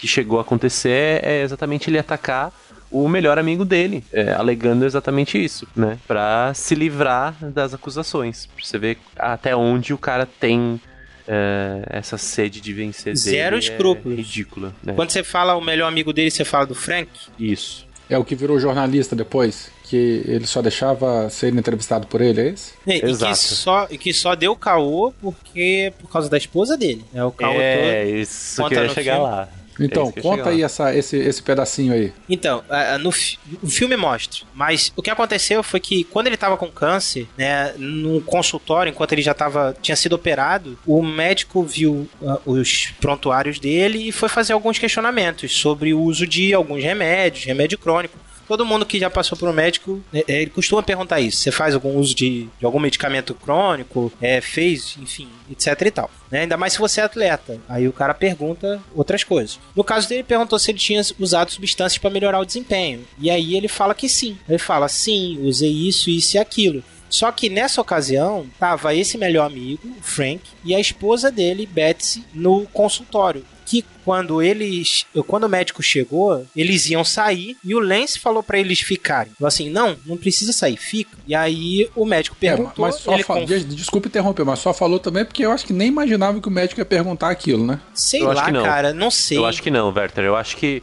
que 0.00 0.08
chegou 0.08 0.38
a 0.38 0.42
acontecer 0.42 1.20
é 1.24 1.42
exatamente 1.42 1.90
ele 1.90 1.98
atacar 1.98 2.52
o 2.90 3.08
melhor 3.08 3.38
amigo 3.38 3.64
dele, 3.64 4.02
é, 4.12 4.32
alegando 4.32 4.84
exatamente 4.84 5.42
isso, 5.42 5.66
né? 5.76 5.96
Pra 6.08 6.52
se 6.54 6.74
livrar 6.74 7.36
das 7.40 7.72
acusações. 7.72 8.46
Pra 8.46 8.64
você 8.64 8.78
ver 8.78 8.98
até 9.16 9.54
onde 9.54 9.94
o 9.94 9.98
cara 9.98 10.26
tem 10.26 10.80
é, 11.28 11.82
essa 11.88 12.18
sede 12.18 12.60
de 12.60 12.72
vencer 12.72 13.14
Zero 13.16 13.56
dele. 13.56 13.70
escrúpulos. 13.70 14.18
É 14.18 14.22
ridícula. 14.22 14.74
né? 14.82 14.92
Quando 14.94 15.10
você 15.10 15.22
fala 15.22 15.54
o 15.54 15.60
melhor 15.60 15.86
amigo 15.86 16.12
dele, 16.12 16.30
você 16.32 16.44
fala 16.44 16.66
do 16.66 16.74
Frank? 16.74 17.08
Isso. 17.38 17.86
É 18.08 18.18
o 18.18 18.24
que 18.24 18.34
virou 18.34 18.58
jornalista 18.58 19.14
depois, 19.14 19.70
que 19.84 20.24
ele 20.26 20.44
só 20.44 20.60
deixava 20.60 21.30
ser 21.30 21.54
entrevistado 21.54 22.08
por 22.08 22.20
ele, 22.20 22.40
é 22.40 22.48
esse? 22.48 22.72
E, 22.84 22.94
e 22.96 23.00
que 23.02 23.06
Exato. 23.06 23.36
só, 23.36 23.86
e 23.88 23.96
que 23.96 24.12
só 24.12 24.34
deu 24.34 24.56
caô 24.56 25.14
porque 25.22 25.92
por 26.00 26.10
causa 26.10 26.28
da 26.28 26.36
esposa 26.36 26.76
dele. 26.76 27.04
É 27.14 27.22
o 27.22 27.30
caô 27.30 27.52
é, 27.54 28.02
todo. 28.04 28.16
isso 28.16 28.68
que 28.68 28.74
eu 28.74 28.82
ia 28.82 28.88
chegar 28.88 29.14
filme. 29.14 29.30
lá. 29.30 29.48
Então, 29.84 30.04
É 30.04 30.06
eu 30.06 30.16
ia 30.16 30.22
conta 30.22 30.50
aí 30.50 30.62
essa, 30.62 30.94
esse, 30.94 31.16
esse 31.16 31.42
pedacinho 31.42 31.92
aí. 31.92 32.12
Então, 32.28 32.62
no 33.00 33.10
fi- 33.10 33.38
o 33.62 33.68
filme 33.68 33.96
mostra, 33.96 34.40
mas 34.54 34.92
o 34.96 35.02
que 35.02 35.10
aconteceu 35.10 35.62
foi 35.62 35.80
que 35.80 36.04
quando 36.04 36.26
ele 36.26 36.36
tava 36.36 36.56
com 36.56 36.68
câncer, 36.68 37.26
né, 37.36 37.72
no 37.78 38.20
consultório, 38.22 38.90
enquanto 38.90 39.12
ele 39.12 39.22
já 39.22 39.34
tava, 39.34 39.74
tinha 39.80 39.96
sido 39.96 40.14
operado, 40.14 40.78
o 40.86 41.02
médico 41.02 41.62
viu 41.62 42.08
ah, 42.24 42.38
os 42.44 42.92
prontuários 43.00 43.58
dele 43.58 44.08
e 44.08 44.12
foi 44.12 44.28
fazer 44.28 44.52
alguns 44.52 44.78
questionamentos 44.78 45.52
sobre 45.56 45.92
o 45.94 46.00
uso 46.00 46.26
de 46.26 46.52
alguns 46.54 46.82
remédios, 46.82 47.44
remédio 47.44 47.78
crônico. 47.78 48.18
Todo 48.50 48.66
mundo 48.66 48.84
que 48.84 48.98
já 48.98 49.08
passou 49.08 49.38
por 49.38 49.48
um 49.48 49.52
médico, 49.52 50.02
né, 50.12 50.24
eh, 50.26 50.42
ele 50.42 50.50
costuma 50.50 50.82
perguntar 50.82 51.20
isso. 51.20 51.36
Você 51.36 51.52
faz 51.52 51.72
algum 51.72 51.96
uso 51.96 52.12
de, 52.16 52.48
de 52.58 52.64
algum 52.66 52.80
medicamento 52.80 53.32
crônico? 53.32 54.12
É, 54.20 54.40
fez, 54.40 54.96
enfim, 55.00 55.28
etc 55.48 55.80
e 55.86 55.90
tal. 55.92 56.10
né? 56.28 56.40
Ainda 56.40 56.56
mais 56.56 56.72
se 56.72 56.80
você 56.80 57.00
é 57.00 57.04
atleta. 57.04 57.60
Aí 57.68 57.86
o 57.86 57.92
cara 57.92 58.12
pergunta 58.12 58.82
outras 58.92 59.22
coisas. 59.22 59.60
No 59.76 59.84
caso 59.84 60.08
dele, 60.08 60.24
perguntou 60.24 60.58
se 60.58 60.68
ele 60.72 60.80
tinha 60.80 61.00
usado 61.20 61.52
substâncias 61.52 61.98
para 61.98 62.10
melhorar 62.10 62.40
o 62.40 62.44
desempenho. 62.44 63.06
E 63.20 63.30
aí 63.30 63.54
ele 63.56 63.68
fala 63.68 63.94
que 63.94 64.08
sim. 64.08 64.36
Ele 64.48 64.58
fala, 64.58 64.88
sim, 64.88 65.38
usei 65.44 65.70
isso, 65.70 66.10
isso 66.10 66.36
e 66.36 66.40
aquilo. 66.40 66.82
Só 67.08 67.30
que 67.30 67.48
nessa 67.48 67.80
ocasião, 67.80 68.48
tava 68.58 68.96
esse 68.96 69.16
melhor 69.16 69.46
amigo, 69.46 69.88
Frank, 70.02 70.42
e 70.64 70.74
a 70.74 70.80
esposa 70.80 71.30
dele, 71.30 71.66
Betsy, 71.66 72.24
no 72.34 72.66
consultório. 72.72 73.44
Que 73.70 73.84
quando 74.04 74.42
eles. 74.42 75.06
Quando 75.28 75.44
o 75.44 75.48
médico 75.48 75.80
chegou, 75.82 76.44
eles 76.56 76.90
iam 76.90 77.04
sair 77.04 77.56
e 77.64 77.72
o 77.72 77.78
Lance 77.78 78.18
falou 78.18 78.42
pra 78.42 78.58
eles 78.58 78.80
ficarem. 78.80 79.32
Falou 79.38 79.46
assim: 79.46 79.70
não, 79.70 79.96
não 80.04 80.16
precisa 80.16 80.52
sair, 80.52 80.76
fica. 80.76 81.16
E 81.24 81.34
aí 81.36 81.88
o 81.94 82.04
médico 82.04 82.34
É, 82.40 82.48
perguntou. 82.48 82.84
mas 82.84 82.96
só 82.96 83.12
ele 83.14 83.22
fa- 83.22 83.34
conf- 83.34 83.46
Des- 83.46 83.64
Desculpa 83.76 84.08
interromper, 84.08 84.44
mas 84.44 84.58
só 84.58 84.74
falou 84.74 84.98
também 84.98 85.24
porque 85.24 85.46
eu 85.46 85.52
acho 85.52 85.64
que 85.64 85.72
nem 85.72 85.86
imaginava 85.86 86.40
que 86.40 86.48
o 86.48 86.50
médico 86.50 86.80
ia 86.80 86.84
perguntar 86.84 87.30
aquilo, 87.30 87.64
né? 87.64 87.80
Sei 87.94 88.22
Eu 88.22 88.30
acho 88.32 88.40
lá, 88.42 88.50
não. 88.50 88.64
cara, 88.64 88.92
não 88.92 89.10
sei. 89.10 89.38
Eu 89.38 89.46
acho 89.46 89.62
que 89.62 89.70
não, 89.70 89.88
Werther. 89.92 90.24
Eu 90.24 90.34
acho 90.34 90.56
que. 90.56 90.82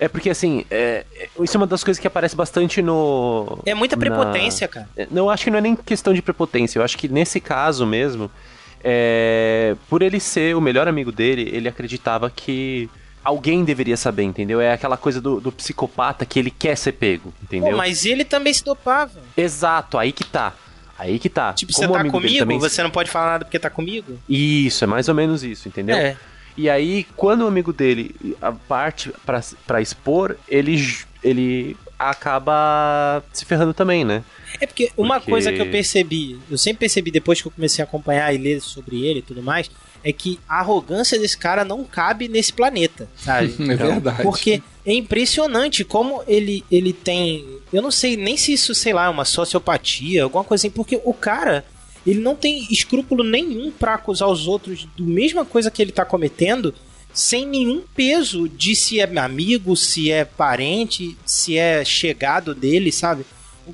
É 0.00 0.06
porque, 0.06 0.30
assim, 0.30 0.64
é, 0.70 1.04
é- 1.16 1.28
isso 1.42 1.56
é 1.56 1.58
uma 1.58 1.66
das 1.66 1.82
coisas 1.82 2.00
que 2.00 2.06
aparece 2.06 2.36
bastante 2.36 2.80
no. 2.80 3.58
É 3.66 3.74
muita 3.74 3.96
na- 3.96 4.00
prepotência, 4.00 4.68
cara. 4.68 4.88
É, 4.96 5.08
Não, 5.10 5.24
eu 5.24 5.30
acho 5.30 5.42
que 5.42 5.50
não 5.50 5.58
é 5.58 5.60
nem 5.60 5.74
questão 5.74 6.14
de 6.14 6.22
prepotência. 6.22 6.78
Eu 6.78 6.84
acho 6.84 6.96
que 6.96 7.08
nesse 7.08 7.40
caso 7.40 7.84
mesmo, 7.84 8.30
é, 8.82 9.74
por 9.88 10.02
ele 10.02 10.20
ser 10.20 10.54
o 10.56 10.60
melhor 10.60 10.88
amigo 10.88 11.10
dele, 11.12 11.48
ele 11.52 11.68
acreditava 11.68 12.30
que 12.30 12.88
alguém 13.24 13.64
deveria 13.64 13.96
saber, 13.96 14.22
entendeu? 14.22 14.60
É 14.60 14.72
aquela 14.72 14.96
coisa 14.96 15.20
do, 15.20 15.40
do 15.40 15.52
psicopata 15.52 16.24
que 16.24 16.38
ele 16.38 16.50
quer 16.50 16.76
ser 16.76 16.92
pego, 16.92 17.32
entendeu? 17.42 17.70
Pô, 17.72 17.76
mas 17.76 18.04
ele 18.06 18.24
também 18.24 18.52
se 18.54 18.64
dopava. 18.64 19.20
Exato, 19.36 19.98
aí 19.98 20.12
que 20.12 20.24
tá. 20.24 20.54
Aí 20.98 21.18
que 21.18 21.28
tá. 21.28 21.52
Tipo, 21.52 21.72
Como 21.72 21.88
você 21.88 21.92
tá 22.02 22.10
comigo, 22.10 22.38
também- 22.38 22.58
você 22.58 22.82
não 22.82 22.90
pode 22.90 23.10
falar 23.10 23.32
nada 23.32 23.44
porque 23.44 23.58
tá 23.58 23.70
comigo? 23.70 24.18
Isso, 24.28 24.82
é 24.82 24.86
mais 24.86 25.08
ou 25.08 25.14
menos 25.14 25.44
isso, 25.44 25.68
entendeu? 25.68 25.96
É. 25.96 26.16
E 26.56 26.68
aí, 26.68 27.06
quando 27.16 27.42
o 27.42 27.46
amigo 27.46 27.72
dele 27.72 28.16
parte 28.66 29.12
pra, 29.24 29.40
pra 29.64 29.80
expor, 29.80 30.34
ele, 30.48 30.76
ele 31.22 31.76
acaba 31.98 33.22
se 33.32 33.44
ferrando 33.44 33.74
também, 33.74 34.04
né? 34.04 34.22
É 34.60 34.66
porque 34.66 34.90
uma 34.96 35.16
Porque- 35.16 35.30
coisa 35.30 35.52
que 35.52 35.60
eu 35.60 35.70
percebi, 35.70 36.38
eu 36.50 36.56
sempre 36.56 36.80
percebi 36.80 37.10
depois 37.10 37.40
que 37.40 37.48
eu 37.48 37.52
comecei 37.52 37.82
a 37.82 37.86
acompanhar 37.86 38.32
e 38.34 38.38
ler 38.38 38.60
sobre 38.60 39.04
ele 39.04 39.18
e 39.18 39.22
tudo 39.22 39.42
mais, 39.42 39.70
é 40.04 40.12
que 40.12 40.38
a 40.48 40.60
arrogância 40.60 41.18
desse 41.18 41.36
cara 41.36 41.64
não 41.64 41.84
cabe 41.84 42.28
nesse 42.28 42.52
planeta, 42.52 43.08
sabe? 43.16 43.54
É 43.60 43.74
verdade. 43.76 44.22
Porque 44.22 44.62
é 44.86 44.92
impressionante 44.92 45.84
como 45.84 46.22
ele, 46.26 46.64
ele 46.70 46.92
tem. 46.92 47.44
Eu 47.72 47.82
não 47.82 47.90
sei 47.90 48.16
nem 48.16 48.36
se 48.36 48.52
isso, 48.52 48.74
sei 48.74 48.92
lá, 48.92 49.06
é 49.06 49.08
uma 49.08 49.24
sociopatia, 49.24 50.22
alguma 50.24 50.44
coisa 50.44 50.62
assim, 50.66 50.70
porque 50.74 51.00
o 51.04 51.12
cara. 51.12 51.64
Ele 52.06 52.20
não 52.20 52.34
tem 52.34 52.66
escrúpulo 52.70 53.22
nenhum 53.22 53.70
pra 53.70 53.94
acusar 53.94 54.30
os 54.30 54.46
outros 54.46 54.88
do 54.96 55.04
mesma 55.04 55.44
coisa 55.44 55.70
que 55.70 55.82
ele 55.82 55.92
tá 55.92 56.06
cometendo, 56.06 56.72
sem 57.12 57.46
nenhum 57.46 57.82
peso 57.94 58.48
de 58.48 58.76
se 58.76 59.00
é 59.00 59.18
amigo, 59.18 59.76
se 59.76 60.10
é 60.10 60.24
parente, 60.24 61.16
se 61.24 61.56
é 61.56 61.84
chegado 61.84 62.54
dele, 62.54 62.92
sabe? 62.92 63.24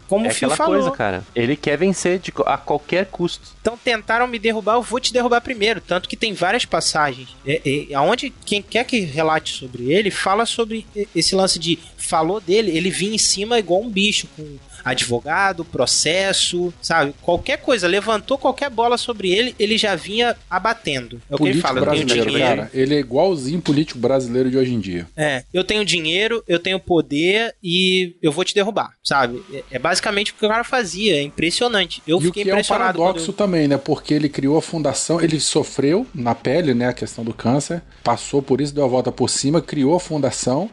Como 0.08 0.26
é 0.26 0.28
o 0.28 0.34
Phil 0.34 0.48
aquela 0.48 0.56
falou. 0.56 0.80
coisa, 0.80 0.90
cara. 0.96 1.24
Ele 1.34 1.56
quer 1.56 1.76
vencer 1.78 2.18
de, 2.18 2.32
a 2.46 2.58
qualquer 2.58 3.06
custo. 3.06 3.54
Então 3.60 3.78
tentaram 3.82 4.26
me 4.26 4.38
derrubar, 4.38 4.74
eu 4.74 4.82
vou 4.82 4.98
te 4.98 5.12
derrubar 5.12 5.40
primeiro. 5.40 5.80
Tanto 5.80 6.08
que 6.08 6.16
tem 6.16 6.32
várias 6.32 6.64
passagens. 6.64 7.28
É, 7.46 7.60
é, 7.64 7.94
aonde 7.94 8.32
quem 8.44 8.60
quer 8.60 8.84
que 8.84 9.00
relate 9.00 9.52
sobre 9.52 9.92
ele, 9.92 10.10
fala 10.10 10.46
sobre 10.46 10.86
esse 11.14 11.34
lance 11.34 11.58
de 11.58 11.78
falou 11.96 12.40
dele, 12.40 12.76
ele 12.76 12.90
vinha 12.90 13.14
em 13.14 13.18
cima 13.18 13.58
igual 13.58 13.82
um 13.82 13.90
bicho, 13.90 14.28
com 14.36 14.58
advogado, 14.84 15.64
processo, 15.64 16.72
sabe? 16.80 17.14
Qualquer 17.22 17.58
coisa, 17.58 17.88
levantou 17.88 18.36
qualquer 18.36 18.70
bola 18.70 18.98
sobre 18.98 19.32
ele, 19.32 19.54
ele 19.58 19.78
já 19.78 19.94
vinha 19.94 20.36
abatendo. 20.48 21.20
É 21.30 21.34
o 21.34 21.38
que 21.38 21.48
ele 21.48 21.60
fala, 21.60 21.78
eu 21.78 21.84
brasileiro, 21.84 22.38
cara, 22.38 22.70
ele 22.74 22.94
é 22.94 22.98
igualzinho 22.98 23.60
político 23.60 23.98
brasileiro 23.98 24.50
de 24.50 24.56
hoje 24.56 24.74
em 24.74 24.80
dia. 24.80 25.06
É, 25.16 25.44
eu 25.52 25.64
tenho 25.64 25.84
dinheiro, 25.84 26.42
eu 26.46 26.58
tenho 26.58 26.78
poder 26.78 27.54
e 27.62 28.14
eu 28.22 28.30
vou 28.30 28.44
te 28.44 28.54
derrubar, 28.54 28.92
sabe? 29.02 29.42
É, 29.52 29.62
é 29.72 29.78
basicamente 29.78 30.32
o 30.32 30.34
que 30.34 30.44
o 30.44 30.48
cara 30.48 30.64
fazia, 30.64 31.16
é 31.16 31.22
impressionante. 31.22 32.02
Eu 32.06 32.18
e 32.18 32.18
o 32.18 32.26
fiquei 32.26 32.44
que 32.44 32.50
é 32.50 32.52
um 32.52 32.56
impressionado. 32.56 32.98
paradoxo 32.98 33.32
quando 33.32 33.36
também, 33.36 33.68
né? 33.68 33.78
Porque 33.78 34.12
ele 34.12 34.28
criou 34.28 34.58
a 34.58 34.62
fundação, 34.62 35.20
ele 35.20 35.40
sofreu 35.40 36.06
na 36.14 36.34
pele, 36.34 36.74
né, 36.74 36.88
a 36.88 36.92
questão 36.92 37.24
do 37.24 37.32
câncer, 37.32 37.82
passou 38.02 38.42
por 38.42 38.60
isso, 38.60 38.74
deu 38.74 38.84
a 38.84 38.88
volta 38.88 39.10
por 39.10 39.30
cima, 39.30 39.60
criou 39.60 39.94
a 39.94 40.00
fundação 40.00 40.70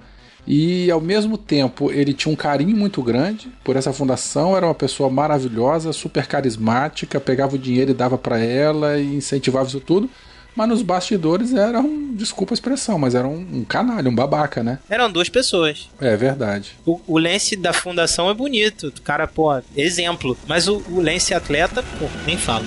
e 0.48 0.90
ao 0.90 1.00
mesmo 1.00 1.38
tempo 1.38 1.92
ele 1.92 2.14
tinha 2.14 2.32
um 2.32 2.36
carinho 2.36 2.76
muito 2.76 3.02
grande 3.02 3.52
por 3.64 3.76
essa 3.76 3.94
fundação, 3.94 4.56
era 4.58 4.66
uma 4.66 4.76
pessoa 4.76 5.10
maravilhosa, 5.10 5.94
super 5.94 6.28
carismática, 6.28 7.20
pegava 7.20 7.56
o 7.56 7.60
dinheiro 7.60 7.92
e 7.92 7.96
dava 7.96 8.18
pra 8.18 8.40
ela 8.40 8.98
e 8.98 9.16
incentivava 9.16 9.68
isso 9.68 9.80
tudo. 9.80 10.10
Mas 10.54 10.68
nos 10.68 10.82
bastidores 10.82 11.54
era 11.54 11.80
um, 11.80 12.14
desculpa 12.14 12.54
a 12.54 12.56
expressão, 12.56 13.00
mas 13.00 13.16
era 13.16 13.26
um, 13.26 13.40
um 13.54 13.64
canalha, 13.64 14.10
um 14.10 14.16
babaca, 14.16 14.62
né? 14.62 14.80
Eram 14.90 15.10
duas 15.10 15.30
pessoas. 15.30 15.90
É 16.00 16.16
verdade. 16.18 16.74
O, 16.86 17.00
o 17.08 17.18
lance 17.18 17.56
da 17.56 17.72
fundação 17.72 18.30
é 18.30 18.34
bonito. 18.34 18.88
O 18.88 19.02
cara, 19.02 19.28
pô, 19.28 19.62
exemplo. 19.78 20.38
Mas 20.48 20.68
o, 20.68 20.84
o 20.90 21.02
lance 21.02 21.34
atleta, 21.34 21.82
pô, 21.98 22.06
nem 22.26 22.38
falo. 22.38 22.66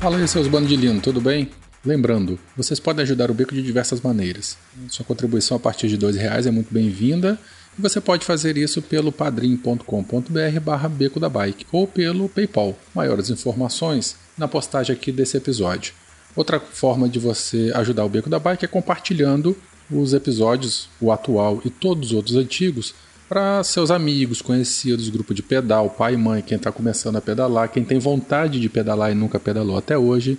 Fala 0.00 0.16
aí, 0.16 0.26
seus 0.26 0.48
bandilinos, 0.48 1.02
tudo 1.02 1.20
bem? 1.20 1.50
Lembrando, 1.84 2.38
vocês 2.56 2.80
podem 2.80 3.02
ajudar 3.02 3.30
o 3.30 3.34
Beco 3.34 3.54
de 3.54 3.62
diversas 3.62 4.00
maneiras. 4.00 4.56
Sua 4.88 5.04
contribuição 5.04 5.58
a 5.58 5.60
partir 5.60 5.88
de 5.88 5.96
R$ 6.06 6.12
reais 6.12 6.46
é 6.46 6.50
muito 6.50 6.72
bem-vinda 6.72 7.38
e 7.78 7.82
você 7.82 8.00
pode 8.00 8.24
fazer 8.24 8.56
isso 8.56 8.80
pelo 8.80 9.12
padrim.com.br 9.12 10.60
barra 10.64 10.88
Beco 10.88 11.20
da 11.20 11.28
Bike 11.28 11.66
ou 11.70 11.86
pelo 11.86 12.30
PayPal. 12.30 12.74
Maiores 12.94 13.28
informações 13.28 14.16
na 14.38 14.48
postagem 14.48 14.96
aqui 14.96 15.12
desse 15.12 15.36
episódio. 15.36 15.92
Outra 16.34 16.58
forma 16.58 17.06
de 17.06 17.18
você 17.18 17.70
ajudar 17.74 18.06
o 18.06 18.08
Beco 18.08 18.30
da 18.30 18.38
Bike 18.38 18.64
é 18.64 18.68
compartilhando 18.68 19.54
os 19.90 20.14
episódios, 20.14 20.88
o 20.98 21.12
atual 21.12 21.60
e 21.62 21.68
todos 21.68 22.08
os 22.08 22.14
outros 22.14 22.36
antigos, 22.36 22.94
para 23.30 23.62
seus 23.62 23.92
amigos, 23.92 24.42
conhecidos, 24.42 25.08
grupo 25.08 25.32
de 25.32 25.40
pedal, 25.40 25.88
pai 25.88 26.14
e 26.14 26.16
mãe, 26.16 26.42
quem 26.42 26.56
está 26.56 26.72
começando 26.72 27.14
a 27.14 27.20
pedalar, 27.20 27.68
quem 27.68 27.84
tem 27.84 27.96
vontade 27.96 28.58
de 28.58 28.68
pedalar 28.68 29.12
e 29.12 29.14
nunca 29.14 29.38
pedalou 29.38 29.78
até 29.78 29.96
hoje. 29.96 30.36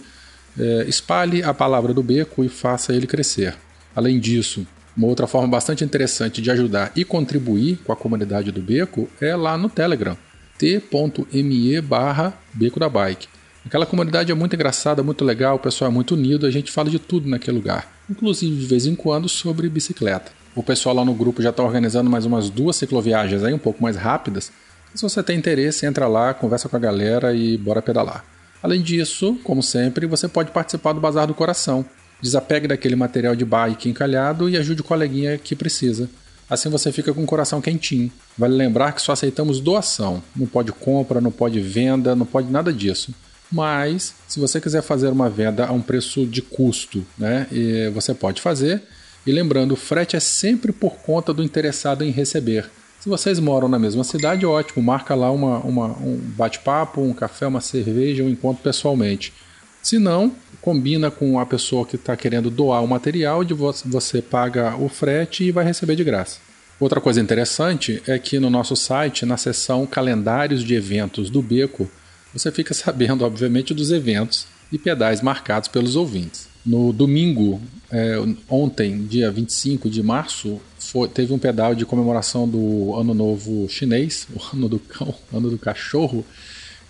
É, 0.60 0.84
espalhe 0.90 1.42
a 1.42 1.54
palavra 1.54 1.94
do 1.94 2.04
beco 2.04 2.44
e 2.44 2.50
faça 2.50 2.94
ele 2.94 3.08
crescer. 3.08 3.56
Além 3.96 4.20
disso, 4.20 4.68
uma 4.96 5.08
outra 5.08 5.26
forma 5.26 5.48
bastante 5.48 5.86
interessante 5.86 6.42
de 6.42 6.52
ajudar 6.52 6.92
e 6.94 7.06
contribuir 7.06 7.80
com 7.86 7.94
a 7.94 7.96
comunidade 7.96 8.52
do 8.52 8.62
beco 8.62 9.08
é 9.22 9.34
lá 9.38 9.58
no 9.58 9.70
Telegram, 9.70 10.18
t.me 10.58 11.80
barra 11.80 12.38
beco 12.54 12.78
da 12.78 12.90
bike. 12.90 13.30
Aquela 13.66 13.86
comunidade 13.86 14.34
é 14.34 14.36
muito 14.36 14.54
engraçada, 14.54 15.02
muito 15.02 15.24
legal, 15.24 15.56
o 15.56 15.60
pessoal 15.60 15.90
é 15.90 15.94
muito 15.94 16.14
unido, 16.14 16.46
a 16.46 16.52
gente 16.52 16.70
fala 16.70 16.90
de 16.90 17.00
tudo 17.00 17.30
naquele 17.30 17.56
lugar, 17.56 17.90
inclusive 18.10 18.54
de 18.54 18.66
vez 18.66 18.86
em 18.86 18.96
quando 18.96 19.30
sobre 19.30 19.70
bicicleta. 19.70 20.41
O 20.56 20.62
pessoal 20.62 20.96
lá 20.96 21.06
no 21.06 21.14
grupo 21.14 21.42
já 21.42 21.50
está 21.50 21.64
organizando 21.64 22.10
mais 22.10 22.26
umas 22.26 22.50
duas 22.50 22.76
cicloviagens 22.76 23.44
aí, 23.44 23.54
um 23.54 23.60
pouco 23.60 23.82
mais 23.82 23.96
rápidas. 23.96 24.52
Se 24.94 25.02
você 25.02 25.24
tem 25.24 25.38
interesse, 25.38 25.86
entra 25.86 26.08
lá, 26.08 26.34
conversa 26.34 26.68
com 26.68 26.76
a 26.76 26.80
galera 26.80 27.34
e 27.34 27.58
bora 27.58 27.82
pedalar. 27.82 28.26
Além 28.62 28.82
disso, 28.82 29.40
como 29.44 29.64
sempre, 29.64 30.06
você 30.06 30.28
pode 30.28 30.52
participar 30.52 30.94
do 30.94 31.00
Bazar 31.00 31.26
do 31.26 31.34
Coração. 31.34 31.86
Desapegue 32.22 32.68
daquele 32.68 32.96
material 32.96 33.36
de 33.36 33.46
bike 33.46 33.90
encalhado 33.90 34.50
e 34.50 34.58
ajude 34.58 34.82
o 34.82 34.84
coleguinha 34.84 35.38
que 35.38 35.56
precisa. 35.56 36.10
Assim 36.50 36.70
você 36.70 36.92
fica 36.92 37.14
com 37.14 37.24
o 37.24 37.26
coração 37.26 37.62
quentinho. 37.62 38.12
Vale 38.38 38.54
lembrar 38.54 38.92
que 38.92 39.02
só 39.02 39.14
aceitamos 39.14 39.62
doação. 39.62 40.22
Não 40.36 40.46
pode 40.46 40.74
compra, 40.74 41.22
não 41.22 41.32
pode 41.32 41.62
venda, 41.62 42.14
não 42.14 42.26
pode 42.26 42.52
nada 42.52 42.74
disso. 42.74 43.14
Mas, 43.50 44.14
se 44.28 44.40
você 44.40 44.60
quiser 44.60 44.82
fazer 44.82 45.08
uma 45.08 45.30
venda 45.30 45.66
a 45.66 45.72
um 45.72 45.82
preço 45.82 46.26
de 46.26 46.42
custo, 46.42 47.06
né, 47.18 47.48
você 47.94 48.14
pode 48.14 48.42
fazer 48.42 48.84
e 49.26 49.32
lembrando, 49.32 49.74
o 49.74 49.78
frete 49.78 50.16
é 50.16 50.20
sempre 50.20 50.72
por 50.72 50.96
conta 50.98 51.34
do 51.34 51.44
interessado 51.44 52.04
em 52.04 52.12
receber. 52.12 52.70
Se 53.00 53.10
vocês 53.10 53.40
moram 53.40 53.68
na 53.68 53.80
mesma 53.80 54.04
cidade, 54.04 54.46
ótimo, 54.46 54.84
marca 54.84 55.16
lá 55.16 55.32
uma, 55.32 55.60
uma 55.60 55.88
um 55.88 56.18
bate-papo, 56.18 57.02
um 57.02 57.14
café, 57.14 57.48
uma 57.48 57.62
cerveja, 57.62 58.24
um 58.24 58.30
encontro 58.30 58.64
pessoalmente. 58.64 59.34
Se 59.82 59.98
não, 59.98 60.32
combina 60.62 61.10
com 61.10 61.40
a 61.40 61.46
pessoa 61.46 61.86
que 61.86 61.96
está 61.96 62.16
querendo 62.16 62.52
doar 62.52 62.84
o 62.84 62.88
material, 62.88 63.44
de 63.44 63.54
você 63.54 64.22
paga 64.22 64.76
o 64.76 64.88
frete 64.88 65.44
e 65.44 65.52
vai 65.52 65.66
receber 65.66 65.96
de 65.96 66.04
graça. 66.04 66.40
Outra 66.80 67.02
coisa 67.02 67.22
interessante 67.22 68.02
é 68.08 68.18
que 68.18 68.40
no 68.40 68.50
nosso 68.50 68.76
site, 68.76 69.26
na 69.26 69.38
seção 69.38 69.86
calendários 69.86 70.64
de 70.64 70.76
eventos 70.76 71.30
do 71.30 71.42
Beco, 71.42 71.90
você 72.34 72.52
fica 72.52 72.74
sabendo, 72.76 73.26
obviamente, 73.26 73.74
dos 73.74 73.92
eventos 73.92 74.48
e 74.72 74.78
pedais 74.78 75.22
marcados 75.22 75.68
pelos 75.68 75.96
ouvintes. 75.96 76.48
No 76.66 76.94
domingo, 76.94 77.62
é, 77.92 78.16
ontem, 78.50 79.06
dia 79.06 79.30
25 79.30 79.90
de 79.90 80.02
março, 80.02 80.62
foi, 80.80 81.10
teve 81.10 81.34
um 81.34 81.40
pedal 81.40 81.76
de 81.76 81.86
comemoração 81.86 82.48
do 82.48 82.96
Ano 82.96 83.14
Novo 83.14 83.68
Chinês, 83.68 84.28
o 84.34 84.56
Ano 84.56 84.70
do 84.70 84.80
Cão, 84.80 85.14
Ano 85.34 85.50
do 85.50 85.58
Cachorro. 85.58 86.26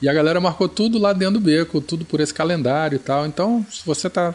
E 0.01 0.07
a 0.07 0.13
galera 0.13 0.39
marcou 0.39 0.69
tudo 0.69 0.97
lá 0.97 1.13
dentro 1.13 1.35
do 1.35 1.39
beco, 1.39 1.81
tudo 1.81 2.05
por 2.05 2.19
esse 2.19 2.33
calendário 2.33 2.95
e 2.95 2.99
tal. 2.99 3.25
Então, 3.25 3.65
se 3.69 3.85
você 3.85 4.09
tá 4.09 4.33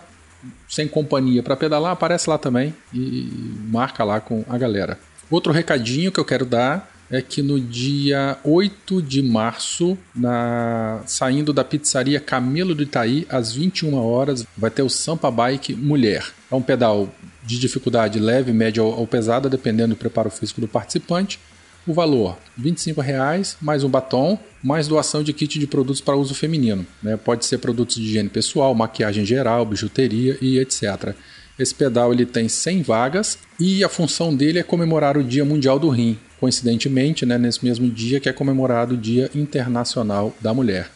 sem 0.69 0.87
companhia 0.87 1.43
para 1.43 1.57
pedalar, 1.57 1.93
aparece 1.93 2.29
lá 2.29 2.39
também 2.39 2.75
e 2.93 3.31
marca 3.69 4.05
lá 4.05 4.21
com 4.21 4.45
a 4.49 4.59
galera. 4.59 4.99
Outro 5.31 5.53
recadinho 5.53 6.13
que 6.13 6.21
eu 6.21 6.25
quero 6.25 6.45
dar 6.45 6.96
é 7.11 7.23
que 7.23 7.43
no 7.43 7.61
dia 7.61 8.39
8 8.45 9.01
de 9.01 9.23
março, 9.23 9.97
na 10.15 11.03
saindo 11.07 11.53
da 11.53 11.65
pizzaria 11.65 12.21
Camelo 12.21 12.75
do 12.75 12.83
Itaí, 12.83 13.27
às 13.29 13.53
21 13.53 13.95
horas, 13.95 14.47
vai 14.57 14.71
ter 14.71 14.83
o 14.83 14.89
Sampa 14.89 15.31
Bike 15.31 15.75
Mulher. 15.75 16.25
É 16.51 16.55
um 16.55 16.63
pedal 16.63 17.13
de 17.45 17.59
dificuldade 17.59 18.19
leve, 18.19 18.53
média 18.53 18.83
ou 18.83 19.07
pesada, 19.07 19.49
dependendo 19.49 19.95
do 19.95 19.99
preparo 19.99 20.31
físico 20.31 20.61
do 20.61 20.69
participante. 20.69 21.39
O 21.87 21.95
valor: 21.95 22.37
R$ 22.59 22.71
25,00, 22.71 23.57
mais 23.61 23.85
um 23.85 23.89
batom, 23.89 24.37
mais 24.63 24.89
doação 24.89 25.23
de 25.23 25.33
kit 25.33 25.59
de 25.59 25.67
produtos 25.69 26.01
para 26.01 26.17
uso 26.17 26.35
feminino. 26.35 26.85
Né? 27.01 27.17
Pode 27.17 27.47
ser 27.47 27.59
produtos 27.59 27.97
de 27.97 28.03
higiene 28.03 28.29
pessoal, 28.29 28.75
maquiagem 28.75 29.25
geral, 29.25 29.65
bijuteria 29.65 30.37
e 30.41 30.59
etc. 30.59 31.15
Esse 31.59 31.75
pedal 31.75 32.13
ele 32.13 32.27
tem 32.27 32.49
100 32.49 32.83
vagas 32.83 33.39
e 33.59 33.83
a 33.83 33.89
função 33.89 34.35
dele 34.35 34.59
é 34.59 34.63
comemorar 34.63 35.17
o 35.17 35.25
Dia 35.25 35.45
Mundial 35.45 35.79
do 35.79 35.89
Rim, 35.89 36.19
coincidentemente, 36.39 37.25
né, 37.25 37.39
nesse 37.39 37.65
mesmo 37.65 37.89
dia 37.89 38.21
que 38.21 38.29
é 38.29 38.33
comemorado 38.33 38.95
o 38.95 38.99
Dia 38.99 39.31
Internacional 39.35 40.35
da 40.41 40.53
Mulher. 40.53 40.91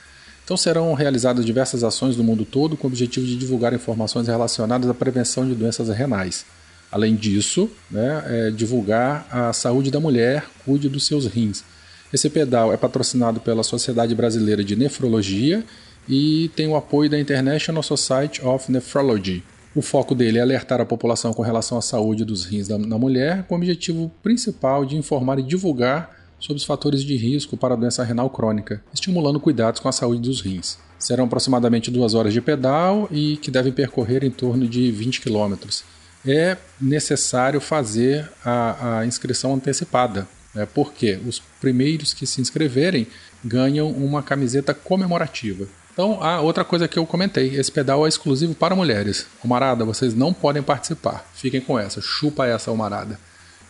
Então 0.45 0.57
serão 0.57 0.93
realizadas 0.93 1.47
diversas 1.47 1.83
ações 1.83 2.17
no 2.17 2.25
mundo 2.25 2.45
todo 2.45 2.77
com 2.77 2.87
o 2.87 2.91
objetivo 2.91 3.25
de 3.25 3.37
divulgar 3.37 3.73
informações 3.73 4.27
relacionadas 4.27 4.91
à 4.91 4.93
prevenção 4.93 5.47
de 5.47 5.55
doenças 5.55 5.89
renais. 5.89 6.45
Além 6.93 7.15
disso, 7.15 7.71
né, 7.91 8.23
é 8.27 8.51
divulgar 8.51 9.27
a 9.31 9.53
saúde 9.53 9.91
da 9.91 10.01
mulher, 10.01 10.45
cuide 10.65 10.89
dos 10.89 11.07
seus 11.07 11.25
rins. 11.25 11.65
Esse 12.13 12.29
pedal 12.29 12.73
é 12.73 12.77
patrocinado 12.77 13.41
pela 13.41 13.63
Sociedade 13.63 14.15
Brasileira 14.15 14.65
de 14.65 14.75
Nefrologia 14.75 15.65
e 16.09 16.51
tem 16.57 16.67
o 16.67 16.75
apoio 16.77 17.09
da 17.09 17.19
International 17.19 17.83
Society 17.83 18.45
of 18.45 18.71
Nephrology. 18.71 19.45
O 19.75 19.83
foco 19.83 20.17
dele 20.17 20.39
é 20.39 20.41
alertar 20.41 20.81
a 20.81 20.85
população 20.85 21.33
com 21.33 21.43
relação 21.43 21.79
à 21.79 21.83
saúde 21.83 22.25
dos 22.25 22.45
rins 22.45 22.67
da, 22.67 22.77
da 22.77 22.99
mulher, 22.99 23.45
com 23.45 23.55
o 23.55 23.59
objetivo 23.59 24.11
principal 24.21 24.85
de 24.85 24.97
informar 24.97 25.39
e 25.39 25.45
divulgar 25.45 26.11
sobre 26.41 26.57
os 26.57 26.65
fatores 26.65 27.05
de 27.05 27.17
risco 27.17 27.57
para 27.57 27.75
a 27.75 27.77
doença 27.77 28.03
renal 28.03 28.29
crônica, 28.31 28.83
estimulando 28.93 29.39
cuidados 29.39 29.79
com 29.79 29.89
a 29.89 29.93
saúde 29.93 30.23
dos 30.23 30.41
rins. 30.41 30.77
Serão 30.99 31.27
aproximadamente 31.27 31.91
duas 31.91 32.15
horas 32.15 32.33
de 32.33 32.41
pedal 32.41 33.09
e 33.13 33.37
que 33.37 33.51
devem 33.51 33.73
percorrer 33.73 34.25
em 34.25 34.31
torno 34.31 34.67
de 34.67 34.91
20 34.91 35.21
quilômetros. 35.21 35.85
É 36.27 36.57
necessário 36.81 37.61
fazer 37.61 38.29
a, 38.45 38.99
a 38.99 39.07
inscrição 39.07 39.55
antecipada, 39.55 40.27
né, 40.53 40.67
porque 40.75 41.19
os 41.25 41.41
primeiros 41.61 42.13
que 42.13 42.27
se 42.27 42.41
inscreverem 42.41 43.07
ganham 43.45 43.89
uma 43.89 44.23
camiseta 44.23 44.75
comemorativa. 44.75 45.67
Então, 45.93 46.23
a 46.23 46.41
outra 46.41 46.65
coisa 46.65 46.89
que 46.89 46.99
eu 46.99 47.05
comentei, 47.05 47.57
esse 47.57 47.71
pedal 47.71 48.07
é 48.07 48.09
exclusivo 48.09 48.55
para 48.55 48.77
mulheres. 48.77 49.27
Almarada, 49.43 49.85
vocês 49.85 50.15
não 50.15 50.33
podem 50.33 50.63
participar. 50.63 51.29
Fiquem 51.35 51.61
com 51.61 51.79
essa, 51.79 52.01
chupa 52.01 52.47
essa, 52.47 52.71
Almarada. 52.71 53.19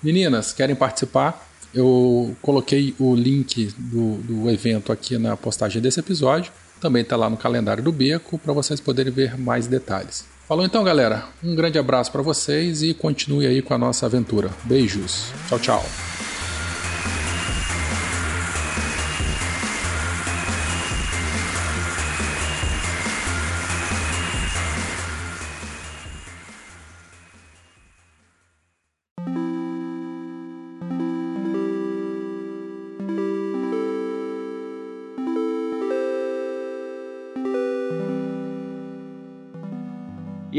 Meninas, 0.03 0.53
querem 0.53 0.77
participar? 0.77 1.47
Eu 1.75 2.35
coloquei 2.43 2.95
o 2.99 3.15
link 3.15 3.73
do, 3.77 4.17
do 4.19 4.51
evento 4.51 4.93
aqui 4.93 5.19
na 5.19 5.37
postagem 5.37 5.81
desse 5.81 6.01
episódio. 6.01 6.53
Também 6.81 7.03
está 7.03 7.17
lá 7.17 7.29
no 7.29 7.37
calendário 7.37 7.83
do 7.83 7.93
Beco 7.93 8.39
para 8.39 8.53
vocês 8.53 8.81
poderem 8.81 9.13
ver 9.13 9.39
mais 9.39 9.67
detalhes. 9.67 10.25
Falou 10.49 10.65
então, 10.65 10.83
galera. 10.83 11.25
Um 11.45 11.55
grande 11.55 11.79
abraço 11.79 12.11
para 12.11 12.23
vocês 12.23 12.83
e 12.83 12.93
continue 12.93 13.47
aí 13.47 13.63
com 13.63 13.73
a 13.73 13.79
nossa 13.79 14.07
aventura. 14.07 14.51
Beijos. 14.65 15.27
Tchau, 15.49 15.59
tchau. 15.61 16.10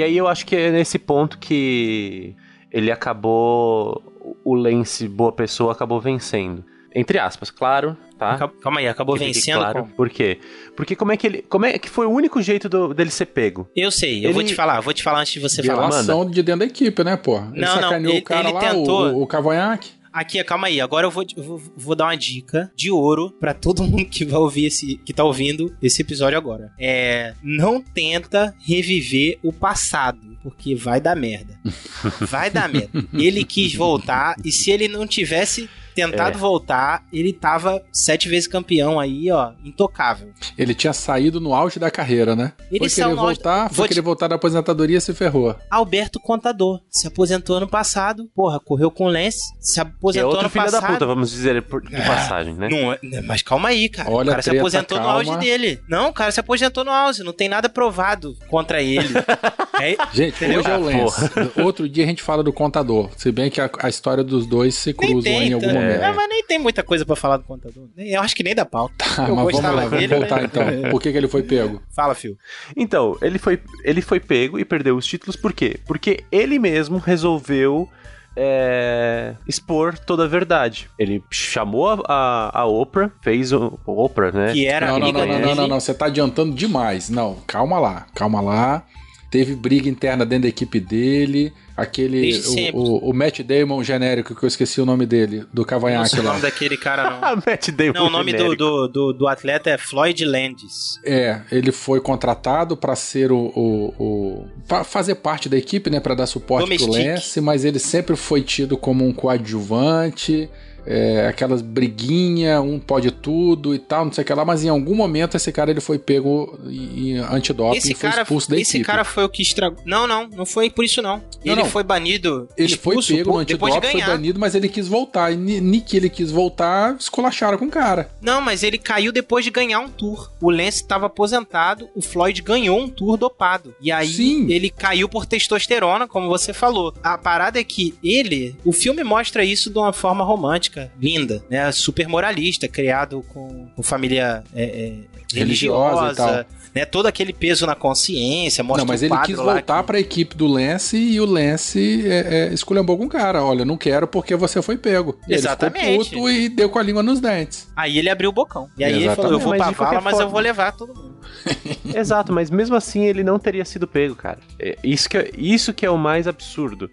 E 0.02 0.04
aí 0.04 0.18
eu 0.18 0.28
acho 0.28 0.48
que 0.48 0.56
é 0.56 0.72
nesse 0.72 0.98
ponto 0.98 1.38
que 1.38 2.36
ele 2.72 2.92
acabou. 2.92 4.02
O 4.44 4.56
Lance, 4.56 5.08
boa 5.08 5.32
pessoa, 5.32 5.72
acabou 5.74 6.00
vencendo. 6.02 6.64
entre 6.94 7.18
aspas, 7.20 7.50
claro, 7.52 7.96
tá? 8.18 8.50
Calma 8.62 8.80
aí, 8.82 8.88
acabou 8.88 9.16
Que 9.16 9.24
vencendo 9.26 9.60
claro. 9.60 9.82
como? 9.84 9.94
Por 9.94 10.10
quê? 10.10 10.40
Porque 10.76 10.96
como 10.96 11.12
é 11.12 11.18
que 11.18 11.26
ele. 11.28 11.42
Como 11.44 11.66
é 11.66 11.78
que 11.80 11.90
foi 11.90 12.06
o 12.06 12.10
único 12.10 12.42
jeito 12.42 12.68
do- 12.68 12.94
dele 12.94 13.10
ser 13.12 13.28
pego? 13.28 13.70
Eu 13.76 13.90
sei, 13.92 14.20
eu 14.20 14.26
Ele- 14.26 14.34
vou 14.34 14.44
te 14.44 14.54
falar, 14.56 14.82
vou 14.82 14.94
te 14.94 15.02
falar 15.04 15.20
antes 15.22 15.32
de 15.34 15.40
você 15.40 15.62
falar. 15.64 15.88
Violação 15.88 16.30
de 16.30 16.42
dentro 16.44 16.60
da 16.60 16.66
equipe, 16.66 17.02
né, 17.04 17.16
pô? 17.16 17.38
Ele 17.38 17.62
Não, 17.62 17.76
não, 17.76 17.82
sacaneou 17.84 18.14
ele- 18.14 18.22
o 18.22 18.24
cara 18.24 18.44
ele 18.50 18.54
lá, 18.54 18.60
tentou- 18.60 19.06
o, 19.08 19.18
o, 19.20 19.22
o 19.24 19.28
cavanhaque. 19.28 19.92
Aqui, 20.12 20.44
calma 20.44 20.68
aí. 20.68 20.82
Agora 20.82 21.08
eu 21.08 21.12
vou, 21.12 21.26
vou, 21.38 21.62
vou 21.76 21.96
dar 21.96 22.06
uma 22.06 22.18
dica 22.18 22.72
de 22.76 22.92
ouro 22.92 23.32
pra 23.40 23.54
todo 23.54 23.84
mundo 23.86 24.06
que 24.06 24.26
vai 24.26 24.40
ouvir 24.40 24.66
esse, 24.66 24.98
que 24.98 25.14
tá 25.14 25.24
ouvindo 25.24 25.76
esse 25.82 26.02
episódio 26.02 26.38
agora. 26.38 26.72
É, 26.80 27.34
não 27.42 27.82
tenta 27.82 28.54
reviver 28.60 29.40
o 29.42 29.54
passado, 29.54 30.38
porque 30.44 30.76
vai 30.76 31.00
dar 31.00 31.16
merda. 31.16 31.60
Vai 32.22 32.50
dar 32.50 32.68
merda. 32.68 33.06
Ele 33.14 33.44
quis 33.44 33.74
voltar 33.74 34.36
e 34.44 34.52
se 34.52 34.72
ele 34.72 34.88
não 34.88 35.06
tivesse 35.06 35.70
tentado 35.96 36.38
É. 36.38 36.40
voltar, 36.40 37.04
ele 37.12 37.34
tava 37.34 37.82
sete 37.92 38.28
vezes 38.30 38.48
campeão 38.48 39.00
aí, 39.00 39.30
ó, 39.32 39.52
intocável. 39.64 40.30
Ele 40.58 40.74
tinha 40.74 40.94
saído 40.94 41.40
no 41.40 41.54
auge 41.54 41.80
da 41.80 41.90
carreira, 41.92 42.36
né? 42.36 42.54
Ele 42.72 42.80
foi 42.80 42.90
querer 42.90 43.16
no 43.16 43.22
auge- 43.22 43.36
voltar, 43.36 43.68
Vou 43.68 43.76
foi 43.76 43.86
te- 43.88 43.90
querer 43.90 44.02
voltar 44.02 44.28
da 44.28 44.36
aposentadoria 44.36 44.98
e 44.98 45.02
se 45.02 45.14
ferrou. 45.14 45.56
Alberto 45.70 46.20
Contador 46.20 46.80
se 46.90 47.08
aposentou 47.08 47.58
ano 47.58 47.68
passado, 47.68 48.30
porra, 48.36 48.60
correu 48.60 48.90
com 48.92 49.06
o 49.06 49.10
Lance, 49.10 49.40
se 49.60 49.80
é 49.80 49.84
aposentou 49.84 50.30
outro 50.30 50.42
ano 50.42 50.50
filho 50.50 50.66
passado. 50.66 50.82
da 50.82 50.88
puta, 50.88 51.06
vamos 51.06 51.32
dizer 51.32 51.56
de 51.62 51.62
passagem, 52.06 52.54
né? 52.56 52.68
Não, 52.70 52.94
é- 52.94 53.22
mas 53.22 53.42
calma 53.42 53.70
aí, 53.70 53.90
cara. 53.90 54.10
Olha 54.10 54.28
o 54.28 54.30
cara 54.30 54.40
a 54.40 54.44
se 54.44 54.50
treta, 54.50 54.62
aposentou 54.64 54.98
no 54.98 55.04
calma. 55.06 55.20
auge 55.20 55.38
dele. 55.38 55.82
Não, 55.88 56.10
o 56.10 56.14
cara 56.14 56.32
se 56.32 56.40
aposentou 56.40 56.84
no 56.84 56.92
auge. 56.92 57.24
Não 57.24 57.34
tem 57.34 57.50
nada 57.50 57.68
provado 57.70 58.36
contra 58.48 58.82
ele. 58.82 59.08
É- 59.82 59.96
Gente, 60.14 60.36
Entendeu? 60.36 60.60
hoje 60.60 60.70
é 60.70 60.78
o 60.78 60.90
Ah, 60.90 61.04
Lance. 61.06 61.60
Outro 61.62 61.90
dia 61.90 62.04
a 62.04 62.08
gente 62.08 62.22
fala 62.22 62.44
do 62.44 62.54
contador. 62.54 63.10
Se 63.18 63.32
bem 63.32 63.50
que 63.50 63.60
a, 63.60 63.68
a 63.80 63.90
história 63.90 64.24
dos 64.24 64.46
dois 64.46 64.76
se 64.76 64.94
cruzam 64.94 65.32
em 65.32 65.54
algum 65.54 65.66
tá? 65.74 65.80
Momento. 65.82 66.02
É, 66.04 66.14
mas 66.14 66.30
nem 66.30 66.44
tem 66.44 66.60
muita 66.60 66.84
coisa 66.84 67.06
pra 67.06 67.16
falar 67.16 67.38
do 67.38 67.44
contador. 67.44 67.88
Eu 67.98 68.22
acho 68.22 68.36
que 68.36 68.44
nem 68.44 68.56
da 68.56 68.66
pauta. 68.66 68.94
Tá, 68.98 69.24
eu 69.28 69.36
mas 69.36 69.46
vamos 69.46 69.52
gostava 69.52 69.76
vamos 69.78 69.92
dele, 69.92 70.16
voltar 70.16 70.42
né? 70.42 70.46
então. 70.46 70.92
Por 70.92 71.02
que, 71.02 71.12
que 71.12 71.18
ele 71.18 71.28
foi 71.28 71.44
pego? 71.44 71.82
Fala, 71.96 72.16
Phil. 72.16 72.38
Então, 72.76 73.18
ele 73.22 73.38
foi, 73.38 73.60
ele 73.84 74.02
foi 74.02 74.20
pego 74.20 74.60
e 74.60 74.66
perdeu 74.66 74.96
os 74.96 75.06
títulos 75.06 75.36
por 75.36 75.54
quê? 75.54 75.80
Porque 75.86 76.24
ele 76.32 76.60
mesmo 76.60 76.98
resolveu 76.98 77.90
é, 78.36 79.36
expor 79.48 79.98
toda 79.98 80.24
a 80.24 80.28
verdade. 80.28 80.90
Ele 80.98 81.24
chamou 81.30 81.90
a, 81.90 82.02
a, 82.08 82.62
a 82.62 82.66
Oprah, 82.66 83.12
fez 83.22 83.52
o 83.52 83.80
o 83.86 84.04
Oprah, 84.04 84.32
né? 84.32 84.54
Que 84.54 84.66
era 84.66 84.88
Não, 84.88 85.00
não, 85.00 85.12
não, 85.12 85.26
não, 85.26 85.40
não, 85.40 85.56
não, 85.56 85.68
não. 85.68 85.80
Você 85.80 85.94
tá 85.94 86.06
adiantando 86.06 86.56
demais. 86.56 87.10
Não, 87.10 87.36
calma 87.48 87.80
lá, 87.80 88.08
calma 88.16 88.42
lá. 88.42 88.84
Teve 89.32 89.56
briga 89.56 89.88
interna 89.88 90.26
dentro 90.26 90.44
da 90.44 90.50
equipe 90.50 90.78
dele. 90.78 91.54
Aquele. 91.78 92.32
O, 92.38 92.44
sempre. 92.44 92.72
o, 92.76 92.98
o 92.98 93.14
Matt 93.14 93.40
Damon 93.40 93.82
genérico, 93.82 94.36
que 94.36 94.44
eu 94.44 94.48
esqueci 94.48 94.82
o 94.82 94.86
nome 94.86 95.06
dele, 95.06 95.46
do 95.54 95.62
Não 95.62 95.64
cavanhaque 95.64 96.10
sei 96.10 96.20
o 96.20 96.24
lá. 96.24 96.30
nome 96.32 96.42
daquele 96.42 96.76
cara, 96.76 97.10
não. 97.10 97.20
Ah, 97.24 97.36
Matt 97.38 97.70
Damon 97.70 97.94
Não, 97.94 98.08
o 98.08 98.10
nome 98.10 98.34
do, 98.34 98.54
do, 98.58 98.88
do, 98.90 99.14
do 99.14 99.28
atleta 99.30 99.70
é 99.70 99.78
Floyd 99.78 100.26
Landis. 100.26 101.00
É, 101.06 101.40
ele 101.50 101.72
foi 101.72 102.02
contratado 102.02 102.76
pra 102.76 102.94
ser 102.94 103.32
o. 103.32 103.38
o, 103.56 103.94
o 103.98 104.48
pra 104.68 104.84
fazer 104.84 105.16
parte 105.16 105.48
da 105.48 105.58
equipe, 105.58 105.90
né? 105.90 106.02
Pra 106.02 106.14
dar 106.14 106.28
suporte 106.28 106.68
pro 106.68 106.78
Domestique. 106.78 107.10
Lance, 107.10 107.40
mas 107.40 107.64
ele 107.64 107.80
sempre 107.80 108.18
foi 108.18 108.42
tido 108.42 108.76
como 108.78 109.08
um 109.08 109.14
coadjuvante. 109.14 110.50
É, 110.86 111.28
aquelas 111.28 111.62
briguinha, 111.62 112.62
um 112.62 112.80
pode 112.80 113.12
tudo 113.12 113.74
e 113.76 113.80
tal, 113.80 114.06
não 114.06 114.12
sei 114.12 114.24
o 114.24 114.28
que 114.28 114.34
lá, 114.34 114.46
mas 114.46 114.64
em 114.64 114.70
algum 114.70 114.96
momento 114.96 115.36
esse 115.38 115.52
cara 115.52 115.72
ele 115.72 115.82
foi 115.82 116.00
pego 116.00 116.58
em 116.68 117.18
antidoping 117.18 117.78
Esse 117.78 117.92
e 117.92 117.96
foi 117.96 118.10
cara, 118.10 118.22
expulso 118.24 118.50
da 118.50 118.60
esse 118.60 118.78
equipe. 118.78 118.86
cara 118.86 119.04
foi 119.04 119.24
o 119.24 119.30
que 119.30 119.42
estragou. 119.42 119.80
Não, 119.86 120.08
não, 120.08 120.28
não 120.28 120.46
foi 120.46 120.70
por 120.70 120.86
isso 120.86 121.02
não. 121.02 121.22
ele 121.44 121.56
não. 121.56 121.66
foi 121.66 121.84
banido, 121.84 122.48
Ele 122.58 122.76
foi 122.78 122.96
pego 123.04 123.32
no 123.32 123.46
de 123.46 123.54
antidoping, 123.54 123.92
foi 123.92 124.02
banido, 124.02 124.40
mas 124.40 124.56
ele 124.56 124.70
quis 124.70 124.88
voltar. 124.88 125.32
E 125.32 125.36
ni, 125.36 125.60
ni 125.60 125.82
que 125.82 125.98
ele 125.98 126.10
quis 126.10 126.32
voltar, 126.32 126.96
esculacharam 127.00 127.58
com 127.58 127.66
o 127.66 127.70
cara. 127.70 128.10
Não, 128.22 128.42
mas 128.42 128.64
ele 128.64 128.78
caiu 128.78 129.12
depois 129.12 129.44
de 129.44 129.52
ganhar 129.52 129.80
um 129.80 129.90
tour. 129.90 130.32
O 130.42 130.50
Lance 130.50 130.82
estava 130.82 131.08
aposentado, 131.08 131.90
o 131.96 132.02
Floyd 132.02 132.42
ganhou 132.42 132.80
um 132.80 132.90
tour 132.90 133.18
dopado. 133.18 133.76
E 133.82 133.92
aí 133.92 134.08
Sim. 134.08 134.50
ele 134.52 134.70
caiu 134.70 135.08
por 135.10 135.26
testosterona, 135.26 136.08
como 136.08 136.28
você 136.28 136.54
falou. 136.54 136.94
A 137.04 137.18
parada 137.18 137.60
é 137.60 137.64
que 137.64 137.94
ele, 138.04 138.56
o 138.64 138.72
filme 138.72 139.04
mostra 139.04 139.44
isso 139.44 139.70
de 139.70 139.78
uma 139.78 139.94
forma 139.94 140.24
romântica, 140.24 140.71
linda, 141.00 141.44
né? 141.50 141.72
Super 141.72 142.08
moralista, 142.08 142.68
criado 142.68 143.24
com, 143.30 143.68
com 143.76 143.84
família 143.84 144.44
é, 144.54 144.64
é, 144.64 144.94
Religiosa 145.34 146.02
religiosa, 146.02 146.12
e 146.12 146.16
tal. 146.16 146.46
né? 146.76 146.86
Todo 146.86 147.06
aquele 147.06 147.32
peso 147.32 147.66
na 147.66 147.74
consciência, 147.76 148.64
mostra 148.64 148.84
não, 148.84 148.88
mas 148.88 149.02
ele 149.02 149.16
quis 149.26 149.38
voltar 149.38 149.80
que- 149.82 149.88
pra 149.88 150.00
equipe 150.00 150.36
do 150.36 150.46
Lance 150.46 150.98
e 150.98 151.22
o 151.22 151.26
Lance 151.26 152.06
é, 152.06 152.50
é, 152.50 152.54
esculhambou 152.54 152.98
com 152.98 153.06
o 153.06 153.10
cara. 153.10 153.42
Olha, 153.44 153.64
não 153.64 153.78
quero 153.78 154.08
porque 154.08 154.36
você 154.36 154.62
foi 154.62 154.78
pego. 154.78 155.18
E 155.28 155.34
Exatamente. 155.34 155.86
Ele 155.88 156.04
ficou 156.04 156.20
puto 156.24 156.30
e 156.30 156.50
deu 156.50 156.70
com 156.70 156.80
a 156.80 156.84
língua 156.84 157.02
nos 157.02 157.20
dentes. 157.22 157.70
Aí 157.76 157.98
ele 157.98 158.10
abriu 158.10 158.30
o 158.30 158.34
bocão. 158.34 158.68
E 158.78 158.84
aí 158.84 159.04
ele 159.04 159.16
falou: 159.16 159.32
Eu 159.32 159.38
Exatamente. 159.38 159.44
vou 159.44 159.58
Mas 159.68 159.76
pra 159.78 159.86
vala, 159.86 160.02
mas 160.02 160.14
eu 160.14 160.18
forma- 160.20 160.32
vou 160.32 160.40
levar 160.42 160.72
todo 160.74 160.94
mundo. 160.94 161.16
Exato, 161.96 162.34
mas 162.34 162.50
mesmo 162.50 162.76
assim 162.76 163.06
ele 163.06 163.24
não 163.24 163.40
teria 163.40 163.64
sido 163.66 163.88
pego, 163.88 164.16
cara. 164.16 164.40
É, 164.60 164.78
isso, 164.84 165.10
que 165.10 165.18
é, 165.18 165.30
isso 165.38 165.74
que 165.74 165.86
é 165.86 165.90
o 165.90 165.98
mais 165.98 166.28
absurdo. 166.28 166.90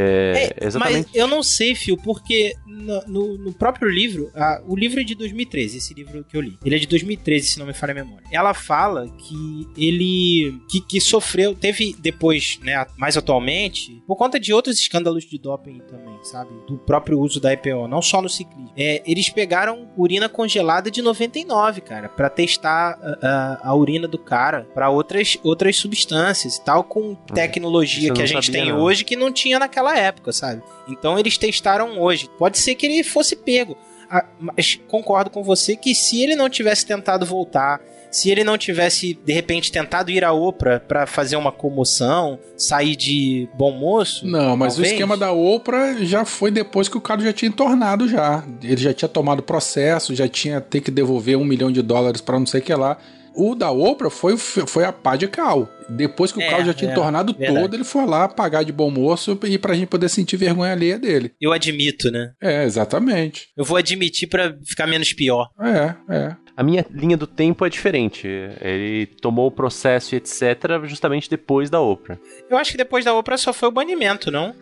É, 0.00 0.54
É, 0.60 0.66
exatamente. 0.66 1.06
Mas 1.08 1.14
eu 1.16 1.26
não 1.26 1.42
sei, 1.42 1.74
Fio, 1.74 1.96
porque 1.96 2.54
no, 2.66 3.00
no- 3.06 3.38
no 3.38 3.52
próprio 3.52 3.88
livro, 3.90 4.30
a- 4.34 4.62
o 4.66 4.76
livro 4.76 5.00
é 5.00 5.04
de 5.04 5.14
2013, 5.14 5.78
esse 5.78 5.92
livro 5.94 6.24
que 6.24 6.36
eu 6.36 6.40
li. 6.40 6.56
Ele 6.64 6.76
é 6.76 6.78
de 6.78 6.86
2013, 6.86 7.48
se 7.48 7.58
não 7.58 7.66
me 7.66 7.74
falha 7.74 7.90
a 7.90 7.94
memória. 7.94 8.24
Ela 8.30 8.54
fala 8.54 9.08
que 9.18 9.66
ele 9.76 10.60
que, 10.70 10.80
que 10.80 11.00
sofreu, 11.00 11.54
teve 11.54 11.94
depois, 11.98 12.58
né, 12.62 12.86
mais 12.96 13.16
atualmente, 13.16 14.02
por 14.06 14.16
conta 14.16 14.38
de 14.38 14.52
outros 14.52 14.78
escândalos 14.78 15.24
de 15.24 15.38
doping 15.38 15.80
também, 15.80 16.16
sabe? 16.22 16.50
Do 16.66 16.76
próprio 16.78 17.18
uso 17.18 17.40
da 17.40 17.52
EPO, 17.52 17.88
não 17.88 18.00
só 18.02 18.20
no 18.22 18.28
ciclismo. 18.28 18.72
É, 18.76 19.02
eles 19.06 19.28
pegaram 19.28 19.88
urina 19.96 20.28
congelada 20.28 20.90
de 20.90 21.02
99, 21.02 21.80
cara, 21.80 22.08
pra 22.08 22.28
testar 22.30 22.98
a, 23.02 23.26
a- 23.26 23.60
a 23.70 23.74
urina 23.74 24.06
do 24.06 24.18
cara 24.18 24.66
pra 24.74 24.90
outras, 24.90 25.36
outras 25.42 25.76
substâncias 25.76 26.56
e 26.56 26.64
tal, 26.64 26.84
com 26.84 27.14
tecnologia 27.34 27.98
isso 27.98 28.08
eu 28.10 28.14
que 28.14 28.22
a 28.22 28.26
gente 28.26 28.46
sabia, 28.46 28.62
tem 28.62 28.70
não. 28.72 28.80
hoje 28.80 29.04
que 29.04 29.16
não 29.16 29.32
tinha 29.32 29.58
naquela 29.58 29.87
época, 29.96 30.32
sabe? 30.32 30.62
Então 30.88 31.18
eles 31.18 31.38
testaram 31.38 32.00
hoje. 32.00 32.28
Pode 32.38 32.58
ser 32.58 32.74
que 32.74 32.86
ele 32.86 33.04
fosse 33.04 33.36
pego. 33.36 33.76
Ah, 34.10 34.24
Mas 34.40 34.78
concordo 34.88 35.30
com 35.30 35.42
você 35.42 35.76
que 35.76 35.94
se 35.94 36.22
ele 36.22 36.34
não 36.34 36.48
tivesse 36.48 36.84
tentado 36.86 37.26
voltar, 37.26 37.78
se 38.10 38.30
ele 38.30 38.42
não 38.42 38.56
tivesse 38.56 39.12
de 39.22 39.32
repente 39.34 39.70
tentado 39.70 40.10
ir 40.10 40.24
à 40.24 40.32
Oprah 40.32 40.80
pra 40.80 41.06
fazer 41.06 41.36
uma 41.36 41.52
comoção, 41.52 42.38
sair 42.56 42.96
de 42.96 43.46
bom 43.54 43.70
moço, 43.70 44.26
Não, 44.26 44.56
mas 44.56 44.72
talvez. 44.74 44.92
o 44.92 44.94
esquema 44.94 45.14
da 45.14 45.30
Oprah 45.30 45.94
já 46.02 46.24
foi 46.24 46.50
depois 46.50 46.88
que 46.88 46.96
o 46.96 47.02
cara 47.02 47.20
já 47.20 47.34
tinha 47.34 47.50
entornado 47.50 48.08
já. 48.08 48.42
Ele 48.62 48.80
já 48.80 48.94
tinha 48.94 49.08
tomado 49.10 49.42
processo, 49.42 50.14
já 50.14 50.26
tinha 50.26 50.58
ter 50.58 50.80
que 50.80 50.90
devolver 50.90 51.36
um 51.36 51.44
milhão 51.44 51.70
de 51.70 51.82
dólares 51.82 52.22
pra 52.22 52.38
não 52.38 52.46
sei 52.46 52.60
o 52.60 52.64
que 52.64 52.74
lá. 52.74 52.96
O 53.40 53.54
da 53.54 53.70
Oprah 53.70 54.10
foi, 54.10 54.36
foi 54.36 54.84
a 54.84 54.92
pá 54.92 55.14
de 55.16 55.28
cal. 55.28 55.68
Depois 55.88 56.32
que 56.32 56.38
o 56.38 56.42
É, 56.42 56.50
carro 56.50 56.64
já 56.64 56.74
tinha 56.74 56.90
é, 56.90 56.92
entornado 56.92 57.32
verdade. 57.32 57.60
todo, 57.60 57.74
ele 57.76 57.84
foi 57.84 58.04
lá 58.04 58.28
pagar 58.28 58.64
de 58.64 58.72
bom 58.72 58.90
moço 58.90 59.38
e 59.44 59.56
pra 59.58 59.74
gente 59.74 59.86
poder 59.86 60.08
sentir 60.08 60.36
vergonha 60.36 60.72
alheia 60.72 60.98
dele. 60.98 61.32
eu 61.40 61.52
admito, 61.52 62.10
né? 62.10 62.32
É, 62.42 62.64
exatamente. 62.64 63.48
Eu 63.56 63.64
vou 63.64 63.76
admitir 63.76 64.28
pra 64.28 64.54
ficar 64.66 64.86
menos 64.86 65.12
pior. 65.12 65.48
É, 65.60 65.94
é. 66.14 66.36
A 66.56 66.62
minha 66.64 66.84
linha 66.90 67.16
do 67.16 67.26
tempo 67.28 67.64
é 67.64 67.70
diferente. 67.70 68.26
Ele 68.60 69.06
tomou 69.22 69.46
o 69.46 69.52
processo 69.52 70.14
e 70.14 70.18
etc. 70.18 70.42
justamente 70.84 71.30
depois 71.30 71.70
da 71.70 71.80
Oprah. 71.80 72.18
Eu 72.50 72.56
acho 72.58 72.72
que 72.72 72.76
depois 72.76 73.04
da 73.04 73.14
Oprah 73.14 73.38
só 73.38 73.52
foi 73.52 73.68
o 73.68 73.72
banimento, 73.72 74.30
não? 74.30 74.52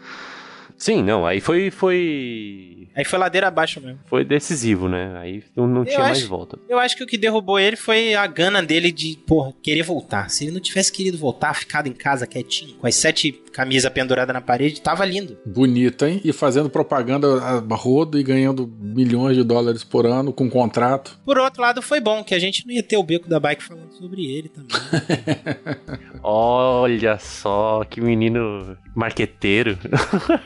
Sim, 0.77 1.03
não, 1.03 1.25
aí 1.27 1.41
foi 1.41 1.71
foi 1.71 2.86
Aí 2.97 3.05
foi 3.05 3.19
ladeira 3.19 3.49
abaixo 3.49 3.81
mesmo. 3.81 3.99
foi 4.07 4.25
decisivo, 4.25 4.89
né? 4.89 5.19
Aí 5.19 5.45
não, 5.55 5.85
tinha 5.85 5.99
mais 5.99 6.19
acho- 6.19 6.29
volta. 6.29 6.59
Eu 6.69 6.79
acho 6.79 6.97
que 6.97 7.05
o 7.05 7.07
que 7.07 7.19
derrubou 7.19 7.59
ele 7.61 7.77
foi 7.77 8.15
a 8.15 8.27
gana 8.27 8.63
dele 8.63 8.91
de, 8.91 9.19
porra, 9.27 9.53
querer 9.63 9.83
voltar. 9.83 10.31
Se 10.31 10.45
ele 10.45 10.53
não 10.53 10.61
tivesse 10.61 10.91
querido 10.91 11.19
voltar, 11.19 11.55
ficado 11.55 11.87
em 11.89 11.93
casa 11.93 12.27
quietinho, 12.27 12.75
com 12.77 12.87
as 12.87 12.95
sete 12.95 13.33
camisas 13.57 13.91
penduradas 13.91 14.35
na 14.35 14.41
parede, 14.43 14.83
tava 14.83 15.03
lindo. 15.07 15.39
Bonito, 15.47 16.05
hein? 16.05 16.21
E 16.23 16.31
fazendo 16.31 16.69
propaganda 16.69 17.27
a 17.43 17.75
rodo 17.75 18.21
e 18.21 18.23
ganhando 18.23 18.71
milhões 18.79 19.35
de 19.35 19.43
dólares 19.43 19.83
por 19.83 20.05
ano 20.05 20.31
com 20.31 20.51
contrato. 20.51 21.19
Por 21.25 21.39
outro 21.39 21.63
lado, 21.63 21.81
foi 21.81 21.99
bom, 21.99 22.23
que 22.23 22.35
a 22.35 22.39
gente 22.39 22.67
não 22.67 22.75
ia 22.75 22.83
ter 22.83 22.99
o 22.99 23.03
beco 23.03 23.27
da 23.27 23.41
bike 23.41 23.63
falando 23.63 23.91
sobre 23.93 24.27
ele 24.27 24.51
também. 24.51 24.77
Olha 26.23 27.19
só, 27.19 27.83
que 27.89 27.99
menino 27.99 28.77
marqueteiro. 28.95 29.79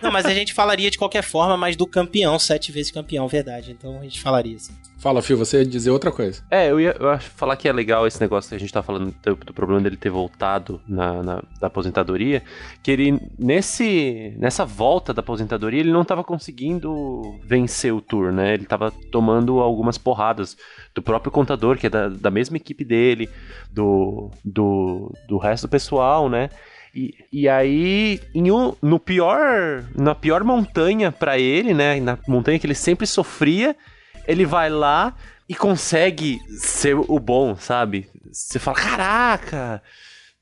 não, 0.00 0.12
mas 0.12 0.24
a 0.24 0.32
gente 0.32 0.54
falaria 0.54 0.88
de 0.88 0.96
qualquer 0.96 1.24
forma, 1.24 1.56
mas 1.56 1.74
do 1.74 1.88
campeão, 1.88 2.38
sete 2.38 2.70
vezes 2.70 2.92
campeão, 2.92 3.26
verdade. 3.26 3.72
Então 3.72 3.98
a 3.98 4.04
gente 4.04 4.20
falaria 4.20 4.54
assim. 4.54 4.72
Fala, 5.00 5.22
Fio, 5.22 5.34
você 5.38 5.60
ia 5.60 5.64
dizer 5.64 5.90
outra 5.90 6.12
coisa. 6.12 6.42
É, 6.50 6.70
eu 6.70 6.78
ia 6.78 6.94
eu 7.00 7.08
acho 7.08 7.30
falar 7.30 7.56
que 7.56 7.66
é 7.66 7.72
legal 7.72 8.06
esse 8.06 8.20
negócio 8.20 8.50
que 8.50 8.54
a 8.54 8.58
gente 8.58 8.70
tá 8.72 8.82
falando 8.82 9.14
do, 9.24 9.34
do 9.34 9.54
problema 9.54 9.80
dele 9.80 9.96
ter 9.96 10.10
voltado 10.10 10.78
na, 10.86 11.22
na- 11.22 11.42
da 11.58 11.68
aposentadoria, 11.68 12.42
que 12.82 12.90
ele, 12.90 13.18
nesse, 13.38 14.34
nessa 14.38 14.66
volta 14.66 15.14
da 15.14 15.20
aposentadoria, 15.20 15.80
ele 15.80 15.90
não 15.90 16.04
tava 16.04 16.22
conseguindo 16.22 17.22
vencer 17.42 17.94
o 17.94 18.00
tour, 18.02 18.30
né? 18.30 18.52
Ele 18.52 18.66
tava 18.66 18.92
tomando 19.10 19.60
algumas 19.60 19.96
porradas 19.96 20.54
do 20.94 21.00
próprio 21.00 21.32
contador, 21.32 21.78
que 21.78 21.86
é 21.86 21.90
da, 21.90 22.10
da 22.10 22.30
mesma 22.30 22.58
equipe 22.58 22.84
dele, 22.84 23.26
do, 23.72 24.30
do, 24.44 25.10
do 25.26 25.38
resto 25.38 25.66
do 25.66 25.70
pessoal, 25.70 26.28
né? 26.28 26.50
E, 26.94 27.14
e 27.32 27.48
aí, 27.48 28.20
um- 28.34 28.74
no 28.82 28.98
pior, 28.98 29.82
na 29.96 30.14
pior 30.14 30.44
montanha 30.44 31.10
pra 31.10 31.38
ele, 31.38 31.72
né? 31.72 31.98
Na 32.00 32.18
montanha 32.28 32.58
que 32.58 32.66
ele 32.66 32.74
sempre 32.74 33.06
sofria, 33.06 33.74
ele 34.26 34.44
vai 34.44 34.70
lá 34.70 35.14
e 35.48 35.54
consegue 35.54 36.38
ser 36.58 36.94
o 36.94 37.18
bom, 37.18 37.56
sabe? 37.56 38.08
Você 38.30 38.58
fala, 38.58 38.76
caraca, 38.76 39.82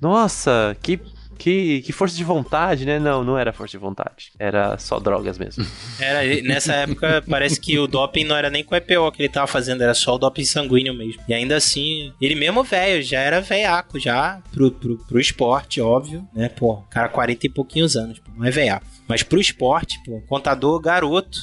nossa, 0.01 0.77
que 0.83 1.01
que, 1.39 1.83
que 1.83 1.93
força 1.93 2.17
de 2.17 2.25
vontade, 2.25 2.85
né? 2.85 2.99
Não, 2.99 3.23
não 3.23 3.39
era 3.39 3.53
força 3.53 3.71
de 3.71 3.79
vontade. 3.79 4.33
Era 4.39 4.77
só 4.77 4.99
drogas 4.99 5.39
mesmo. 5.39 5.65
Era, 6.01 6.43
nessa 6.43 6.75
época, 6.75 7.23
parece 7.29 7.61
que 7.61 7.79
o 7.79 7.87
doping 7.87 8.25
não 8.25 8.37
era 8.37 8.51
nem 8.51 8.65
com 8.65 8.75
o 8.75 8.79
EPO 8.79 9.13
que 9.13 9.23
ele 9.23 9.29
tava 9.29 9.47
fazendo, 9.47 9.83
era 9.83 9.95
só 9.95 10.15
o 10.15 10.19
doping 10.19 10.45
sanguíneo 10.45 10.95
mesmo. 10.95 11.23
E 11.29 11.35
ainda 11.35 11.57
assim, 11.57 12.13
ele 12.21 12.35
mesmo 12.35 12.65
velho, 12.65 13.03
já 13.03 13.21
era 13.21 13.41
veiaco, 13.41 13.99
já 13.99 14.41
pro, 14.53 14.71
pro, 14.71 14.99
pro 14.99 15.21
esporte, 15.21 15.81
óbvio, 15.81 16.27
né? 16.35 16.49
Pô, 16.49 16.79
cara, 16.91 17.09
40 17.09 17.47
e 17.47 17.49
pouquinhos 17.49 17.97
anos, 17.97 18.21
não 18.37 18.45
é 18.45 18.51
veiaco. 18.51 18.87
Mas 19.09 19.23
pro 19.23 19.41
esporte, 19.41 19.99
pô, 20.05 20.21
contador 20.29 20.79
garoto, 20.81 21.39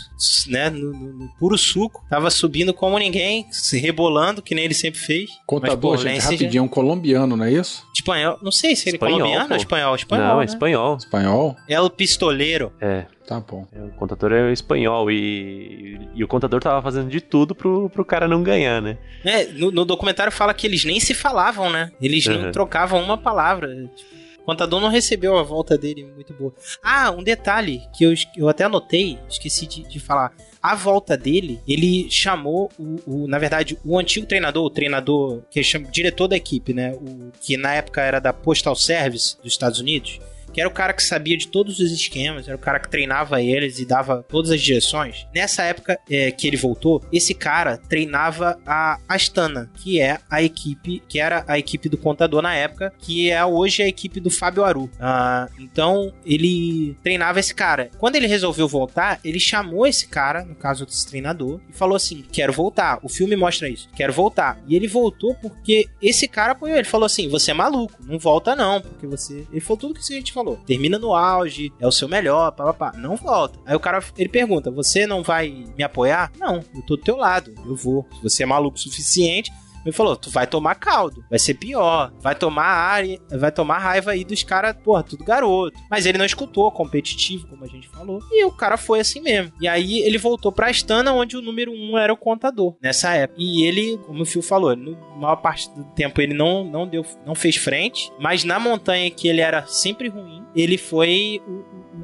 né, 0.48 0.70
no, 0.70 0.92
no, 0.92 1.14
no, 1.14 1.30
puro 1.40 1.58
suco, 1.58 2.06
tava 2.10 2.30
subindo 2.30 2.74
como 2.74 2.98
ninguém, 3.00 3.48
se 3.52 3.80
rebolando, 3.80 4.42
que 4.42 4.54
nem 4.54 4.66
ele 4.66 4.74
sempre 4.74 5.00
fez. 5.00 5.32
Contador, 5.46 5.94
Mas, 5.94 6.02
pô, 6.02 6.10
gente, 6.10 6.22
rapidinho, 6.22 6.52
já... 6.52 6.60
é 6.60 6.62
um 6.62 6.68
colombiano, 6.68 7.36
não 7.36 7.46
é 7.46 7.52
isso? 7.52 7.84
Espanhol, 7.94 8.38
não 8.42 8.52
sei 8.52 8.76
se 8.76 8.90
ele 8.90 8.98
é 8.98 9.00
colombiano 9.00 9.48
ou 9.50 9.58
espanhol. 9.58 9.96
Espanhol, 9.96 10.28
Não, 10.28 10.38
né? 10.38 10.46
espanhol. 10.46 10.98
Espanhol? 10.98 11.56
É 11.68 11.82
o 11.82 11.90
pistoleiro. 11.90 12.72
É. 12.80 13.06
Tá 13.28 13.40
bom. 13.40 13.68
É, 13.74 13.80
o 13.82 13.90
contador 13.90 14.32
é 14.32 14.54
espanhol 14.54 15.10
e, 15.10 16.00
e 16.14 16.24
o 16.24 16.28
contador 16.28 16.62
tava 16.62 16.80
fazendo 16.82 17.10
de 17.10 17.20
tudo 17.20 17.56
pro, 17.56 17.90
pro 17.90 18.06
cara 18.06 18.28
não 18.28 18.44
ganhar, 18.44 18.82
né? 18.82 19.00
É, 19.24 19.46
no, 19.46 19.72
no 19.72 19.84
documentário 19.84 20.32
fala 20.32 20.54
que 20.54 20.68
eles 20.68 20.86
nem 20.86 21.00
se 21.00 21.14
falavam, 21.14 21.72
né? 21.72 21.92
Eles 22.00 22.28
uhum. 22.28 22.44
não 22.44 22.52
trocavam 22.52 23.02
uma 23.02 23.18
palavra. 23.18 23.68
Tipo, 23.96 24.25
contador 24.46 24.80
não 24.80 24.90
recebeu 24.90 25.38
a 25.38 25.44
volta 25.44 25.78
dele 25.78 26.06
muito 26.06 26.34
boa. 26.34 26.54
Ah, 26.82 27.12
um 27.12 27.24
detalhe 27.24 27.82
que 27.96 28.04
eu, 28.04 28.14
eu 28.38 28.48
até 28.48 28.64
anotei, 28.64 29.20
esqueci 29.30 29.66
de, 29.66 29.84
de 29.84 30.00
falar. 30.00 30.32
A 30.62 30.76
volta 30.76 31.18
dele, 31.18 31.60
ele 31.68 32.10
chamou 32.10 32.72
o, 32.78 33.00
o, 33.06 33.28
na 33.28 33.38
verdade, 33.38 33.78
o 33.84 33.98
antigo 33.98 34.26
treinador, 34.26 34.66
o 34.66 34.70
treinador 34.70 35.42
que 35.50 35.64
chama 35.64 35.88
diretor 35.90 36.28
da 36.28 36.36
equipe, 36.36 36.74
né? 36.74 36.94
O 36.94 37.32
que 37.42 37.58
na 37.58 37.74
época 37.74 38.02
era 38.02 38.20
da 38.20 38.34
Postal 38.34 38.76
Service 38.76 39.38
dos 39.42 39.52
Estados 39.52 39.80
Unidos 39.80 40.20
que 40.56 40.62
era 40.62 40.70
o 40.70 40.74
cara 40.74 40.94
que 40.94 41.04
sabia 41.04 41.36
de 41.36 41.50
todos 41.50 41.82
os 41.82 41.92
esquemas, 41.92 42.48
era 42.48 42.56
o 42.56 42.60
cara 42.60 42.80
que 42.80 42.88
treinava 42.88 43.42
eles 43.42 43.78
e 43.78 43.86
dava 43.86 44.24
todas 44.24 44.52
as 44.52 44.62
direções. 44.62 45.28
Nessa 45.36 45.64
época 45.64 46.00
é, 46.10 46.32
que 46.32 46.48
ele 46.48 46.56
voltou, 46.56 47.04
esse 47.12 47.34
cara 47.34 47.78
treinava 47.78 48.58
a 48.66 48.98
Astana, 49.06 49.70
que 49.76 50.00
é 50.00 50.18
a 50.30 50.42
equipe, 50.42 51.04
que 51.10 51.20
era 51.20 51.44
a 51.46 51.60
equipe 51.60 51.90
do 51.90 51.98
contador 51.98 52.42
na 52.42 52.56
época, 52.56 52.94
que 53.00 53.30
é 53.30 53.44
hoje 53.44 53.84
a 53.84 53.88
equipe 53.88 54.22
do 54.22 54.30
Fábio 54.30 54.64
Aru. 54.64 54.90
Ah, 54.98 55.50
então 55.60 56.14
ele 56.26 56.96
treinava 57.04 57.38
esse 57.42 57.54
cara. 57.54 57.92
Quando 57.98 58.16
ele 58.16 58.26
resolveu 58.26 58.66
voltar, 58.66 59.20
ele 59.26 59.42
chamou 59.42 59.86
esse 59.86 60.08
cara, 60.08 60.46
no 60.46 60.56
caso 60.56 60.86
desse 60.86 61.06
treinador, 61.06 61.60
e 61.70 61.74
falou 61.74 61.98
assim: 61.98 62.24
Quero 62.32 62.54
voltar. 62.54 63.00
O 63.04 63.10
filme 63.10 63.36
mostra 63.36 63.68
isso. 63.68 63.90
Quero 63.94 64.14
voltar. 64.14 64.58
E 64.70 64.74
ele 64.74 64.88
voltou 64.88 65.36
porque 65.36 65.90
esse 66.02 66.30
cara 66.30 66.54
apoiou. 66.54 66.78
Ele 66.78 66.88
falou 66.88 67.08
assim: 67.08 67.28
Você 67.28 67.52
é 67.52 67.54
maluco, 67.54 67.94
não 68.06 68.18
volta 68.18 68.56
não, 68.56 68.80
porque 68.80 69.06
você. 69.06 69.46
Ele 69.52 69.60
falou 69.60 69.78
tudo 69.78 69.96
que 69.96 70.14
a 70.14 70.16
gente 70.16 70.32
falou 70.32 70.45
falou. 70.46 70.60
Termina 70.66 71.00
no 71.00 71.16
auge, 71.16 71.74
é 71.80 71.88
o 71.88 71.92
seu 71.92 72.08
melhor, 72.08 72.52
papapá. 72.52 72.94
Não 72.96 73.16
volta. 73.16 73.60
Aí 73.66 73.76
o 73.76 73.80
cara, 73.80 74.04
ele 74.18 74.30
pergunta, 74.30 74.70
você 74.70 75.08
não 75.08 75.24
vai 75.24 75.66
me 75.76 75.84
apoiar? 75.84 76.32
Não, 76.38 76.58
eu 76.74 76.82
tô 76.86 76.96
do 76.96 77.02
teu 77.02 77.18
lado, 77.18 77.54
eu 77.66 77.76
vou. 77.76 78.06
Se 78.16 78.24
você 78.24 78.44
é 78.44 78.46
maluco 78.46 78.78
o 78.78 78.80
suficiente, 78.80 79.52
ele 79.86 79.96
falou: 79.96 80.16
tu 80.16 80.30
vai 80.30 80.48
tomar 80.48 80.76
caldo, 80.76 81.24
vai 81.30 81.40
ser 81.40 81.54
pior, 81.54 82.12
vai 82.20 82.36
tomar 82.36 82.66
área, 82.66 83.20
vai 83.30 83.52
tomar 83.52 83.78
raiva 83.78 84.12
aí 84.12 84.24
dos 84.24 84.44
caras, 84.44 84.76
porra, 84.84 85.04
tudo 85.04 85.24
garoto. 85.24 85.78
Mas 85.90 86.06
ele 86.06 86.18
não 86.18 86.26
escutou, 86.26 86.72
competitivo, 86.72 87.48
como 87.48 87.64
a 87.64 87.68
gente 87.68 87.88
falou. 87.88 88.20
E 88.32 88.44
o 88.44 88.52
cara 88.52 88.78
foi 88.78 89.00
assim 89.00 89.22
mesmo. 89.22 89.54
E 89.62 89.68
aí 89.68 90.00
ele 90.00 90.18
voltou 90.18 90.52
pra 90.52 90.70
Astana, 90.70 91.14
onde 91.14 91.38
o 91.38 91.42
número 91.42 91.72
um 91.72 91.98
era 91.98 92.12
o 92.12 92.18
contador, 92.18 92.76
nessa 92.82 93.14
época. 93.14 93.40
E 93.40 93.64
ele, 93.64 93.98
como 94.06 94.24
o 94.24 94.26
Phil 94.26 94.42
falou, 94.42 94.76
no 94.76 94.98
maior 95.18 95.36
parte 95.38 95.70
do 95.70 95.84
tempo 95.84 96.20
ele 96.20 96.34
não, 96.34 96.64
não 96.64 96.88
deu, 96.88 97.06
não 97.26 97.36
fez 97.36 97.56
frente, 97.56 98.12
mas 98.20 98.44
na 98.44 98.60
montanha 98.60 99.10
que 99.12 99.28
ele 99.28 99.42
era 99.42 99.66
sempre 99.68 100.10
ruim, 100.10 100.44
ele 100.56 100.78
foi. 100.78 101.42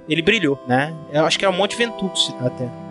Ele 0.08 0.22
brilhou, 0.22 0.60
né? 0.68 0.96
Eu 1.12 1.26
acho 1.26 1.38
que 1.38 1.46
é 1.46 1.50
o 1.50 1.54
Monte 1.54 1.76
Ventus 1.76 2.34
até. 2.40 2.91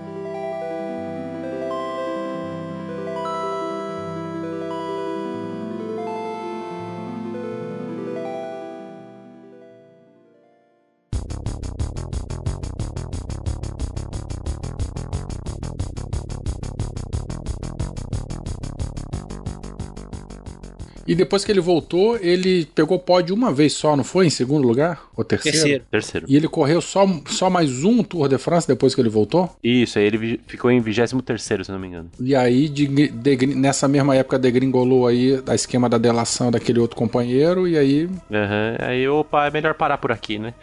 E 21.11 21.15
depois 21.17 21.45
que 21.45 21.51
ele 21.51 21.61
voltou, 21.61 22.17
ele 22.19 22.65
pegou 22.73 22.97
pódio 22.97 23.35
uma 23.35 23.53
vez 23.53 23.73
só, 23.73 23.97
não 23.97 24.05
foi? 24.05 24.29
Em 24.29 24.31
segundo 24.31 24.65
lugar? 24.65 25.03
Ou 25.17 25.25
terceiro? 25.25 25.59
Terceiro. 25.59 25.85
Terceiro. 25.91 26.27
E 26.29 26.37
ele 26.37 26.47
correu 26.47 26.81
só, 26.81 27.05
só 27.27 27.51
mais 27.51 27.83
um 27.83 28.05
Tour 28.05 28.29
de 28.29 28.39
France 28.39 28.69
depois 28.69 28.95
que 28.95 29.01
ele 29.01 29.09
voltou? 29.09 29.51
Isso, 29.61 29.99
aí 29.99 30.05
ele 30.05 30.41
ficou 30.47 30.71
em 30.71 30.79
23 30.81 31.21
terceiro, 31.25 31.65
se 31.65 31.73
não 31.73 31.81
me 31.81 31.89
engano. 31.89 32.09
E 32.21 32.33
aí, 32.33 32.69
de, 32.69 33.09
de, 33.09 33.47
nessa 33.57 33.89
mesma 33.89 34.15
época, 34.15 34.39
degringolou 34.39 35.05
aí 35.05 35.43
a 35.49 35.55
esquema 35.57 35.89
da 35.89 35.99
delação 35.99 36.49
daquele 36.49 36.79
outro 36.79 36.97
companheiro, 36.97 37.67
e 37.67 37.77
aí... 37.77 38.05
Uhum. 38.05 38.77
Aí, 38.79 39.09
opa, 39.09 39.49
é 39.49 39.51
melhor 39.51 39.75
parar 39.75 39.99
por 39.99 40.13
aqui, 40.13 40.39
né? 40.39 40.55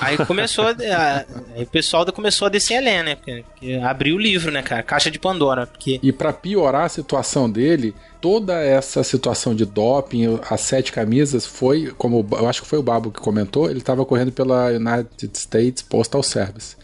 Aí 0.00 0.16
começou, 0.16 0.68
a, 0.68 0.70
a, 0.96 1.18
aí 1.54 1.64
o 1.64 1.66
pessoal 1.66 2.10
começou 2.12 2.46
a 2.46 2.48
descer 2.48 2.78
a 2.78 2.80
lenha, 2.80 3.02
né? 3.02 3.14
Porque, 3.16 3.44
porque 3.52 3.74
abriu 3.74 4.16
o 4.16 4.18
livro, 4.18 4.50
né, 4.50 4.62
cara? 4.62 4.82
Caixa 4.82 5.10
de 5.10 5.18
Pandora. 5.18 5.66
Porque... 5.66 6.00
E 6.02 6.10
para 6.12 6.32
piorar 6.32 6.86
a 6.86 6.88
situação 6.88 7.50
dele 7.50 7.94
toda 8.22 8.54
essa 8.54 9.02
situação 9.02 9.52
de 9.52 9.66
doping, 9.66 10.38
as 10.48 10.60
sete 10.60 10.92
camisas, 10.92 11.44
foi, 11.44 11.92
como 11.98 12.24
eu 12.30 12.48
acho 12.48 12.62
que 12.62 12.68
foi 12.68 12.78
o 12.78 12.82
Babo 12.82 13.10
que 13.10 13.20
comentou, 13.20 13.68
ele 13.68 13.80
estava 13.80 14.06
correndo 14.06 14.30
pela 14.30 14.68
United 14.68 15.36
States 15.36 15.82
Postal 15.82 16.22
Service. 16.22 16.76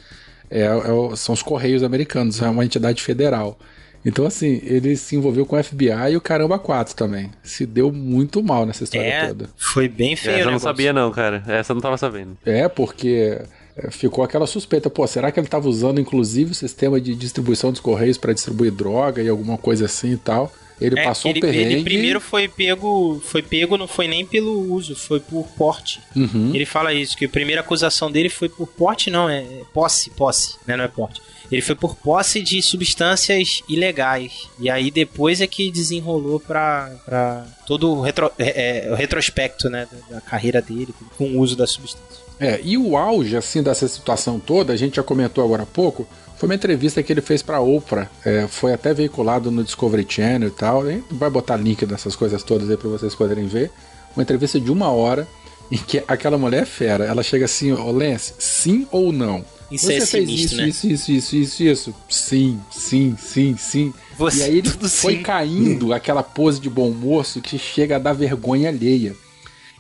É, 0.51 0.63
é, 0.63 1.17
são 1.17 1.33
os 1.33 1.43
Correios 1.43 1.85
americanos, 1.85 2.43
é 2.43 2.49
uma 2.49 2.65
entidade 2.65 3.01
federal. 3.01 3.57
Então, 4.05 4.27
assim, 4.27 4.61
ele 4.65 4.97
se 4.97 5.15
envolveu 5.15 5.47
com 5.47 5.57
o 5.57 5.63
FBI 5.63 6.13
e 6.13 6.17
o 6.17 6.21
Caramba 6.21 6.59
4 6.59 6.97
também. 6.97 7.31
Se 7.43 7.65
deu 7.65 7.93
muito 7.93 8.43
mal 8.43 8.67
nessa 8.67 8.83
história 8.85 9.07
é, 9.07 9.27
toda. 9.29 9.51
Foi 9.57 9.89
bem 9.89 10.17
feio, 10.17 10.39
Essa 10.39 10.49
eu 10.49 10.51
não 10.51 10.59
sabia, 10.59 10.93
não, 10.93 11.11
cara. 11.13 11.43
Essa 11.47 11.73
eu 11.73 11.75
não 11.75 11.83
tava 11.83 11.97
sabendo. 11.97 12.37
É, 12.45 12.69
porque 12.69 13.41
é, 13.77 13.91
ficou 13.91 14.25
aquela 14.25 14.47
suspeita, 14.47 14.91
pô, 14.91 15.07
será 15.07 15.31
que 15.31 15.39
ele 15.39 15.47
estava 15.47 15.69
usando 15.69 16.01
inclusive 16.01 16.51
o 16.51 16.55
sistema 16.55 17.01
de 17.01 17.15
distribuição 17.15 17.71
dos 17.71 17.81
correios 17.81 18.19
para 18.19 18.33
distribuir 18.33 18.73
droga 18.73 19.23
e 19.23 19.29
alguma 19.29 19.57
coisa 19.57 19.85
assim 19.85 20.13
e 20.13 20.17
tal? 20.17 20.53
Ele 20.81 20.99
é, 20.99 21.05
passou 21.05 21.31
ele, 21.31 21.39
um 21.39 21.43
perrengue. 21.43 21.75
Ele 21.75 21.85
primeiro 21.85 22.21
foi 22.21 22.49
pego, 22.49 23.21
foi 23.25 23.43
pego, 23.43 23.77
não 23.77 23.89
foi 23.89 24.07
nem 24.07 24.25
pelo 24.25 24.73
uso, 24.73 24.95
foi 24.95 25.21
por 25.21 25.47
porte. 25.57 26.01
Uhum. 26.15 26.53
Ele 26.55 26.65
fala 26.65 26.93
isso, 26.95 27.17
que 27.17 27.25
a 27.25 27.29
primeira 27.29 27.61
acusação 27.61 28.11
dele 28.11 28.29
foi 28.29 28.49
por 28.49 28.67
porte, 28.67 29.11
não, 29.11 29.29
é 29.29 29.45
posse, 29.73 30.11
posse, 30.11 30.57
né, 30.67 30.77
não 30.77 30.85
é 30.85 30.89
porte. 30.89 31.21
Ele 31.51 31.63
foi 31.63 31.75
por 31.75 31.97
posse 31.97 32.43
de 32.43 32.61
substâncias 32.63 33.63
ilegais. 33.69 34.49
E 34.61 34.69
aí 34.69 34.91
depois 34.91 35.41
é 35.41 35.47
que 35.47 35.71
desenrolou 35.71 36.39
para 36.39 37.47
todo 37.67 37.91
o, 37.91 38.01
retro, 38.03 38.31
é, 38.39 38.87
é, 38.87 38.93
o 38.93 38.95
retrospecto 38.95 39.71
né, 39.71 39.89
da, 39.91 40.17
da, 40.17 40.21
carreira 40.21 40.61
dele 40.61 40.95
com 41.17 41.25
o 41.25 41.39
uso 41.39 41.57
da 41.57 41.67
substância. 41.67 42.29
É, 42.39 42.61
e 42.63 42.77
o 42.77 42.97
auge 42.97 43.37
assim 43.37 43.63
dessa 43.63 43.89
situação 43.89 44.39
toda, 44.39 44.73
a 44.73 44.77
gente 44.77 44.97
já 44.97 45.03
comentou 45.03 45.43
agora 45.43 45.65
há 45.65 45.67
pouco, 45.67 46.07
foi 46.39 46.49
uma 46.49 46.55
entrevista 46.55 47.03
que 47.03 47.13
ele 47.13 47.21
fez 47.21 47.43
pra 47.43 47.61
Oprah. 47.61 48.09
É, 48.25 48.47
foi 48.47 48.73
até 48.73 48.95
veiculado 48.95 49.51
no 49.51 49.65
Discovery 49.65 50.07
Channel 50.09 50.49
e 50.49 50.53
tal. 50.53 50.87
Gente 50.87 51.05
vai 51.11 51.29
botar 51.29 51.57
link 51.57 51.85
dessas 51.85 52.15
coisas 52.15 52.45
todas 52.45 52.71
aí 52.71 52.77
pra 52.77 52.89
vocês 52.89 53.13
poderem 53.15 53.49
ver. 53.49 53.73
Uma 54.15 54.23
entrevista 54.23 54.61
de 54.61 54.71
uma 54.71 54.89
hora 54.89 55.27
em 55.71 55.77
que 55.77 56.03
aquela 56.07 56.39
mulher 56.39 56.63
é 56.63 56.67
fera. 56.67 57.05
Ela 57.05 57.25
chega 57.25 57.45
assim, 57.45 57.73
ô 57.73 57.87
oh, 57.87 57.91
Lance, 57.91 58.35
sim 58.39 58.87
ou 58.93 59.13
não? 59.13 59.45
Isso 59.71 59.87
Você 59.87 59.95
é 59.95 60.07
fez 60.07 60.09
sinistro, 60.09 60.45
isso, 60.45 60.57
né? 60.57 60.69
isso, 60.69 60.87
isso, 60.87 61.13
isso, 61.13 61.37
isso, 61.37 61.63
isso. 61.65 61.95
Sim, 62.09 62.61
sim, 62.71 63.17
sim, 63.19 63.57
sim. 63.59 63.93
Você, 64.17 64.39
e 64.39 64.43
aí 64.45 64.59
ele 64.59 64.71
foi 64.89 65.17
sim. 65.17 65.23
caindo 65.23 65.93
aquela 65.93 66.23
pose 66.23 66.61
de 66.61 66.71
bom 66.71 66.91
moço 66.91 67.41
que 67.41 67.59
chega 67.59 67.97
a 67.97 67.99
dar 67.99 68.13
vergonha 68.13 68.69
alheia. 68.69 69.15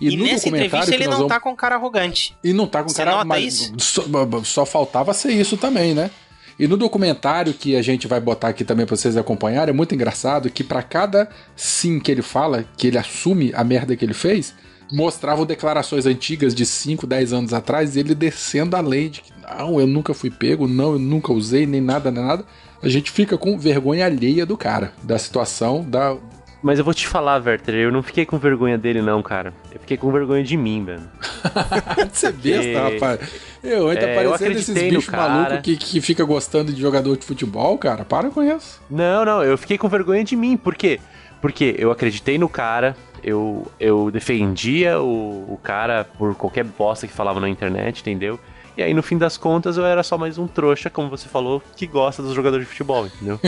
E, 0.00 0.16
no 0.16 0.24
nessa 0.24 0.48
entrevista 0.48 0.92
ele 0.94 1.06
não 1.06 1.18
vamos- 1.18 1.28
tá 1.28 1.40
com 1.40 1.54
cara 1.54 1.76
arrogante. 1.76 2.36
E 2.42 2.52
não 2.52 2.66
tá 2.66 2.82
com 2.82 2.88
Você 2.88 2.96
cara 3.02 3.24
mas 3.24 3.54
isso? 3.54 3.72
Só, 3.78 4.02
só 4.44 4.66
faltava 4.66 5.14
ser 5.14 5.32
isso 5.32 5.56
também, 5.56 5.94
né? 5.94 6.10
E 6.58 6.66
no 6.66 6.76
documentário 6.76 7.54
que 7.54 7.76
a 7.76 7.82
gente 7.82 8.08
vai 8.08 8.20
botar 8.20 8.48
aqui 8.48 8.64
também 8.64 8.84
pra 8.84 8.96
vocês 8.96 9.16
acompanharem, 9.16 9.72
é 9.72 9.76
muito 9.76 9.94
engraçado 9.94 10.50
que 10.50 10.64
pra 10.64 10.82
cada 10.82 11.28
sim 11.54 12.00
que 12.00 12.10
ele 12.10 12.22
fala, 12.22 12.64
que 12.76 12.88
ele 12.88 12.98
assume 12.98 13.52
a 13.54 13.62
merda 13.62 13.94
que 13.94 14.04
ele 14.04 14.14
fez, 14.14 14.54
mostravam 14.90 15.46
declarações 15.46 16.06
antigas 16.06 16.54
de 16.54 16.66
5, 16.66 17.06
10 17.06 17.32
anos 17.32 17.52
atrás, 17.52 17.96
ele 17.96 18.14
descendo 18.14 18.74
a 18.74 18.80
lei 18.80 19.08
de 19.08 19.20
que 19.20 19.32
não, 19.40 19.80
eu 19.80 19.86
nunca 19.86 20.12
fui 20.12 20.30
pego, 20.30 20.66
não, 20.66 20.92
eu 20.94 20.98
nunca 20.98 21.32
usei, 21.32 21.66
nem 21.66 21.80
nada, 21.80 22.10
nem 22.10 22.24
nada. 22.24 22.44
A 22.82 22.88
gente 22.88 23.10
fica 23.10 23.36
com 23.36 23.58
vergonha 23.58 24.06
alheia 24.06 24.44
do 24.44 24.56
cara, 24.56 24.92
da 25.02 25.18
situação, 25.18 25.84
da 25.88 26.16
Mas 26.62 26.78
eu 26.78 26.84
vou 26.84 26.94
te 26.94 27.06
falar, 27.06 27.42
Werther, 27.44 27.74
eu 27.74 27.92
não 27.92 28.02
fiquei 28.02 28.24
com 28.24 28.38
vergonha 28.38 28.78
dele, 28.78 29.02
não, 29.02 29.22
cara. 29.22 29.52
Eu 29.72 29.80
fiquei 29.80 29.96
com 29.96 30.10
vergonha 30.12 30.44
de 30.44 30.56
mim, 30.56 30.84
velho. 30.84 31.08
Você 32.12 32.32
besta, 32.32 32.90
rapaz. 32.90 33.20
Eu, 33.62 33.88
ainda 33.88 34.06
É, 34.06 34.24
eu 34.24 34.30
parecendo 34.30 34.58
esses 34.58 34.74
bichos 34.74 35.08
malucos 35.08 35.60
que, 35.62 35.76
que 35.76 36.00
fica 36.00 36.24
gostando 36.24 36.72
de 36.72 36.80
jogador 36.80 37.16
de 37.16 37.24
futebol, 37.24 37.76
cara. 37.78 38.04
Para 38.04 38.30
com 38.30 38.42
isso. 38.42 38.80
Não, 38.88 39.24
não, 39.24 39.42
eu 39.42 39.58
fiquei 39.58 39.76
com 39.76 39.88
vergonha 39.88 40.24
de 40.24 40.36
mim. 40.36 40.56
Por 40.56 40.74
quê? 40.74 41.00
Porque 41.40 41.74
eu 41.78 41.90
acreditei 41.90 42.38
no 42.38 42.48
cara, 42.48 42.96
eu, 43.22 43.66
eu 43.78 44.10
defendia 44.10 45.00
o, 45.00 45.52
o 45.52 45.60
cara 45.62 46.04
por 46.04 46.34
qualquer 46.34 46.64
bosta 46.64 47.06
que 47.06 47.12
falava 47.12 47.40
na 47.40 47.48
internet, 47.48 48.00
entendeu? 48.00 48.38
E 48.78 48.82
aí, 48.82 48.94
no 48.94 49.02
fim 49.02 49.18
das 49.18 49.36
contas, 49.36 49.76
eu 49.76 49.84
era 49.84 50.04
só 50.04 50.16
mais 50.16 50.38
um 50.38 50.46
trouxa, 50.46 50.88
como 50.88 51.10
você 51.10 51.28
falou, 51.28 51.60
que 51.74 51.84
gosta 51.84 52.22
dos 52.22 52.32
jogadores 52.32 52.64
de 52.64 52.70
futebol, 52.70 53.06
entendeu? 53.06 53.40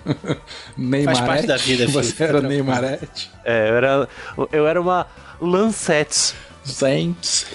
Neymarete. 0.74 1.26
parte 1.26 1.46
da 1.46 1.58
vida, 1.58 1.86
filho, 1.86 2.02
Você 2.02 2.24
era. 2.24 2.40
Neymarete. 2.40 3.30
É, 3.44 3.68
eu 3.68 3.76
era, 3.76 4.08
eu 4.50 4.66
era 4.66 4.80
uma 4.80 5.06
Lancette. 5.38 6.34
Saints. 6.64 7.46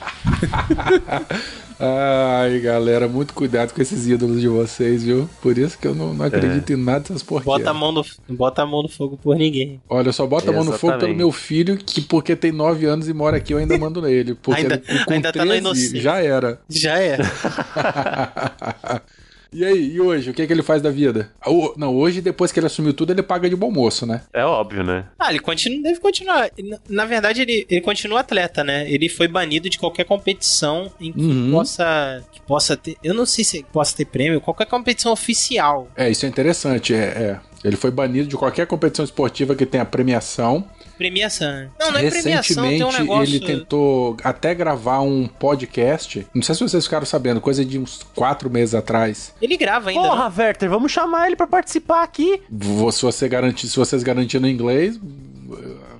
Ai, 1.82 2.60
galera, 2.60 3.08
muito 3.08 3.32
cuidado 3.32 3.72
com 3.72 3.80
esses 3.80 4.06
ídolos 4.06 4.38
de 4.40 4.48
vocês, 4.48 5.02
viu? 5.02 5.28
Por 5.40 5.56
isso 5.56 5.78
que 5.78 5.86
eu 5.88 5.94
não, 5.94 6.12
não 6.12 6.26
acredito 6.26 6.70
em 6.74 6.76
nada 6.76 7.00
dessas 7.00 7.22
porqueiras. 7.22 7.60
Bota 7.64 7.70
a 7.70 7.74
mão 7.74 7.90
no, 7.90 8.04
bota 8.28 8.62
a 8.62 8.66
mão 8.66 8.82
no 8.82 8.88
fogo 8.88 9.16
por 9.16 9.34
ninguém. 9.34 9.80
Olha, 9.88 10.08
eu 10.08 10.12
só 10.12 10.26
boto 10.26 10.50
a 10.50 10.52
mão 10.52 10.62
no 10.62 10.72
fogo 10.72 10.98
pelo 10.98 11.14
meu 11.14 11.32
filho, 11.32 11.78
que 11.78 12.02
porque 12.02 12.36
tem 12.36 12.52
9 12.52 12.84
anos 12.84 13.08
e 13.08 13.14
mora 13.14 13.38
aqui, 13.38 13.54
eu 13.54 13.58
ainda 13.58 13.78
mando 13.78 14.02
nele. 14.02 14.34
Porque 14.34 14.60
Ainda- 14.60 14.82
ele, 14.86 15.04
com 15.06 15.12
ainda 15.14 15.32
tá 15.32 15.38
na 15.38 15.44
13, 15.52 15.58
inocência. 15.58 16.00
já 16.02 16.20
era. 16.22 16.60
Já 16.68 16.98
é. 17.00 17.16
e 19.52 19.64
aí, 19.64 19.92
e 19.94 20.00
hoje? 20.00 20.30
O 20.30 20.34
que, 20.34 20.42
é 20.42 20.46
que 20.46 20.52
ele 20.52 20.62
faz 20.62 20.80
da 20.82 20.90
vida? 20.90 21.30
O- 21.46 21.74
Não, 21.76 21.94
hoje, 21.96 22.20
depois 22.20 22.52
que 22.52 22.58
ele 22.60 22.66
assumiu 22.66 22.92
tudo, 22.94 23.12
ele 23.12 23.22
paga 23.22 23.48
de 23.48 23.56
bom 23.56 23.70
moço, 23.70 24.06
né? 24.06 24.22
É 24.32 24.44
óbvio, 24.44 24.82
né? 24.84 25.04
Ah, 25.18 25.30
ele 25.30 25.38
continua, 25.40 25.82
deve 25.82 26.00
continuar. 26.00 26.50
Na, 26.62 26.78
na 26.88 27.04
verdade, 27.04 27.42
ele, 27.42 27.66
ele 27.68 27.80
continua 27.80 28.20
atleta, 28.20 28.62
né? 28.64 28.90
Ele 28.90 29.08
foi 29.08 29.28
banido 29.28 29.68
de 29.70 29.78
qualquer 29.78 30.04
competição 30.04 30.90
em 31.00 31.12
que 31.12 31.20
Uhum. 31.20 31.50
possa 31.52 32.22
que 32.32 32.40
possa 32.42 32.76
ter. 32.76 32.96
Eu 33.02 33.14
não 33.14 33.26
sei 33.26 33.44
se 33.44 33.64
possa 33.72 33.96
ter 33.96 34.04
prêmio, 34.04 34.40
qualquer 34.40 34.66
competição 34.66 35.12
oficial. 35.12 35.88
É, 35.96 36.10
isso 36.10 36.24
é 36.26 36.28
interessante. 36.28 36.94
É, 36.94 36.98
é. 36.98 37.40
Ele 37.62 37.76
foi 37.76 37.90
banido 37.90 38.26
de 38.28 38.36
qualquer 38.36 38.66
competição 38.66 39.04
esportiva 39.04 39.54
que 39.54 39.66
tenha 39.66 39.84
premiação. 39.84 40.64
Premiação. 41.00 41.70
Não, 41.80 41.92
não 41.92 41.98
é 41.98 42.10
premiação, 42.10 42.32
Recentemente, 42.64 42.76
tem 42.76 42.84
um 42.84 42.92
negócio. 42.92 43.34
ele 43.36 43.40
tentou 43.46 44.16
até 44.22 44.54
gravar 44.54 45.00
um 45.00 45.26
podcast. 45.26 46.26
Não 46.34 46.42
sei 46.42 46.54
se 46.54 46.60
vocês 46.62 46.84
ficaram 46.84 47.06
sabendo, 47.06 47.40
coisa 47.40 47.64
de 47.64 47.78
uns 47.78 48.02
quatro 48.14 48.50
meses 48.50 48.74
atrás. 48.74 49.32
Ele 49.40 49.56
grava 49.56 49.88
ainda. 49.88 50.02
né? 50.02 50.08
Porra, 50.08 50.32
Werther, 50.36 50.68
vamos 50.68 50.92
chamar 50.92 51.26
ele 51.26 51.36
pra 51.36 51.46
participar 51.46 52.02
aqui. 52.02 52.42
Se, 52.92 53.00
você 53.02 53.26
garantir, 53.30 53.66
se 53.66 53.76
vocês 53.78 54.02
garantirem 54.02 54.42
no 54.42 54.48
inglês, 54.54 55.00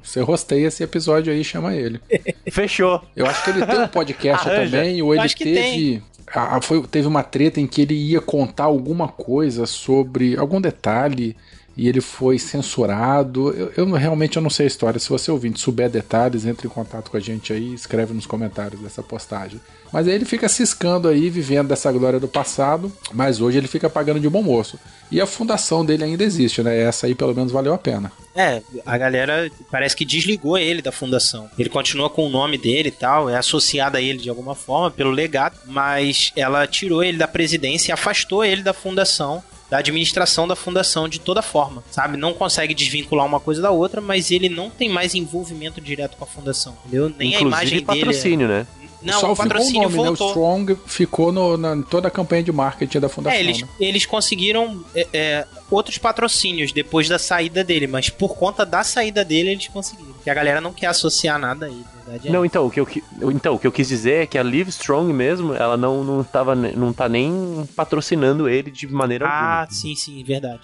você 0.03 0.21
rosteia 0.21 0.67
esse 0.69 0.83
episódio 0.83 1.33
aí 1.33 1.41
e 1.41 1.45
chama 1.45 1.75
ele. 1.75 1.99
Fechou. 2.53 3.01
Eu 3.17 3.25
acho 3.25 3.43
que 3.43 3.51
ele 3.51 3.65
tem 3.65 3.81
um 3.81 3.89
podcast 3.89 4.49
Arranja. 4.49 4.77
também, 4.77 5.01
ou 5.01 5.15
ele 5.15 5.29
teve. 5.31 6.03
a- 6.35 6.57
a- 6.59 6.61
foi- 6.61 6.87
teve 6.87 7.09
uma 7.09 7.23
treta 7.23 7.59
em 7.59 7.67
que 7.67 7.81
ele 7.81 7.95
ia 7.95 8.21
contar 8.21 8.65
alguma 8.65 9.09
coisa 9.09 9.65
sobre 9.65 10.37
algum 10.37 10.61
detalhe 10.61 11.35
e 11.81 11.89
ele 11.89 12.03
foi 12.03 12.39
censurado. 12.39 13.55
Eu, 13.55 13.72
eu 13.74 13.91
realmente 13.93 14.37
eu 14.37 14.43
não 14.43 14.51
sei 14.51 14.64
a 14.64 14.66
história. 14.66 15.01
Se 15.01 15.09
você 15.09 15.31
ouvinte 15.31 15.59
souber 15.59 15.89
detalhes, 15.89 16.45
entre 16.45 16.66
em 16.66 16.70
contato 16.70 17.11
com 17.11 17.16
a 17.16 17.20
gente 17.20 17.55
aí, 17.55 17.72
escreve 17.72 18.12
nos 18.12 18.26
comentários 18.26 18.78
dessa 18.83 19.03
postagem. 19.03 19.59
Mas 19.91 20.07
aí 20.07 20.12
ele 20.12 20.26
fica 20.26 20.47
ciscando 20.47 21.09
aí, 21.09 21.31
vivendo 21.31 21.68
dessa 21.68 21.91
glória 21.91 22.20
do 22.20 22.28
passado, 22.28 22.93
mas 23.14 23.41
hoje 23.41 23.57
ele 23.57 23.66
fica 23.66 23.89
pagando 23.89 24.20
de 24.20 24.28
bom 24.28 24.43
moço. 24.43 24.78
E 25.11 25.22
a 25.22 25.26
fundação 25.26 25.83
dele 25.83 26.05
ainda 26.05 26.22
existe, 26.22 26.62
né? 26.62 26.83
Essa 26.83 27.07
aí 27.07 27.14
pelo 27.14 27.35
menos 27.35 27.51
valeu 27.51 27.72
a 27.72 27.78
pena. 27.78 28.12
É, 28.37 28.61
a 28.85 28.99
galera 28.99 29.51
parece 29.70 29.97
que 29.97 30.05
desligou 30.05 30.59
ele 30.59 30.83
da 30.83 30.93
fundação. 30.93 31.51
Ele 31.59 31.70
continua 31.70 32.11
com 32.11 32.26
o 32.26 32.31
nome 32.31 32.59
dele 32.59 32.89
e 32.89 32.93
tal, 32.93 33.31
é 33.31 33.39
associado 33.39 33.97
a 33.97 34.03
ele 34.03 34.18
de 34.18 34.28
alguma 34.28 34.55
forma 34.55 34.91
pelo 34.91 35.11
legado, 35.11 35.59
mas 35.66 36.31
ela 36.37 36.66
tirou 36.66 37.03
ele 37.03 37.16
da 37.16 37.26
presidência 37.26 37.91
e 37.91 37.93
afastou 37.95 38.45
ele 38.45 38.62
da 38.62 38.74
fundação. 38.74 39.43
Da 39.71 39.79
administração 39.79 40.49
da 40.49 40.57
fundação 40.57 41.09
de 41.09 41.21
toda 41.21 41.41
forma, 41.41 41.83
sabe? 41.91 42.16
Não 42.16 42.35
consegue 42.35 42.75
desvincular 42.75 43.25
uma 43.25 43.39
coisa 43.39 43.62
da 43.62 43.71
outra, 43.71 44.01
mas 44.01 44.31
ele 44.33 44.49
não 44.49 44.68
tem 44.68 44.89
mais 44.89 45.14
envolvimento 45.14 45.81
direto 45.81 46.16
com 46.16 46.25
a 46.25 46.27
fundação, 46.27 46.77
entendeu? 46.85 47.09
Nem 47.16 47.37
a 47.37 47.41
imagem 47.41 47.79
Inclusive 47.79 47.81
dele. 47.81 48.01
é- 48.01 48.05
patrocínio, 48.05 48.49
né? 48.49 48.66
Não, 49.03 49.19
Só 49.21 49.33
o 49.33 49.37
patrocínio 49.37 49.89
ficou 49.89 50.03
o 50.03 50.05
nome, 50.07 50.17
voltou. 50.19 50.27
né? 50.27 50.33
O 50.33 50.73
Strong 50.73 50.79
ficou 50.87 51.33
no- 51.33 51.57
na 51.57 51.75
em 51.77 51.83
toda 51.83 52.09
a 52.09 52.11
campanha 52.11 52.43
de 52.43 52.53
marketing 52.53 53.01
da 53.01 53.09
fundação. 53.09 53.39
É, 53.39 53.43
eles, 53.43 53.63
né? 53.63 53.69
eles 53.81 54.05
conseguiram 54.05 54.85
é, 54.95 55.07
é, 55.13 55.47
outros 55.71 55.97
patrocínios 55.97 56.71
depois 56.73 57.09
da 57.09 57.19
saída 57.19 57.65
dele, 57.65 57.87
mas 57.87 58.11
por 58.11 58.37
conta 58.37 58.65
da 58.67 58.85
saída 58.85 59.25
dele 59.25 59.51
eles 59.51 59.69
conseguiram. 59.69 60.13
Porque 60.13 60.29
a 60.29 60.35
galera 60.35 60.61
não 60.61 60.73
quer 60.73 60.87
associar 60.89 61.39
nada 61.39 61.65
aí, 61.67 61.73
na 61.95 62.03
verdade. 62.11 62.29
É. 62.29 62.31
Não, 62.31 62.45
então 62.45 62.67
o, 62.67 62.71
que 62.71 62.79
eu, 62.81 62.87
então, 63.33 63.55
o 63.55 63.59
que 63.59 63.67
eu 63.67 63.73
quis 63.73 63.89
dizer 63.89 64.25
é 64.25 64.27
que 64.27 64.37
a 64.37 64.43
Live 64.43 64.69
Strong 64.69 65.11
mesmo, 65.15 65.55
ela 65.55 65.79
não, 65.79 66.05
não, 66.05 66.23
tava, 66.23 66.55
não 66.55 66.93
tá 66.93 67.09
nem 67.09 67.67
patrocinando 67.75 68.49
ele 68.51 68.71
de 68.71 68.87
maneira 68.87 69.27
Ah, 69.27 69.61
alguma. 69.63 69.71
sim, 69.75 69.95
sim, 69.95 70.23
verdade. 70.23 70.61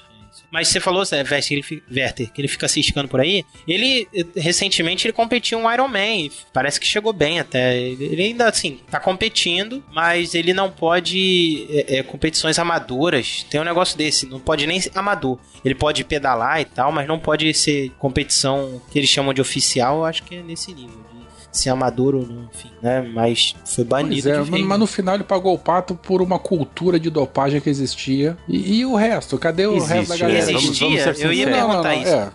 Mas 0.51 0.69
você 0.69 0.81
falou, 0.81 1.05
Zé, 1.05 1.19
Werther, 1.19 2.33
que 2.33 2.41
ele, 2.41 2.49
fica 2.49 2.69
ciscando 2.69 3.09
por 3.09 3.21
aí. 3.21 3.45
Ele, 3.67 4.09
eh, 4.15 4.25
recentemente, 4.37 5.07
ele 5.07 5.13
competiu 5.13 5.59
um 5.59 5.73
Iron 5.73 5.89
Man. 5.89 6.29
Parece 6.53 6.81
que 6.81 6.87
chegou 6.87 7.13
bem 7.13 7.41
até. 7.41 7.77
Ele 7.77 8.23
ainda, 8.23 8.49
assim, 8.49 8.81
tá 8.91 9.01
competindo, 9.01 9.85
mas 9.93 10.35
ele 10.35 10.53
não 10.53 10.71
pode. 10.71 11.67
É, 11.71 11.99
é, 11.99 12.03
competições 12.03 12.59
amadoras. 12.59 13.45
Tem 13.51 13.61
um 13.61 13.65
negócio 13.65 13.97
desse, 13.97 14.27
não 14.27 14.41
pode 14.41 14.67
nem 14.67 14.81
ser 14.81 14.93
amador. 14.95 15.39
Ele 15.65 15.75
pode 15.75 16.05
pedalar 16.05 16.61
e 16.61 16.65
tal, 16.65 16.93
mas 16.93 17.07
não 17.09 17.19
pode 17.19 17.53
ser 17.55 17.91
competição 17.99 18.81
que 18.91 18.99
eles 18.99 19.11
chamam 19.11 19.35
de 19.35 19.41
oficial. 19.41 20.05
Acho 20.05 20.23
que 20.23 20.37
é 20.37 20.43
nesse 20.43 20.73
nível. 20.73 21.16
Ser 21.57 21.71
ou 21.71 22.27
não, 22.27 22.49
enfim, 22.53 22.71
né? 22.83 23.01
Mas 23.03 23.55
foi 23.65 23.85
banido. 23.85 24.29
É, 24.29 24.43
de 24.43 24.51
mas, 24.51 24.63
mas 24.63 24.79
no 24.79 24.87
final 24.87 25.15
ele 25.15 25.25
pagou 25.25 25.55
o 25.55 25.59
pato 25.59 25.95
por 25.95 26.21
uma 26.23 26.39
cultura 26.39 27.01
de 27.01 27.11
dopagem 27.11 27.61
que 27.61 27.71
existia. 27.71 28.37
E, 28.49 28.79
e 28.81 28.85
o 28.87 28.95
resto? 28.95 29.39
Cadê 29.39 29.67
o 29.67 29.77
Existe, 29.77 29.93
resto 29.95 30.09
da 30.11 30.17
galera? 30.19 30.45
Vamos- 30.47 30.63
Existia? 30.65 30.89
vamos 30.89 31.19
ser 31.19 31.27
eu 31.27 31.33
ia 31.33 31.45
sinceros. 31.47 31.67
perguntar 31.69 31.95
isso. 31.97 32.13
É, 32.15 32.31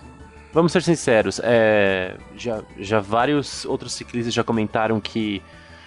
Vamos 0.54 0.72
ser 0.74 0.84
sinceros, 0.84 1.40
é, 1.46 2.18
já, 2.36 2.62
já 2.78 3.00
vários 3.00 3.64
outros 3.64 3.94
ciclistas 3.94 4.34
já 4.34 4.44
comentaram 4.44 5.00
que 5.00 5.42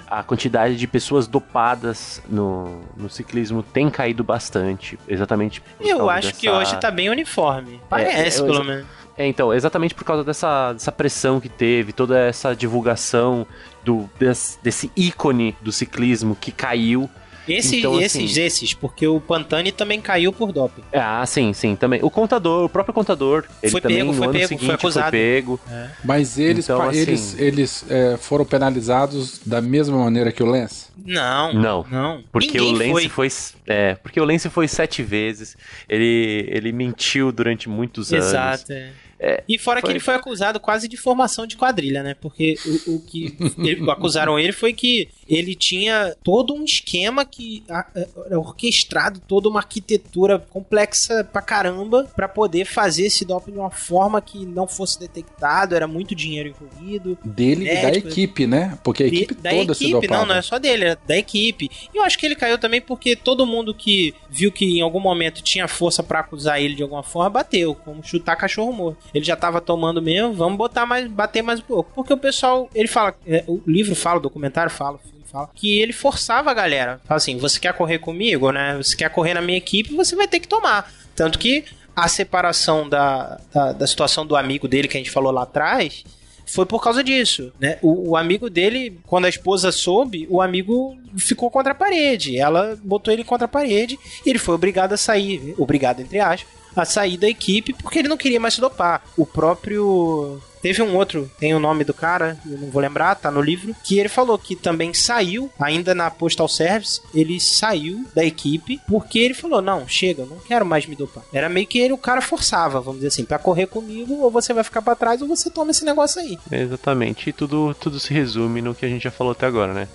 a 0.07 0.22
quantidade 0.22 0.76
de 0.76 0.87
pessoas 0.87 1.26
dopadas 1.26 2.22
no, 2.30 2.80
no 2.97 3.11
ciclismo 3.11 3.62
tem 3.62 3.91
caído 3.91 4.24
bastante, 4.24 4.99
exatamente 5.07 5.61
por 5.61 5.87
Eu 5.87 5.99
causa 5.99 6.12
acho 6.12 6.35
que 6.37 6.47
dessa- 6.47 6.59
hoje 6.59 6.80
tá 6.80 6.91
bem 6.91 7.11
uniforme. 7.11 7.78
Parece, 7.91 8.39
eu- 8.41 8.47
pelo 8.47 8.64
menos. 8.64 8.87
É, 9.17 9.27
então, 9.27 9.55
exatamente 9.55 9.95
por 9.95 10.05
causa 10.05 10.25
dessa, 10.25 10.73
dessa 10.73 10.91
pressão 10.91 11.41
que 11.41 11.49
teve, 11.49 11.93
toda 11.93 12.19
essa 12.19 12.55
divulgação 12.55 13.47
do, 13.85 14.11
des- 14.19 14.59
desse 14.62 14.91
ícone 14.97 15.57
do 15.62 15.71
ciclismo 15.71 16.35
que 16.35 16.51
caiu. 16.51 17.09
Esse, 17.47 17.77
Então, 17.81 18.01
esses, 18.01 18.31
assim- 18.33 18.41
esses, 18.41 18.73
porque 18.73 19.07
o 19.07 19.21
Pantani 19.21 19.71
também 19.71 20.01
caiu 20.01 20.33
por 20.33 20.51
doping. 20.51 20.83
Ah, 20.91 21.25
sim, 21.27 21.53
sim, 21.53 21.77
também. 21.77 22.01
O 22.03 22.09
contador, 22.09 22.65
o 22.65 22.69
próprio 22.71 22.95
contador, 22.95 23.45
ele 23.62 23.71
Foi 23.71 23.83
também 23.83 23.99
pego, 23.99 24.09
no 24.12 24.15
foi 24.17 24.25
ano 24.25 24.33
pego, 24.33 24.49
seguinte 24.49 24.65
foi 24.67 24.75
acusado. 24.75 25.11
pego. 25.11 25.61
mas 26.03 26.39
eles, 26.39 26.65
Então, 26.65 26.81
assim- 26.81 26.99
eles, 27.01 27.39
eles 27.39 27.85
é, 27.91 28.17
foram 28.17 28.47
penalizados 28.47 29.43
da 29.45 29.61
mesma 29.61 29.99
maneira 29.99 30.33
que 30.33 30.43
o 30.43 30.47
Lance? 30.47 30.87
Não. 31.05 31.53
Não. 31.53 31.87
Não. 31.91 32.25
Porque 32.33 32.59
Ninguém 32.59 32.91
o 32.91 32.95
Lance 32.95 33.09
foi. 33.11 33.29
foi. 33.29 33.51
É, 33.67 33.95
porque 33.97 34.19
o 34.19 34.25
Lance 34.25 34.49
foi 34.49 34.67
sete 34.67 35.03
vezes. 35.03 35.55
Ele, 35.87 36.47
ele 36.49 36.73
mentiu 36.73 37.31
durante 37.31 37.69
muitos 37.69 38.11
anos. 38.11 38.25
Exato. 38.27 38.73
é. 38.73 38.91
É, 39.19 39.43
e 39.49 39.59
fora 39.59 39.81
que 39.81 39.87
foi- 39.87 39.93
ele 39.93 40.01
foi 40.01 40.15
acusado 40.15 40.59
quase 40.61 40.89
de 40.89 40.97
formação 40.97 41.47
de 41.47 41.57
quadrilha, 41.57 42.03
né? 42.03 42.15
Porque 42.21 42.57
o, 42.87 42.97
o 42.97 43.01
que 43.01 43.37
ele- 43.59 43.91
acusaram 43.91 44.39
ele 44.39 44.53
foi 44.53 44.73
que 44.73 45.09
ele 45.29 45.55
tinha 45.55 46.15
todo 46.23 46.55
um 46.55 46.65
esquema 46.65 47.25
que 47.25 47.62
era 47.69 48.39
orquestrado, 48.39 49.21
toda 49.27 49.49
uma 49.49 49.61
arquitetura 49.61 50.39
complexa 50.39 51.25
pra 51.25 51.41
caramba 51.43 52.05
pra 52.15 52.29
poder 52.29 52.65
fazer 52.67 53.07
esse 53.07 53.25
doping 53.25 53.53
de 53.53 53.59
uma 53.59 53.71
forma 53.71 54.21
que 54.21 54.45
não 54.45 54.67
fosse 54.67 54.99
detectado, 54.99 55.75
era 55.75 55.87
muito 55.87 56.15
dinheiro 56.15 56.49
envolvido. 56.49 57.17
Dele 57.25 57.65
e 57.71 57.75
da 57.75 57.83
Médico. 57.85 58.09
equipe, 58.09 58.47
né? 58.47 58.79
Porque 58.83 59.05
a 59.05 59.09
De- 59.09 59.17
equipe 59.17 59.35
da 59.35 59.51
toda 59.51 59.75
se 59.75 59.85
equipe, 59.85 60.01
dopava. 60.07 60.21
não, 60.21 60.27
não 60.29 60.35
é 60.37 60.43
só 60.43 60.59
dele, 60.59 60.85
é 60.85 60.97
da 61.07 61.17
equipe. 61.17 61.71
E 61.93 61.97
eu 61.99 62.03
acho 62.03 62.19
que 62.19 62.27
ele 62.27 62.35
caiu 62.37 62.59
também 62.59 62.81
porque 62.81 63.17
todo 63.17 63.47
mundo 63.47 63.75
que 63.75 64.15
viu 64.31 64.51
que 64.53 64.65
em 64.79 64.81
algum 64.83 65.01
momento 65.01 65.43
tinha 65.43 65.67
força 65.69 66.03
pra 66.03 66.21
acusar 66.21 66.61
ele 66.61 66.75
de 66.75 66.83
alguma 66.83 67.03
forma 67.03 67.31
bateu, 67.31 67.75
como 67.75 68.03
chutar 68.05 68.37
cachorro 68.37 68.73
morto. 68.73 69.03
Ele 69.12 69.24
já 69.24 69.36
tava 69.36 69.61
tomando 69.61 70.00
mesmo, 70.00 70.34
vamos 70.34 70.59
botar 70.59 70.86
mais, 70.86 71.07
bater 71.09 71.42
mais 71.42 71.61
um 71.61 71.64
pouco. 71.64 71.90
Porque 71.94 72.12
o 72.12 72.18
pessoal, 72.18 72.68
ele 72.74 72.88
fala, 72.88 73.14
é, 73.26 73.44
o 73.46 73.61
livro 73.66 73.94
fala, 73.94 74.18
o 74.18 74.22
documentário 74.22 74.70
fala, 74.70 74.96
o 74.96 74.98
filme 74.98 75.24
fala, 75.30 75.50
que 75.55 75.80
ele 75.80 75.92
forçava 75.92 76.50
a 76.50 76.55
galera. 76.55 77.00
Fala 77.05 77.16
assim, 77.16 77.38
você 77.38 77.61
quer 77.61 77.74
correr 77.74 77.98
comigo, 77.98 78.50
né? 78.50 78.76
Você 78.76 78.96
quer 78.96 79.11
correr 79.11 79.34
na 79.34 79.42
minha 79.42 79.59
equipe, 79.59 79.94
você 79.94 80.16
vai 80.16 80.26
ter 80.26 80.40
que 80.40 80.48
tomar. 80.48 80.92
Tanto 81.14 81.38
que 81.38 81.64
a 81.94 82.09
separação 82.09 82.88
da, 82.88 83.40
da, 83.52 83.72
da 83.72 83.86
situação 83.86 84.26
do 84.26 84.36
amigo 84.36 84.66
dele 84.66 84.88
que 84.88 84.96
a 84.96 85.00
gente 85.00 85.11
falou 85.11 85.30
lá 85.30 85.42
atrás 85.42 86.05
foi 86.46 86.66
por 86.66 86.82
causa 86.82 87.02
disso, 87.02 87.52
né? 87.59 87.78
O, 87.80 88.11
o 88.11 88.16
amigo 88.16 88.50
dele, 88.50 88.98
quando 89.07 89.24
a 89.24 89.28
esposa 89.28 89.72
soube, 89.72 90.26
o 90.28 90.42
amigo 90.42 90.96
ficou 91.16 91.50
contra 91.50 91.72
a 91.72 91.74
parede. 91.74 92.38
Ela 92.38 92.78
botou 92.82 93.12
ele 93.12 93.24
contra 93.24 93.46
a 93.46 93.48
parede 93.48 93.98
e 94.24 94.30
ele 94.30 94.38
foi 94.38 94.55
obrigado 94.55 94.92
a 94.92 94.96
sair, 94.96 95.55
obrigado 95.57 96.00
entre 96.00 96.18
aspas, 96.18 96.46
a 96.77 96.85
sair 96.85 97.16
da 97.16 97.29
equipe 97.29 97.72
porque 97.72 97.99
ele 97.99 98.09
não 98.09 98.16
queria 98.16 98.41
mais 98.41 98.55
se 98.55 98.61
dopar. 98.61 99.03
O 99.16 99.27
próprio 99.27 100.41
Teve 100.64 100.81
um 100.81 100.97
outro, 100.97 101.31
tem 101.39 101.53
o 101.53 101.59
nome 101.59 101.85
do 101.85 101.93
cara, 101.93 102.39
eu 102.51 102.57
não 102.57 102.70
vou 102.70 102.81
lembrar, 102.81 103.14
tá 103.16 103.31
no 103.31 103.43
livro, 103.43 103.77
que 103.85 103.99
ele 103.99 104.09
falou 104.09 104.39
que 104.39 104.57
também 104.57 104.95
saiu, 104.95 105.53
ainda 105.61 105.95
na 105.95 106.11
Postal 106.11 106.49
Service, 106.49 107.03
ele 107.14 107.39
saiu 107.39 108.07
da 108.14 108.25
equipe 108.25 108.81
porque 108.89 109.18
ele 109.18 109.35
falou: 109.35 109.61
não, 109.61 109.87
chega, 109.87 110.25
não 110.25 110.39
quero 110.39 110.64
mais 110.64 110.87
me 110.87 110.97
dopar. 110.97 111.22
Era 111.35 111.51
meio 111.51 111.66
que 111.66 111.79
ele, 111.79 111.93
o 111.93 111.99
cara 111.99 112.22
forçava, 112.22 112.81
vamos 112.81 113.01
dizer 113.01 113.09
assim, 113.09 113.27
para 113.27 113.39
correr 113.39 113.66
comigo, 113.66 114.14
ou 114.22 114.31
você 114.31 114.55
vai 114.55 114.64
ficar 114.64 114.81
para 114.81 114.97
trás 114.97 115.20
ou 115.20 115.29
você 115.29 115.51
toma 115.51 115.70
esse 115.70 115.85
negócio 115.85 116.18
aí. 116.22 116.39
Exatamente, 116.51 117.29
e 117.29 117.33
tudo, 117.35 117.75
tudo 117.75 118.01
se 118.01 118.14
resume 118.14 118.62
no 118.62 118.75
que 118.75 118.87
a 118.87 118.89
gente 118.89 119.05
já 119.05 119.11
falou 119.11 119.33
até 119.33 119.45
agora, 119.45 119.75
né? 119.75 119.87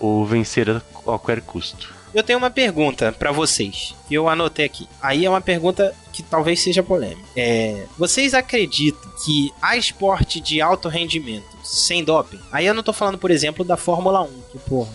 O 0.00 0.24
vencer 0.24 0.70
a 0.70 0.80
qualquer 0.80 1.42
custo. 1.42 1.95
Eu 2.16 2.22
tenho 2.22 2.38
uma 2.38 2.48
pergunta 2.48 3.12
para 3.12 3.30
vocês. 3.30 3.94
Que 4.08 4.14
eu 4.14 4.26
anotei 4.26 4.64
aqui. 4.64 4.88
Aí 5.02 5.26
é 5.26 5.28
uma 5.28 5.42
pergunta 5.42 5.94
que 6.14 6.22
talvez 6.22 6.62
seja 6.62 6.82
polêmica. 6.82 7.20
É, 7.36 7.84
vocês 7.98 8.32
acreditam 8.32 9.02
que 9.22 9.52
há 9.60 9.76
esporte 9.76 10.40
de 10.40 10.62
alto 10.62 10.88
rendimento 10.88 11.44
sem 11.62 12.02
doping? 12.02 12.40
Aí 12.50 12.64
eu 12.64 12.72
não 12.72 12.82
tô 12.82 12.94
falando, 12.94 13.18
por 13.18 13.30
exemplo, 13.30 13.62
da 13.66 13.76
Fórmula 13.76 14.22
1, 14.22 14.28
que 14.50 14.58
porra. 14.60 14.88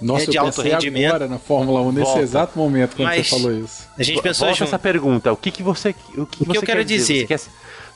Nossa, 0.00 0.24
é 0.24 0.26
de 0.28 0.38
eu 0.38 0.44
alto 0.44 0.62
rendimento. 0.62 1.08
agora 1.10 1.28
na 1.28 1.38
Fórmula 1.38 1.82
1, 1.82 1.92
nesse 1.92 2.06
Volta. 2.06 2.22
exato 2.22 2.58
momento 2.58 2.96
quando 2.96 3.08
Mas- 3.08 3.28
você 3.28 3.38
falou 3.38 3.52
isso. 3.52 3.86
A 3.98 4.02
gente 4.02 4.22
pensou 4.22 4.46
Volta 4.46 4.58
junto. 4.60 4.68
essa 4.68 4.78
pergunta, 4.78 5.30
o 5.30 5.36
que, 5.36 5.50
que 5.50 5.62
você 5.62 5.90
o 5.90 5.92
que, 5.92 6.20
O 6.22 6.26
que 6.26 6.44
você 6.46 6.56
eu 6.56 6.62
quero 6.62 6.78
quer 6.78 6.84
dizer? 6.86 7.20
Você 7.20 7.26
quer, 7.26 7.40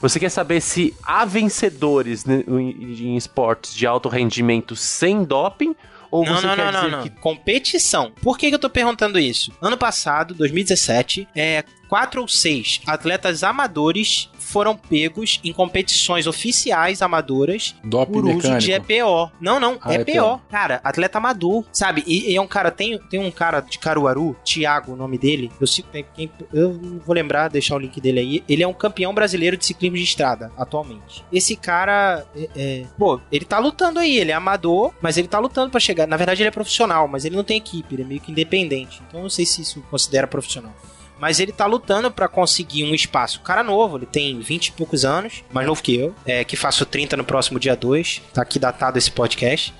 você 0.02 0.20
quer 0.20 0.28
saber 0.28 0.60
se 0.60 0.94
há 1.02 1.24
vencedores 1.24 2.26
né, 2.26 2.44
em, 2.46 3.12
em 3.12 3.16
esportes 3.16 3.74
de 3.74 3.86
alto 3.86 4.10
rendimento 4.10 4.76
sem 4.76 5.24
doping 5.24 5.74
ou 6.16 6.24
Não, 6.24 6.36
você 6.36 6.46
não, 6.46 6.54
quer 6.56 6.72
não, 6.72 7.00
dizer 7.00 7.02
que 7.02 7.20
Competição. 7.20 8.12
Por 8.22 8.38
que, 8.38 8.48
que 8.48 8.54
eu 8.54 8.58
tô 8.58 8.70
perguntando 8.70 9.18
isso? 9.18 9.52
Ano 9.60 9.76
passado, 9.76 10.34
2017, 10.34 11.28
é, 11.34 11.64
quatro 11.88 12.20
ou 12.20 12.28
seis 12.28 12.80
atletas 12.86 13.42
amadores 13.42 14.30
foram 14.46 14.76
pegos 14.76 15.40
em 15.44 15.52
competições 15.52 16.26
oficiais 16.26 17.02
amadoras 17.02 17.74
Doping 17.84 18.12
por 18.12 18.24
uso 18.24 18.36
mecânico. 18.36 18.60
de 18.60 18.72
EPO. 18.72 19.30
Não, 19.40 19.58
não, 19.60 19.78
Ah, 19.82 19.94
EPO. 19.94 20.10
EPO. 20.10 20.40
Cara, 20.50 20.80
atleta 20.84 21.18
amador, 21.18 21.64
sabe? 21.72 22.02
E, 22.06 22.30
e 22.32 22.36
é 22.36 22.40
um 22.40 22.46
cara, 22.46 22.70
tem, 22.70 22.98
tem 23.10 23.20
um 23.20 23.30
cara 23.30 23.60
de 23.60 23.78
Caruaru, 23.78 24.36
Thiago, 24.44 24.92
o 24.92 24.96
nome 24.96 25.18
dele. 25.18 25.50
Eu, 25.60 25.66
quem- 26.14 26.30
eu 26.52 26.72
não 26.74 26.98
vou 27.00 27.14
lembrar, 27.14 27.48
deixar 27.48 27.74
o 27.74 27.78
link 27.78 28.00
dele 28.00 28.20
aí. 28.20 28.44
Ele 28.48 28.62
é 28.62 28.66
um 28.68 28.72
campeão 28.72 29.12
brasileiro 29.12 29.56
de 29.56 29.64
ciclismo 29.66 29.96
de 29.96 30.04
estrada, 30.04 30.50
atualmente. 30.56 31.24
Esse 31.32 31.56
cara, 31.56 32.24
é, 32.36 32.48
é, 32.56 32.84
pô, 32.98 33.20
ele 33.32 33.44
tá 33.44 33.58
lutando 33.58 33.98
aí, 33.98 34.16
ele 34.18 34.30
é 34.30 34.34
amador, 34.34 34.92
mas 35.00 35.16
ele 35.16 35.28
tá 35.28 35.38
lutando 35.38 35.70
pra 35.70 35.80
chegar. 35.80 36.06
Na 36.06 36.16
verdade, 36.16 36.42
ele 36.42 36.48
é 36.48 36.52
profissional, 36.52 37.08
mas 37.08 37.24
ele 37.24 37.36
não 37.36 37.44
tem 37.44 37.56
equipe, 37.56 37.94
ele 37.94 38.02
é 38.02 38.06
meio 38.06 38.20
que 38.20 38.30
independente. 38.30 39.02
Então, 39.08 39.20
eu 39.20 39.24
não 39.24 39.30
sei 39.30 39.44
se 39.44 39.62
isso 39.62 39.82
considera 39.90 40.26
profissional. 40.26 40.72
Mas 41.18 41.40
ele 41.40 41.50
tá 41.52 41.64
lutando 41.66 42.10
pra 42.10 42.28
conseguir 42.28 42.84
um 42.84 42.94
espaço. 42.94 43.38
O 43.38 43.42
cara 43.42 43.62
novo, 43.62 43.96
ele 43.96 44.06
tem 44.06 44.38
20 44.38 44.66
e 44.66 44.72
poucos 44.72 45.04
anos, 45.04 45.42
mais 45.50 45.66
novo 45.66 45.82
que 45.82 45.96
eu, 45.96 46.14
é, 46.26 46.44
que 46.44 46.56
faço 46.56 46.84
30 46.84 47.16
no 47.16 47.24
próximo 47.24 47.58
dia 47.58 47.74
2. 47.74 48.22
Tá 48.34 48.42
aqui 48.42 48.58
datado 48.58 48.98
esse 48.98 49.10
podcast. 49.10 49.72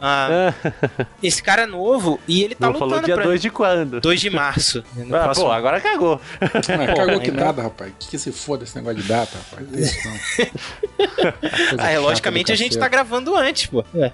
Ah, 0.00 0.52
esse 1.22 1.42
cara 1.42 1.62
é 1.62 1.66
novo 1.66 2.20
e 2.28 2.42
ele 2.42 2.54
tá 2.54 2.66
não 2.66 2.72
lutando 2.74 2.90
falou 2.90 3.04
dia 3.04 3.14
pra... 3.14 3.24
2 3.24 3.40
de 3.40 3.48
quando? 3.48 4.00
2 4.00 4.20
de 4.20 4.28
março. 4.28 4.84
no 4.94 5.14
Ah, 5.16 5.22
próximo- 5.24 5.46
pô, 5.46 5.52
agora 5.52 5.80
cagou. 5.80 6.20
Ah, 6.38 6.94
cagou 6.94 7.20
que 7.20 7.30
ainda- 7.30 7.44
nada, 7.44 7.62
rapaz. 7.62 7.92
Que 8.00 8.08
que 8.08 8.18
se 8.18 8.30
foda 8.30 8.64
esse 8.64 8.76
negócio 8.76 9.00
de 9.00 9.08
data, 9.08 9.38
rapaz? 9.38 9.72
Isso, 9.72 10.08
Ah, 11.78 11.90
é, 11.90 11.98
logicamente 11.98 12.52
a 12.52 12.56
gente 12.56 12.78
tá 12.78 12.88
gravando 12.88 13.34
antes, 13.34 13.66
pô. 13.66 13.82
É. 13.94 14.12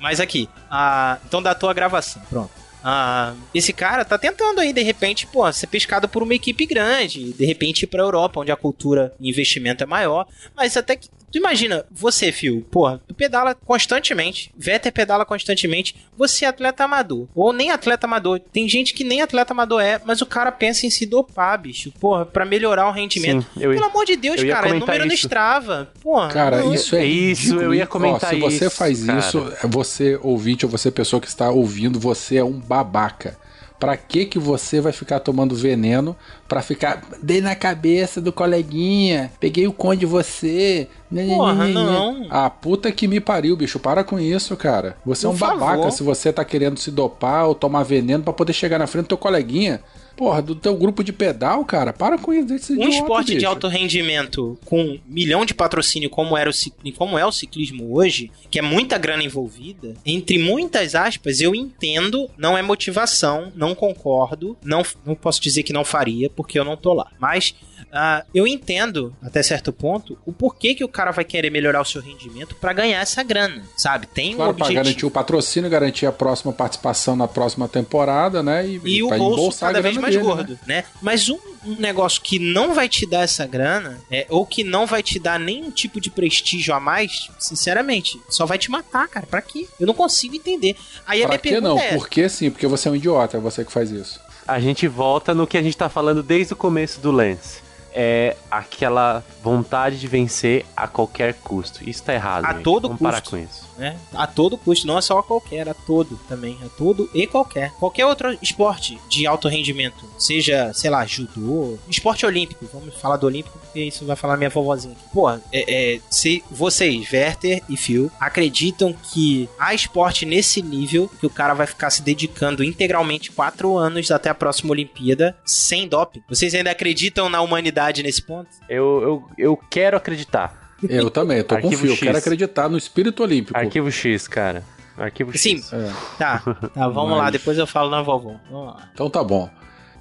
Mas 0.00 0.20
aqui, 0.20 0.48
ah, 0.70 1.18
então 1.26 1.42
datou 1.42 1.68
a 1.68 1.72
gravação, 1.72 2.22
pronto. 2.28 2.50
Ah, 2.84 3.34
esse 3.54 3.72
cara 3.72 4.04
tá 4.04 4.18
tentando 4.18 4.60
aí, 4.60 4.72
de 4.72 4.82
repente, 4.82 5.26
pô, 5.26 5.50
ser 5.52 5.68
pescado 5.68 6.08
por 6.08 6.22
uma 6.22 6.34
equipe 6.34 6.66
grande, 6.66 7.32
de 7.32 7.44
repente 7.44 7.82
ir 7.82 7.86
pra 7.86 8.02
Europa, 8.02 8.40
onde 8.40 8.50
a 8.50 8.56
cultura 8.56 9.14
e 9.20 9.28
investimento 9.28 9.84
é 9.84 9.86
maior. 9.86 10.26
Mas 10.56 10.76
até 10.76 10.96
que. 10.96 11.08
Tu 11.32 11.38
imagina, 11.38 11.84
você, 11.90 12.30
Fio, 12.30 12.60
porra, 12.70 13.00
tu 13.08 13.14
pedala 13.14 13.54
constantemente, 13.54 14.52
Vetter 14.56 14.92
pedala 14.92 15.24
constantemente, 15.24 15.96
você 16.16 16.44
é 16.44 16.48
atleta 16.48 16.84
amador, 16.84 17.26
ou 17.34 17.52
nem 17.52 17.70
atleta 17.70 18.06
amador. 18.06 18.38
Tem 18.52 18.68
gente 18.68 18.92
que 18.92 19.02
nem 19.02 19.22
atleta 19.22 19.52
amador 19.54 19.80
é, 19.80 19.98
mas 20.04 20.20
o 20.20 20.26
cara 20.26 20.52
pensa 20.52 20.86
em 20.86 20.90
se 20.90 21.06
dopar, 21.06 21.58
bicho, 21.58 21.90
porra, 21.98 22.26
pra 22.26 22.44
melhorar 22.44 22.86
o 22.86 22.92
rendimento. 22.92 23.46
Sim, 23.54 23.62
eu, 23.62 23.72
Pelo 23.72 23.86
amor 23.86 24.04
de 24.04 24.14
Deus, 24.16 24.42
cara, 24.44 24.68
é 24.68 24.72
número 24.74 25.06
no 25.06 25.12
isso. 25.12 25.26
Strava. 25.26 25.90
Porra, 26.02 26.28
Cara, 26.28 26.58
não- 26.62 26.74
isso 26.74 26.94
é 26.94 27.04
Isso, 27.04 27.42
ridículo. 27.42 27.62
eu 27.62 27.74
ia 27.74 27.84
Ó, 27.84 27.86
comentar 27.86 28.30
Se 28.30 28.38
você 28.38 28.66
isso, 28.66 28.76
faz 28.76 29.04
cara. 29.04 29.18
isso, 29.18 29.52
você 29.64 30.18
ouvinte 30.22 30.66
ou 30.66 30.70
você 30.70 30.90
pessoa 30.90 31.20
que 31.20 31.28
está 31.28 31.50
ouvindo, 31.50 31.98
você 31.98 32.36
é 32.36 32.44
um 32.44 32.52
babaca. 32.60 33.38
Pra 33.82 33.96
que 33.96 34.26
que 34.26 34.38
você 34.38 34.80
vai 34.80 34.92
ficar 34.92 35.18
tomando 35.18 35.56
veneno 35.56 36.16
pra 36.46 36.62
ficar 36.62 37.02
dei 37.20 37.40
na 37.40 37.56
cabeça 37.56 38.20
do 38.20 38.32
coleguinha, 38.32 39.32
peguei 39.40 39.66
o 39.66 39.72
conde 39.72 39.98
de 40.00 40.06
você. 40.06 40.86
né, 41.10 41.24
né, 41.24 41.34
Porra, 41.34 41.66
né, 41.66 41.72
não. 41.74 42.26
Ah, 42.30 42.48
puta 42.48 42.92
que 42.92 43.08
me 43.08 43.18
pariu, 43.18 43.56
bicho. 43.56 43.80
Para 43.80 44.04
com 44.04 44.20
isso, 44.20 44.56
cara. 44.56 44.96
Você 45.04 45.26
é 45.26 45.28
Por 45.30 45.34
um 45.34 45.38
babaca 45.38 45.76
favor. 45.78 45.90
se 45.90 46.04
você 46.04 46.32
tá 46.32 46.44
querendo 46.44 46.78
se 46.78 46.92
dopar 46.92 47.48
ou 47.48 47.56
tomar 47.56 47.82
veneno 47.82 48.22
pra 48.22 48.32
poder 48.32 48.52
chegar 48.52 48.78
na 48.78 48.86
frente 48.86 49.06
do 49.06 49.08
teu 49.08 49.18
coleguinha. 49.18 49.80
Porra, 50.16 50.42
do 50.42 50.54
teu 50.54 50.76
grupo 50.76 51.02
de 51.02 51.12
pedal, 51.12 51.64
cara. 51.64 51.92
Para 51.92 52.18
com 52.18 52.32
isso. 52.32 52.72
Um 52.72 52.76
idiota, 52.76 52.88
esporte 52.90 53.26
de 53.28 53.34
bicho. 53.36 53.48
alto 53.48 53.68
rendimento 53.68 54.58
com 54.64 54.80
um 54.82 55.00
milhão 55.06 55.44
de 55.44 55.54
patrocínio 55.54 56.10
como 56.10 56.36
era 56.36 56.48
o 56.48 56.52
ciclismo, 56.52 56.98
como 56.98 57.18
é 57.18 57.24
o 57.24 57.32
ciclismo 57.32 57.96
hoje, 57.96 58.30
que 58.50 58.58
é 58.58 58.62
muita 58.62 58.98
grana 58.98 59.22
envolvida, 59.22 59.94
entre 60.04 60.38
muitas 60.38 60.94
aspas, 60.94 61.40
eu 61.40 61.54
entendo, 61.54 62.28
não 62.36 62.56
é 62.56 62.62
motivação, 62.62 63.52
não 63.54 63.74
concordo, 63.74 64.56
não, 64.62 64.82
não 65.04 65.14
posso 65.14 65.40
dizer 65.40 65.62
que 65.62 65.72
não 65.72 65.84
faria, 65.84 66.30
porque 66.30 66.58
eu 66.58 66.64
não 66.64 66.76
tô 66.76 66.92
lá. 66.92 67.10
Mas 67.18 67.54
ah, 67.92 68.24
eu 68.34 68.46
entendo, 68.46 69.14
até 69.22 69.42
certo 69.42 69.72
ponto, 69.72 70.18
o 70.24 70.32
porquê 70.32 70.74
que 70.74 70.82
o 70.84 70.88
cara 70.88 71.10
vai 71.10 71.24
querer 71.24 71.50
melhorar 71.50 71.80
o 71.80 71.84
seu 71.84 72.00
rendimento 72.00 72.54
pra 72.54 72.72
ganhar 72.72 73.00
essa 73.00 73.22
grana, 73.22 73.62
sabe? 73.76 74.06
Tem 74.06 74.32
um 74.34 74.36
Claro, 74.36 74.54
pra 74.54 74.64
objetivo. 74.64 74.84
garantir 74.84 75.06
o 75.06 75.10
patrocínio, 75.10 75.68
garantir 75.70 76.06
a 76.06 76.12
próxima 76.12 76.52
participação 76.52 77.14
na 77.14 77.28
próxima 77.28 77.68
temporada, 77.68 78.42
né? 78.42 78.66
E, 78.66 78.80
e 78.84 79.02
o 79.02 79.08
pra 79.08 79.18
bolso 79.18 79.64
a 79.64 79.68
cada 79.68 79.82
vez 79.82 79.96
mais 79.98 80.14
dele, 80.14 80.26
né? 80.26 80.34
gordo, 80.34 80.58
né? 80.66 80.84
Mas 81.02 81.28
um, 81.28 81.38
um 81.66 81.76
negócio 81.78 82.22
que 82.22 82.38
não 82.38 82.72
vai 82.74 82.88
te 82.88 83.04
dar 83.06 83.22
essa 83.22 83.46
grana, 83.46 84.00
é, 84.10 84.26
ou 84.30 84.46
que 84.46 84.64
não 84.64 84.86
vai 84.86 85.02
te 85.02 85.18
dar 85.18 85.38
nenhum 85.38 85.70
tipo 85.70 86.00
de 86.00 86.10
prestígio 86.10 86.74
a 86.74 86.80
mais, 86.80 87.28
sinceramente, 87.38 88.18
só 88.30 88.46
vai 88.46 88.56
te 88.58 88.70
matar, 88.70 89.06
cara. 89.08 89.26
Pra 89.26 89.42
quê? 89.42 89.68
Eu 89.78 89.86
não 89.86 89.94
consigo 89.94 90.34
entender. 90.34 90.76
Aí 91.06 91.20
a 91.22 91.26
Pra 91.26 91.28
minha 91.28 91.38
que 91.38 91.48
pergunta 91.50 91.68
não? 91.68 91.78
é: 91.78 91.92
Por 91.94 92.08
que 92.08 92.28
sim? 92.28 92.50
Porque 92.50 92.66
você 92.66 92.88
é 92.88 92.90
um 92.90 92.96
idiota, 92.96 93.36
é 93.36 93.40
você 93.40 93.64
que 93.64 93.70
faz 93.72 93.90
isso. 93.90 94.18
A 94.48 94.58
gente 94.58 94.88
volta 94.88 95.32
no 95.34 95.46
que 95.46 95.56
a 95.56 95.62
gente 95.62 95.76
tá 95.76 95.88
falando 95.88 96.22
desde 96.22 96.52
o 96.52 96.56
começo 96.56 97.00
do 97.00 97.12
Lance. 97.12 97.60
É 97.94 98.36
aquela 98.50 99.22
vontade 99.42 100.00
de 100.00 100.06
vencer 100.06 100.64
a 100.76 100.88
qualquer 100.88 101.34
custo. 101.34 101.88
Isso 101.88 102.02
tá 102.02 102.14
errado. 102.14 102.46
A 102.46 102.52
gente. 102.54 102.62
todo 102.62 102.88
Vamos 102.88 103.02
parar 103.02 103.20
custo. 103.20 103.36
com 103.36 103.42
isso. 103.42 103.68
Né? 103.76 103.98
A 104.12 104.26
todo 104.26 104.58
custo, 104.58 104.86
não 104.86 104.98
é 104.98 105.00
só 105.00 105.18
a 105.18 105.22
qualquer, 105.22 105.68
a 105.68 105.74
todo 105.74 106.18
também, 106.28 106.58
a 106.64 106.68
todo 106.68 107.08
e 107.14 107.26
qualquer. 107.26 107.72
Qualquer 107.72 108.06
outro 108.06 108.36
esporte 108.42 108.98
de 109.08 109.26
alto 109.26 109.48
rendimento, 109.48 110.04
seja, 110.18 110.72
sei 110.72 110.90
lá, 110.90 111.04
judô, 111.06 111.78
esporte 111.88 112.26
olímpico, 112.26 112.68
vamos 112.72 112.94
falar 112.94 113.16
do 113.16 113.26
olímpico, 113.26 113.58
porque 113.58 113.80
isso 113.80 114.04
vai 114.04 114.16
falar 114.16 114.36
minha 114.36 114.50
vovozinha 114.50 114.94
aqui. 114.94 115.04
Pô, 115.12 115.30
é, 115.30 115.40
é, 115.52 116.00
se 116.10 116.42
vocês, 116.50 117.12
Werther 117.12 117.62
e 117.68 117.76
Phil, 117.76 118.10
acreditam 118.20 118.92
que 118.92 119.48
há 119.58 119.74
esporte 119.74 120.24
nesse 120.26 120.62
nível, 120.62 121.10
que 121.20 121.26
o 121.26 121.30
cara 121.30 121.54
vai 121.54 121.66
ficar 121.66 121.90
se 121.90 122.02
dedicando 122.02 122.64
integralmente 122.64 123.30
quatro 123.30 123.76
anos 123.76 124.10
até 124.10 124.30
a 124.30 124.34
próxima 124.34 124.72
Olimpíada, 124.72 125.36
sem 125.44 125.88
doping? 125.88 126.22
Vocês 126.28 126.54
ainda 126.54 126.70
acreditam 126.70 127.28
na 127.28 127.40
humanidade 127.40 128.02
nesse 128.02 128.22
ponto? 128.22 128.48
Eu, 128.68 129.02
eu, 129.02 129.24
eu 129.38 129.56
quero 129.56 129.96
acreditar. 129.96 130.61
Eu 130.88 131.10
também, 131.10 131.38
eu 131.38 131.44
tô 131.44 131.58
com 131.58 131.70
fio. 131.72 131.90
Eu 131.92 131.96
quero 131.96 132.18
acreditar 132.18 132.68
no 132.68 132.76
espírito 132.76 133.22
olímpico. 133.22 133.58
Arquivo 133.58 133.90
X, 133.90 134.26
cara. 134.28 134.62
Arquivo 134.96 135.36
Sim. 135.36 135.56
X. 135.58 135.72
É, 135.72 135.90
Tá, 136.18 136.38
tá, 136.74 136.88
vamos 136.88 137.16
lá, 137.16 137.24
Mas- 137.24 137.32
depois 137.32 137.56
eu 137.58 137.66
falo 137.66 137.90
na 137.90 138.02
vovó. 138.02 138.36
Vamos 138.50 138.66
lá. 138.74 138.88
então 138.92 139.08
tá 139.08 139.22
bom. 139.24 139.48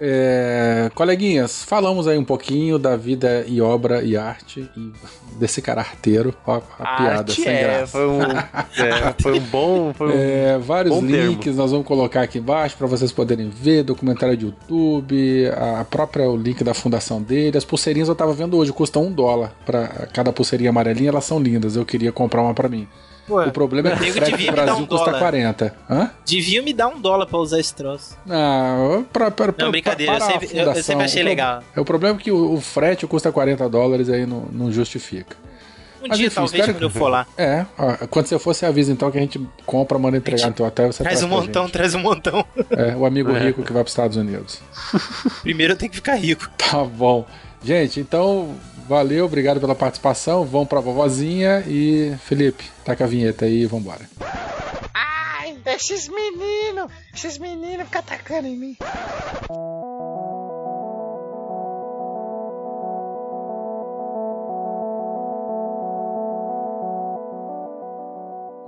É, 0.04 0.90
coleguinhas, 0.96 1.64
falamos 1.64 2.08
aí 2.08 2.18
um 2.18 2.24
pouquinho 2.24 2.80
da 2.80 2.98
vida 2.98 3.46
e 3.48 3.62
obra 3.62 4.02
e 4.02 4.18
arte 4.18 4.68
e 4.76 4.92
desse 5.38 5.62
cara 5.62 5.82
arteiro. 5.82 6.34
Ó, 6.44 6.60
a 6.80 6.96
piada 6.96 7.18
Arte 7.20 7.42
sem 7.44 7.54
é, 7.54 7.64
graça. 7.64 7.88
foi 7.92 8.08
um, 8.08 8.22
é, 8.24 9.16
foi 9.22 9.40
um 9.40 9.44
bom. 9.44 9.94
Foi 9.94 10.08
um, 10.08 10.12
É, 10.18 10.58
vários 10.58 10.96
Bom 10.96 11.06
links 11.06 11.56
nós 11.56 11.70
vamos 11.70 11.86
colocar 11.86 12.24
aqui 12.24 12.40
embaixo 12.40 12.76
para 12.78 12.88
vocês 12.88 13.12
poderem 13.12 13.50
ver, 13.50 13.84
documentário 13.84 14.36
de 14.36 14.46
YouTube, 14.46 15.48
a 15.56 15.86
própria 15.86 16.28
o 16.28 16.36
link 16.36 16.64
da 16.64 16.74
fundação 16.74 17.22
dele. 17.22 17.56
As 17.56 17.64
pulseirinhas 17.64 18.10
eu 18.10 18.16
tava 18.16 18.34
vendo 18.34 18.58
hoje, 18.58 18.74
custam 18.74 19.04
um 19.04 19.12
dólar 19.12 19.54
para 19.64 20.08
cada 20.12 20.34
pulseirinha 20.34 20.72
amarelinha, 20.72 21.10
elas 21.10 21.26
são 21.26 21.40
lindas. 21.40 21.76
Eu 21.76 21.86
queria 21.86 22.12
comprar 22.12 22.42
uma 22.42 22.56
para 22.56 22.68
mim. 22.68 22.88
Pô, 23.28 23.42
O 23.44 23.52
problema 23.52 23.90
é 23.90 23.96
que 23.96 24.10
o 24.10 24.14
frete 24.14 24.32
devia 24.32 24.48
no 24.48 24.52
me 24.52 24.58
dar 24.58 24.66
Brasil 24.66 24.84
um 24.84 24.88
custa 24.88 25.06
dólar. 25.06 25.20
40. 25.20 25.76
Hã? 25.90 26.12
Devia 26.26 26.62
me 26.62 26.74
dar 26.74 26.88
um 26.88 27.00
dólar 27.00 27.26
pra 27.28 27.38
usar 27.38 27.60
esse 27.60 27.74
troço. 27.74 28.18
Não, 28.26 29.06
pra, 29.14 29.30
pra, 29.32 29.54
pra, 29.54 29.66
Não, 29.66 29.72
brincadeira, 29.72 30.14
eu 30.14 30.18
para 30.18 30.26
a 30.28 30.32
sempre, 30.32 30.48
eu- 30.48 30.52
eu 30.52 30.60
fundação. 30.66 30.84
sempre 30.84 31.06
achei 31.06 31.22
O 31.22 31.24
pro- 31.26 31.30
legal. 31.30 31.64
É 31.76 31.80
o 31.80 31.86
problema 31.86 32.20
é 32.20 32.22
que 32.22 32.32
o, 32.32 32.54
o 32.54 32.60
frete 32.62 33.06
custa 33.08 33.32
40 33.32 33.70
dólares 33.70 34.10
aí 34.10 34.26
não, 34.26 34.46
não 34.52 34.72
justifica. 34.72 35.38
Um 36.04 36.08
Mas 36.08 36.18
dia, 36.18 36.28
enfim, 36.28 36.36
talvez, 36.36 36.54
espero 36.62 36.74
quando 36.78 36.84
eu 36.84 36.90
for 36.90 37.10
lá. 37.10 37.28
É, 37.38 37.64
ó, 37.78 37.94
quando 38.08 38.26
você 38.26 38.40
for, 38.40 38.56
você 38.56 38.66
avisa 38.66 38.92
então 38.92 39.12
que 39.12 39.20
a 39.20 39.22
gente 39.22 39.40
compra, 39.68 40.00
manda 40.00 40.18
entregar 40.18 40.48
no 40.48 40.54
teu 40.54 40.66
hotel 40.66 40.92
você 40.92 41.04
Traz 41.04 41.22
um 41.22 41.28
pra 41.28 41.38
montão, 41.38 41.64
gente. 41.66 41.74
traz 41.74 41.94
um 41.94 42.00
montão. 42.00 42.44
É, 42.72 42.96
o 42.96 43.06
amigo 43.06 43.30
É. 43.38 43.40
rico 43.40 43.62
que 43.62 43.72
vai 43.72 43.84
para 43.84 43.88
os 43.88 43.92
Estados 43.92 44.18
Unidos. 44.18 44.60
Primeiro 45.44 45.74
eu 45.74 45.78
tenho 45.78 45.92
que 45.92 45.98
ficar 45.98 46.16
rico. 46.16 46.50
Tá 46.58 46.84
bom. 46.84 47.24
Gente, 47.64 48.00
então, 48.00 48.56
valeu, 48.92 49.24
obrigado 49.24 49.62
pela 49.62 49.74
participação. 49.74 50.44
Vamos 50.44 50.68
pra 50.68 50.82
vovozinha 50.82 51.64
e 51.66 52.14
Felipe, 52.26 52.70
taca 52.84 53.06
a 53.06 53.08
vinheta 53.08 53.46
aí 53.46 53.62
e 53.62 53.66
vambora. 53.66 54.02
Ai, 54.94 55.58
esses 55.66 56.10
meninos, 56.10 56.92
esses 57.16 57.38
meninos 57.38 57.86
ficam 57.86 58.02
atacando 58.02 58.50
em 58.50 58.58
mim. 58.58 58.78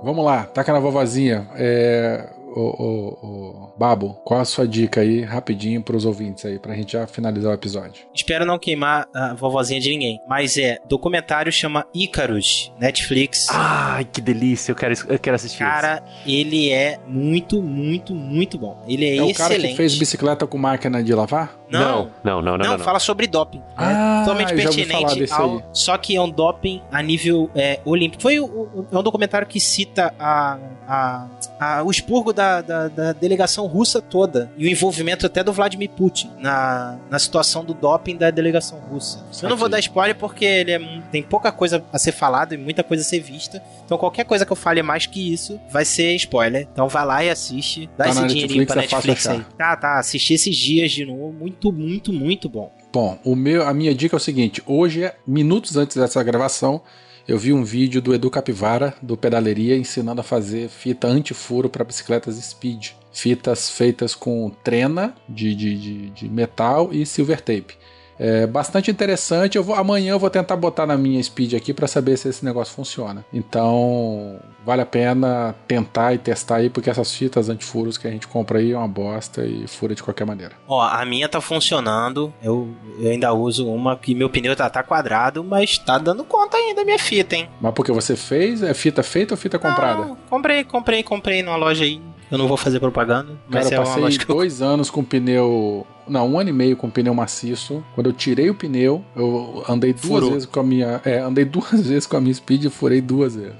Vamos 0.02 0.24
lá, 0.24 0.44
taca 0.44 0.72
na 0.72 0.80
vovozinha. 0.80 1.46
É, 1.54 2.30
o, 2.54 2.60
o, 2.60 3.08
o, 3.26 3.74
Babo, 3.78 4.14
qual 4.24 4.40
a 4.40 4.44
sua 4.44 4.66
dica 4.66 5.00
aí, 5.00 5.22
rapidinho, 5.22 5.82
pros 5.82 6.04
ouvintes 6.04 6.44
aí, 6.44 6.58
pra 6.58 6.74
gente 6.74 6.92
já 6.92 7.06
finalizar 7.06 7.50
o 7.50 7.54
episódio? 7.54 8.04
Espero 8.14 8.44
não 8.46 8.58
queimar 8.58 9.08
a 9.14 9.34
vovozinha 9.34 9.80
de 9.80 9.90
ninguém, 9.90 10.20
mas 10.28 10.56
é, 10.56 10.78
documentário 10.88 11.50
chama 11.52 11.86
Icarus, 11.94 12.72
Netflix. 12.78 13.48
Ai, 13.50 14.04
que 14.04 14.20
delícia, 14.20 14.72
eu 14.72 14.76
quero, 14.76 14.94
eu 15.08 15.18
quero 15.18 15.34
assistir 15.36 15.58
Cara, 15.58 16.02
ele 16.26 16.70
é 16.70 16.98
muito, 17.06 17.62
muito, 17.62 18.14
muito 18.14 18.58
bom. 18.58 18.82
Ele 18.86 19.04
é, 19.04 19.16
É 19.16 19.22
o 19.22 19.30
excelente. 19.30 19.36
cara 19.60 19.68
que 19.70 19.76
fez 19.76 19.96
bicicleta 19.98 20.46
com 20.46 20.56
máquina 20.58 21.02
de 21.02 21.14
lavar? 21.14 21.58
Não, 21.70 21.80
Não, 21.80 22.10
não, 22.22 22.42
não, 22.42 22.58
não. 22.58 22.64
não, 22.66 22.78
não. 22.78 22.84
fala 22.84 22.98
sobre 23.00 23.26
doping. 23.26 23.60
Ah, 23.76 24.20
é 24.20 24.24
totalmente 24.24 24.54
pertinente 24.54 24.92
falar 24.92 25.14
desse 25.14 25.32
ao, 25.32 25.56
aí. 25.56 25.64
Só 25.72 25.96
que 25.98 26.14
é 26.14 26.20
um 26.20 26.28
doping 26.30 26.80
a 26.92 27.02
nível 27.02 27.50
é, 27.54 27.80
olímpico. 27.84 28.22
Foi 28.22 28.38
o, 28.38 28.44
o- 28.44 28.86
é 28.92 28.96
um 28.98 29.02
documentário 29.02 29.46
que 29.46 29.58
cita 29.58 30.14
a, 30.18 30.58
a, 30.86 31.26
a- 31.58 31.82
o 31.82 31.90
expurgo 31.90 32.32
da, 32.32 32.43
da, 32.60 32.88
da 32.88 33.12
delegação 33.12 33.66
russa 33.66 34.00
toda 34.00 34.50
e 34.56 34.66
o 34.66 34.68
envolvimento 34.68 35.26
até 35.26 35.42
do 35.42 35.52
Vladimir 35.52 35.90
Putin 35.90 36.30
na, 36.38 36.98
na 37.10 37.18
situação 37.18 37.64
do 37.64 37.74
doping 37.74 38.16
da 38.16 38.30
delegação 38.30 38.78
russa. 38.78 39.24
Eu 39.42 39.48
não 39.48 39.56
vou 39.56 39.68
dar 39.68 39.78
spoiler 39.80 40.16
porque 40.16 40.44
ele 40.44 40.72
é 40.72 41.02
tem 41.10 41.22
pouca 41.22 41.50
coisa 41.50 41.84
a 41.92 41.98
ser 41.98 42.12
falada 42.12 42.54
e 42.54 42.58
muita 42.58 42.82
coisa 42.82 43.02
a 43.02 43.06
ser 43.06 43.20
vista. 43.20 43.62
Então 43.84 43.98
qualquer 43.98 44.24
coisa 44.24 44.44
que 44.46 44.52
eu 44.52 44.56
fale 44.56 44.82
mais 44.82 45.06
que 45.06 45.32
isso 45.32 45.60
vai 45.70 45.84
ser 45.84 46.14
spoiler. 46.14 46.68
Então 46.72 46.88
vai 46.88 47.04
lá 47.04 47.24
e 47.24 47.30
assiste. 47.30 47.88
Dá 47.96 48.04
Tá 48.04 48.10
esse 48.10 48.26
dinheirinho 48.26 48.66
Netflix, 48.66 48.72
pra 48.72 48.82
é 48.82 48.86
Netflix 48.86 49.26
aí. 49.26 49.44
Tá, 49.56 49.76
tá. 49.76 49.98
Assisti 49.98 50.34
esses 50.34 50.56
dias 50.56 50.90
de 50.92 51.04
novo. 51.04 51.32
Muito, 51.32 51.72
muito, 51.72 52.12
muito 52.12 52.48
bom. 52.48 52.72
Bom, 52.94 53.18
o 53.24 53.34
meu, 53.34 53.66
a 53.66 53.74
minha 53.74 53.92
dica 53.92 54.14
é 54.14 54.18
o 54.18 54.20
seguinte: 54.20 54.62
hoje, 54.64 55.10
minutos 55.26 55.76
antes 55.76 55.96
dessa 55.96 56.22
gravação, 56.22 56.80
eu 57.26 57.36
vi 57.36 57.52
um 57.52 57.64
vídeo 57.64 58.00
do 58.00 58.14
Edu 58.14 58.30
Capivara, 58.30 58.94
do 59.02 59.16
Pedaleria, 59.16 59.76
ensinando 59.76 60.20
a 60.20 60.24
fazer 60.24 60.68
fita 60.68 61.08
antifuro 61.08 61.68
para 61.68 61.82
bicicletas 61.82 62.36
speed. 62.36 62.90
Fitas 63.12 63.68
feitas 63.68 64.14
com 64.14 64.48
trena 64.62 65.12
de, 65.28 65.56
de, 65.56 65.76
de, 65.76 66.10
de 66.10 66.28
metal 66.28 66.90
e 66.92 67.04
silver 67.04 67.40
tape. 67.40 67.74
É 68.18 68.46
bastante 68.46 68.90
interessante. 68.90 69.56
Eu 69.56 69.64
vou, 69.64 69.74
amanhã 69.74 70.12
eu 70.12 70.18
vou 70.18 70.30
tentar 70.30 70.56
botar 70.56 70.86
na 70.86 70.96
minha 70.96 71.22
speed 71.22 71.54
aqui 71.54 71.72
para 71.72 71.86
saber 71.86 72.16
se 72.16 72.28
esse 72.28 72.44
negócio 72.44 72.74
funciona. 72.74 73.24
Então, 73.32 74.38
vale 74.64 74.82
a 74.82 74.86
pena 74.86 75.54
tentar 75.66 76.14
e 76.14 76.18
testar 76.18 76.56
aí, 76.56 76.70
porque 76.70 76.90
essas 76.90 77.14
fitas 77.14 77.48
antifuros 77.48 77.98
que 77.98 78.06
a 78.06 78.10
gente 78.10 78.26
compra 78.26 78.58
aí 78.58 78.72
é 78.72 78.78
uma 78.78 78.88
bosta 78.88 79.44
e 79.44 79.66
fura 79.66 79.94
de 79.94 80.02
qualquer 80.02 80.24
maneira. 80.24 80.52
Ó, 80.66 80.80
a 80.80 81.04
minha 81.04 81.28
tá 81.28 81.40
funcionando. 81.40 82.32
Eu, 82.42 82.68
eu 82.98 83.10
ainda 83.10 83.32
uso 83.32 83.68
uma 83.68 83.96
que 83.96 84.14
meu 84.14 84.30
pneu 84.30 84.54
tá, 84.54 84.68
tá 84.70 84.82
quadrado, 84.82 85.42
mas 85.42 85.78
tá 85.78 85.98
dando 85.98 86.24
conta 86.24 86.56
ainda 86.56 86.84
minha 86.84 86.98
fita, 86.98 87.36
hein? 87.36 87.48
Mas 87.60 87.74
porque 87.74 87.92
você 87.92 88.16
fez? 88.16 88.62
É 88.62 88.74
fita 88.74 89.02
feita 89.02 89.34
ou 89.34 89.38
fita 89.38 89.58
comprada? 89.58 90.06
Não, 90.06 90.16
comprei, 90.28 90.64
comprei, 90.64 91.02
comprei 91.02 91.42
numa 91.42 91.56
loja 91.56 91.84
aí. 91.84 92.00
Eu 92.30 92.38
não 92.38 92.48
vou 92.48 92.56
fazer 92.56 92.80
propaganda, 92.80 93.32
mas 93.48 93.64
Cara, 93.64 93.74
é 93.74 93.78
eu 93.78 93.84
passei 93.84 94.18
dois 94.26 94.62
anos 94.62 94.90
com 94.90 95.04
pneu. 95.04 95.86
Não, 96.08 96.28
um 96.28 96.38
ano 96.38 96.50
e 96.50 96.52
meio 96.52 96.76
com 96.76 96.90
pneu 96.90 97.14
maciço. 97.14 97.84
Quando 97.94 98.08
eu 98.08 98.12
tirei 98.12 98.50
o 98.50 98.54
pneu, 98.54 99.04
eu 99.14 99.64
andei 99.68 99.92
duas 99.92 100.06
Furou. 100.06 100.30
vezes 100.32 100.46
com 100.46 100.60
a 100.60 100.62
minha. 100.62 101.00
É, 101.04 101.20
andei 101.20 101.44
duas 101.46 101.86
vezes 101.86 102.06
com 102.06 102.16
a 102.16 102.20
minha 102.20 102.34
speed 102.34 102.64
e 102.64 102.70
furei 102.70 103.00
duas 103.00 103.36
vezes. 103.36 103.54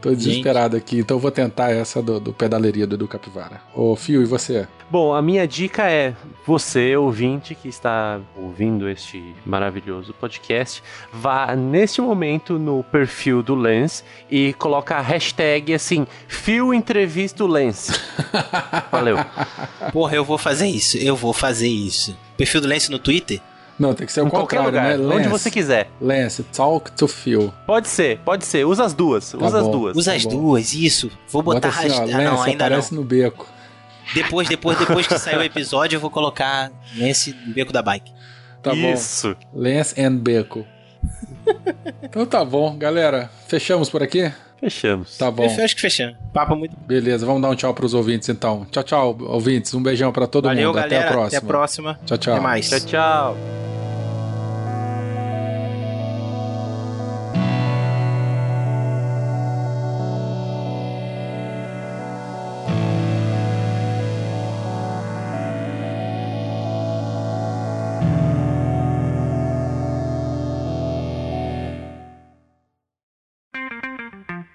Tô 0.00 0.14
desesperado 0.14 0.76
aqui, 0.76 1.00
então 1.00 1.16
eu 1.16 1.20
vou 1.20 1.30
tentar 1.30 1.70
essa 1.70 2.00
do, 2.00 2.20
do 2.20 2.32
pedaleria 2.32 2.86
do 2.86 2.94
Edu 2.94 3.08
Capivara. 3.08 3.60
Ô, 3.74 3.96
Fio, 3.96 4.22
e 4.22 4.24
você? 4.24 4.68
Bom, 4.90 5.12
a 5.12 5.20
minha 5.20 5.46
dica 5.46 5.90
é 5.90 6.14
você, 6.46 6.96
ouvinte, 6.96 7.54
que 7.54 7.68
está 7.68 8.20
ouvindo 8.36 8.88
este 8.88 9.34
maravilhoso 9.44 10.14
podcast, 10.14 10.82
vá 11.12 11.54
neste 11.54 12.00
momento 12.00 12.58
no 12.58 12.82
perfil 12.84 13.42
do 13.42 13.54
Lens 13.54 14.04
e 14.30 14.52
coloca 14.54 14.96
a 14.96 15.00
hashtag 15.00 15.74
assim, 15.74 16.06
Fio 16.28 16.72
Entrevista 16.72 17.44
Lens. 17.44 17.90
Valeu. 18.90 19.18
Porra, 19.92 20.14
eu 20.14 20.24
vou 20.24 20.38
fazer 20.38 20.68
isso, 20.68 20.96
eu 20.96 21.16
vou 21.16 21.32
fazer 21.32 21.68
isso. 21.68 22.16
Perfil 22.36 22.60
do 22.60 22.68
Lance 22.68 22.90
no 22.90 22.98
Twitter? 22.98 23.40
Não, 23.78 23.94
tem 23.94 24.06
que 24.06 24.12
ser 24.12 24.22
o 24.22 24.26
em 24.26 24.30
qualquer 24.30 24.56
contrário, 24.64 24.98
lugar, 24.98 25.08
né? 25.08 25.14
onde 25.14 25.28
Lance, 25.28 25.28
você 25.44 25.50
quiser. 25.50 25.88
Lance, 26.00 26.42
talk 26.42 26.90
to 26.92 27.06
Phil. 27.06 27.52
Pode 27.66 27.86
ser, 27.88 28.18
pode 28.24 28.44
ser. 28.44 28.64
Usa 28.66 28.84
as 28.84 28.92
duas, 28.92 29.30
Tá 29.32 29.38
usa 29.46 29.58
as 29.58 29.64
bom. 29.64 29.70
duas. 29.70 29.96
Usa 29.96 30.10
Tá 30.10 30.16
as 30.16 30.24
bom. 30.24 30.30
duas, 30.30 30.72
isso. 30.74 31.10
Vou 31.30 31.42
botar 31.42 31.68
Bota 31.68 31.80
assim, 31.86 31.90
ó. 31.96 32.00
Lance, 32.00 32.12
Ah, 32.14 32.22
não, 32.24 32.42
ainda 32.42 32.58
não. 32.58 32.66
aparece 32.66 32.94
no 32.94 33.04
beco. 33.04 33.46
Depois, 34.14 34.48
depois, 34.48 34.78
depois 34.78 35.06
que 35.06 35.16
sair 35.18 35.36
o 35.38 35.42
episódio, 35.42 35.96
eu 35.96 36.00
vou 36.00 36.10
colocar 36.10 36.72
nesse 36.96 37.32
beco 37.32 37.72
da 37.72 37.82
bike. 37.82 38.10
Tá 38.62 38.74
Isso. 38.74 39.36
bom. 39.52 39.60
Lance 39.62 40.00
and 40.00 40.16
Beco. 40.16 40.66
então 42.02 42.26
tá 42.26 42.44
bom, 42.44 42.76
galera. 42.76 43.30
Fechamos 43.46 43.88
por 43.88 44.02
aqui? 44.02 44.32
Fechamos. 44.60 45.16
Tá 45.16 45.30
bom. 45.30 45.44
Eu 45.44 45.64
acho 45.64 45.74
que 45.74 45.80
fechamos. 45.80 46.16
Papo 46.32 46.56
muito 46.56 46.76
Beleza, 46.86 47.24
vamos 47.24 47.40
dar 47.42 47.50
um 47.50 47.54
tchau 47.54 47.72
pros 47.74 47.94
ouvintes 47.94 48.28
então. 48.28 48.66
Tchau, 48.70 48.82
tchau, 48.82 49.18
ouvintes. 49.20 49.72
Um 49.74 49.82
beijão 49.82 50.12
pra 50.12 50.26
todo 50.26 50.44
Valeu, 50.46 50.68
mundo. 50.68 50.76
galera. 50.76 50.96
Até 50.98 51.06
a 51.06 51.12
próxima. 51.12 51.26
Até 51.26 51.36
a 51.36 51.48
próxima. 51.48 52.00
Tchau, 52.04 52.18
tchau. 52.18 52.34
Até 52.34 52.42
mais. 52.42 52.68
Tchau, 52.68 52.80
tchau. 52.80 53.36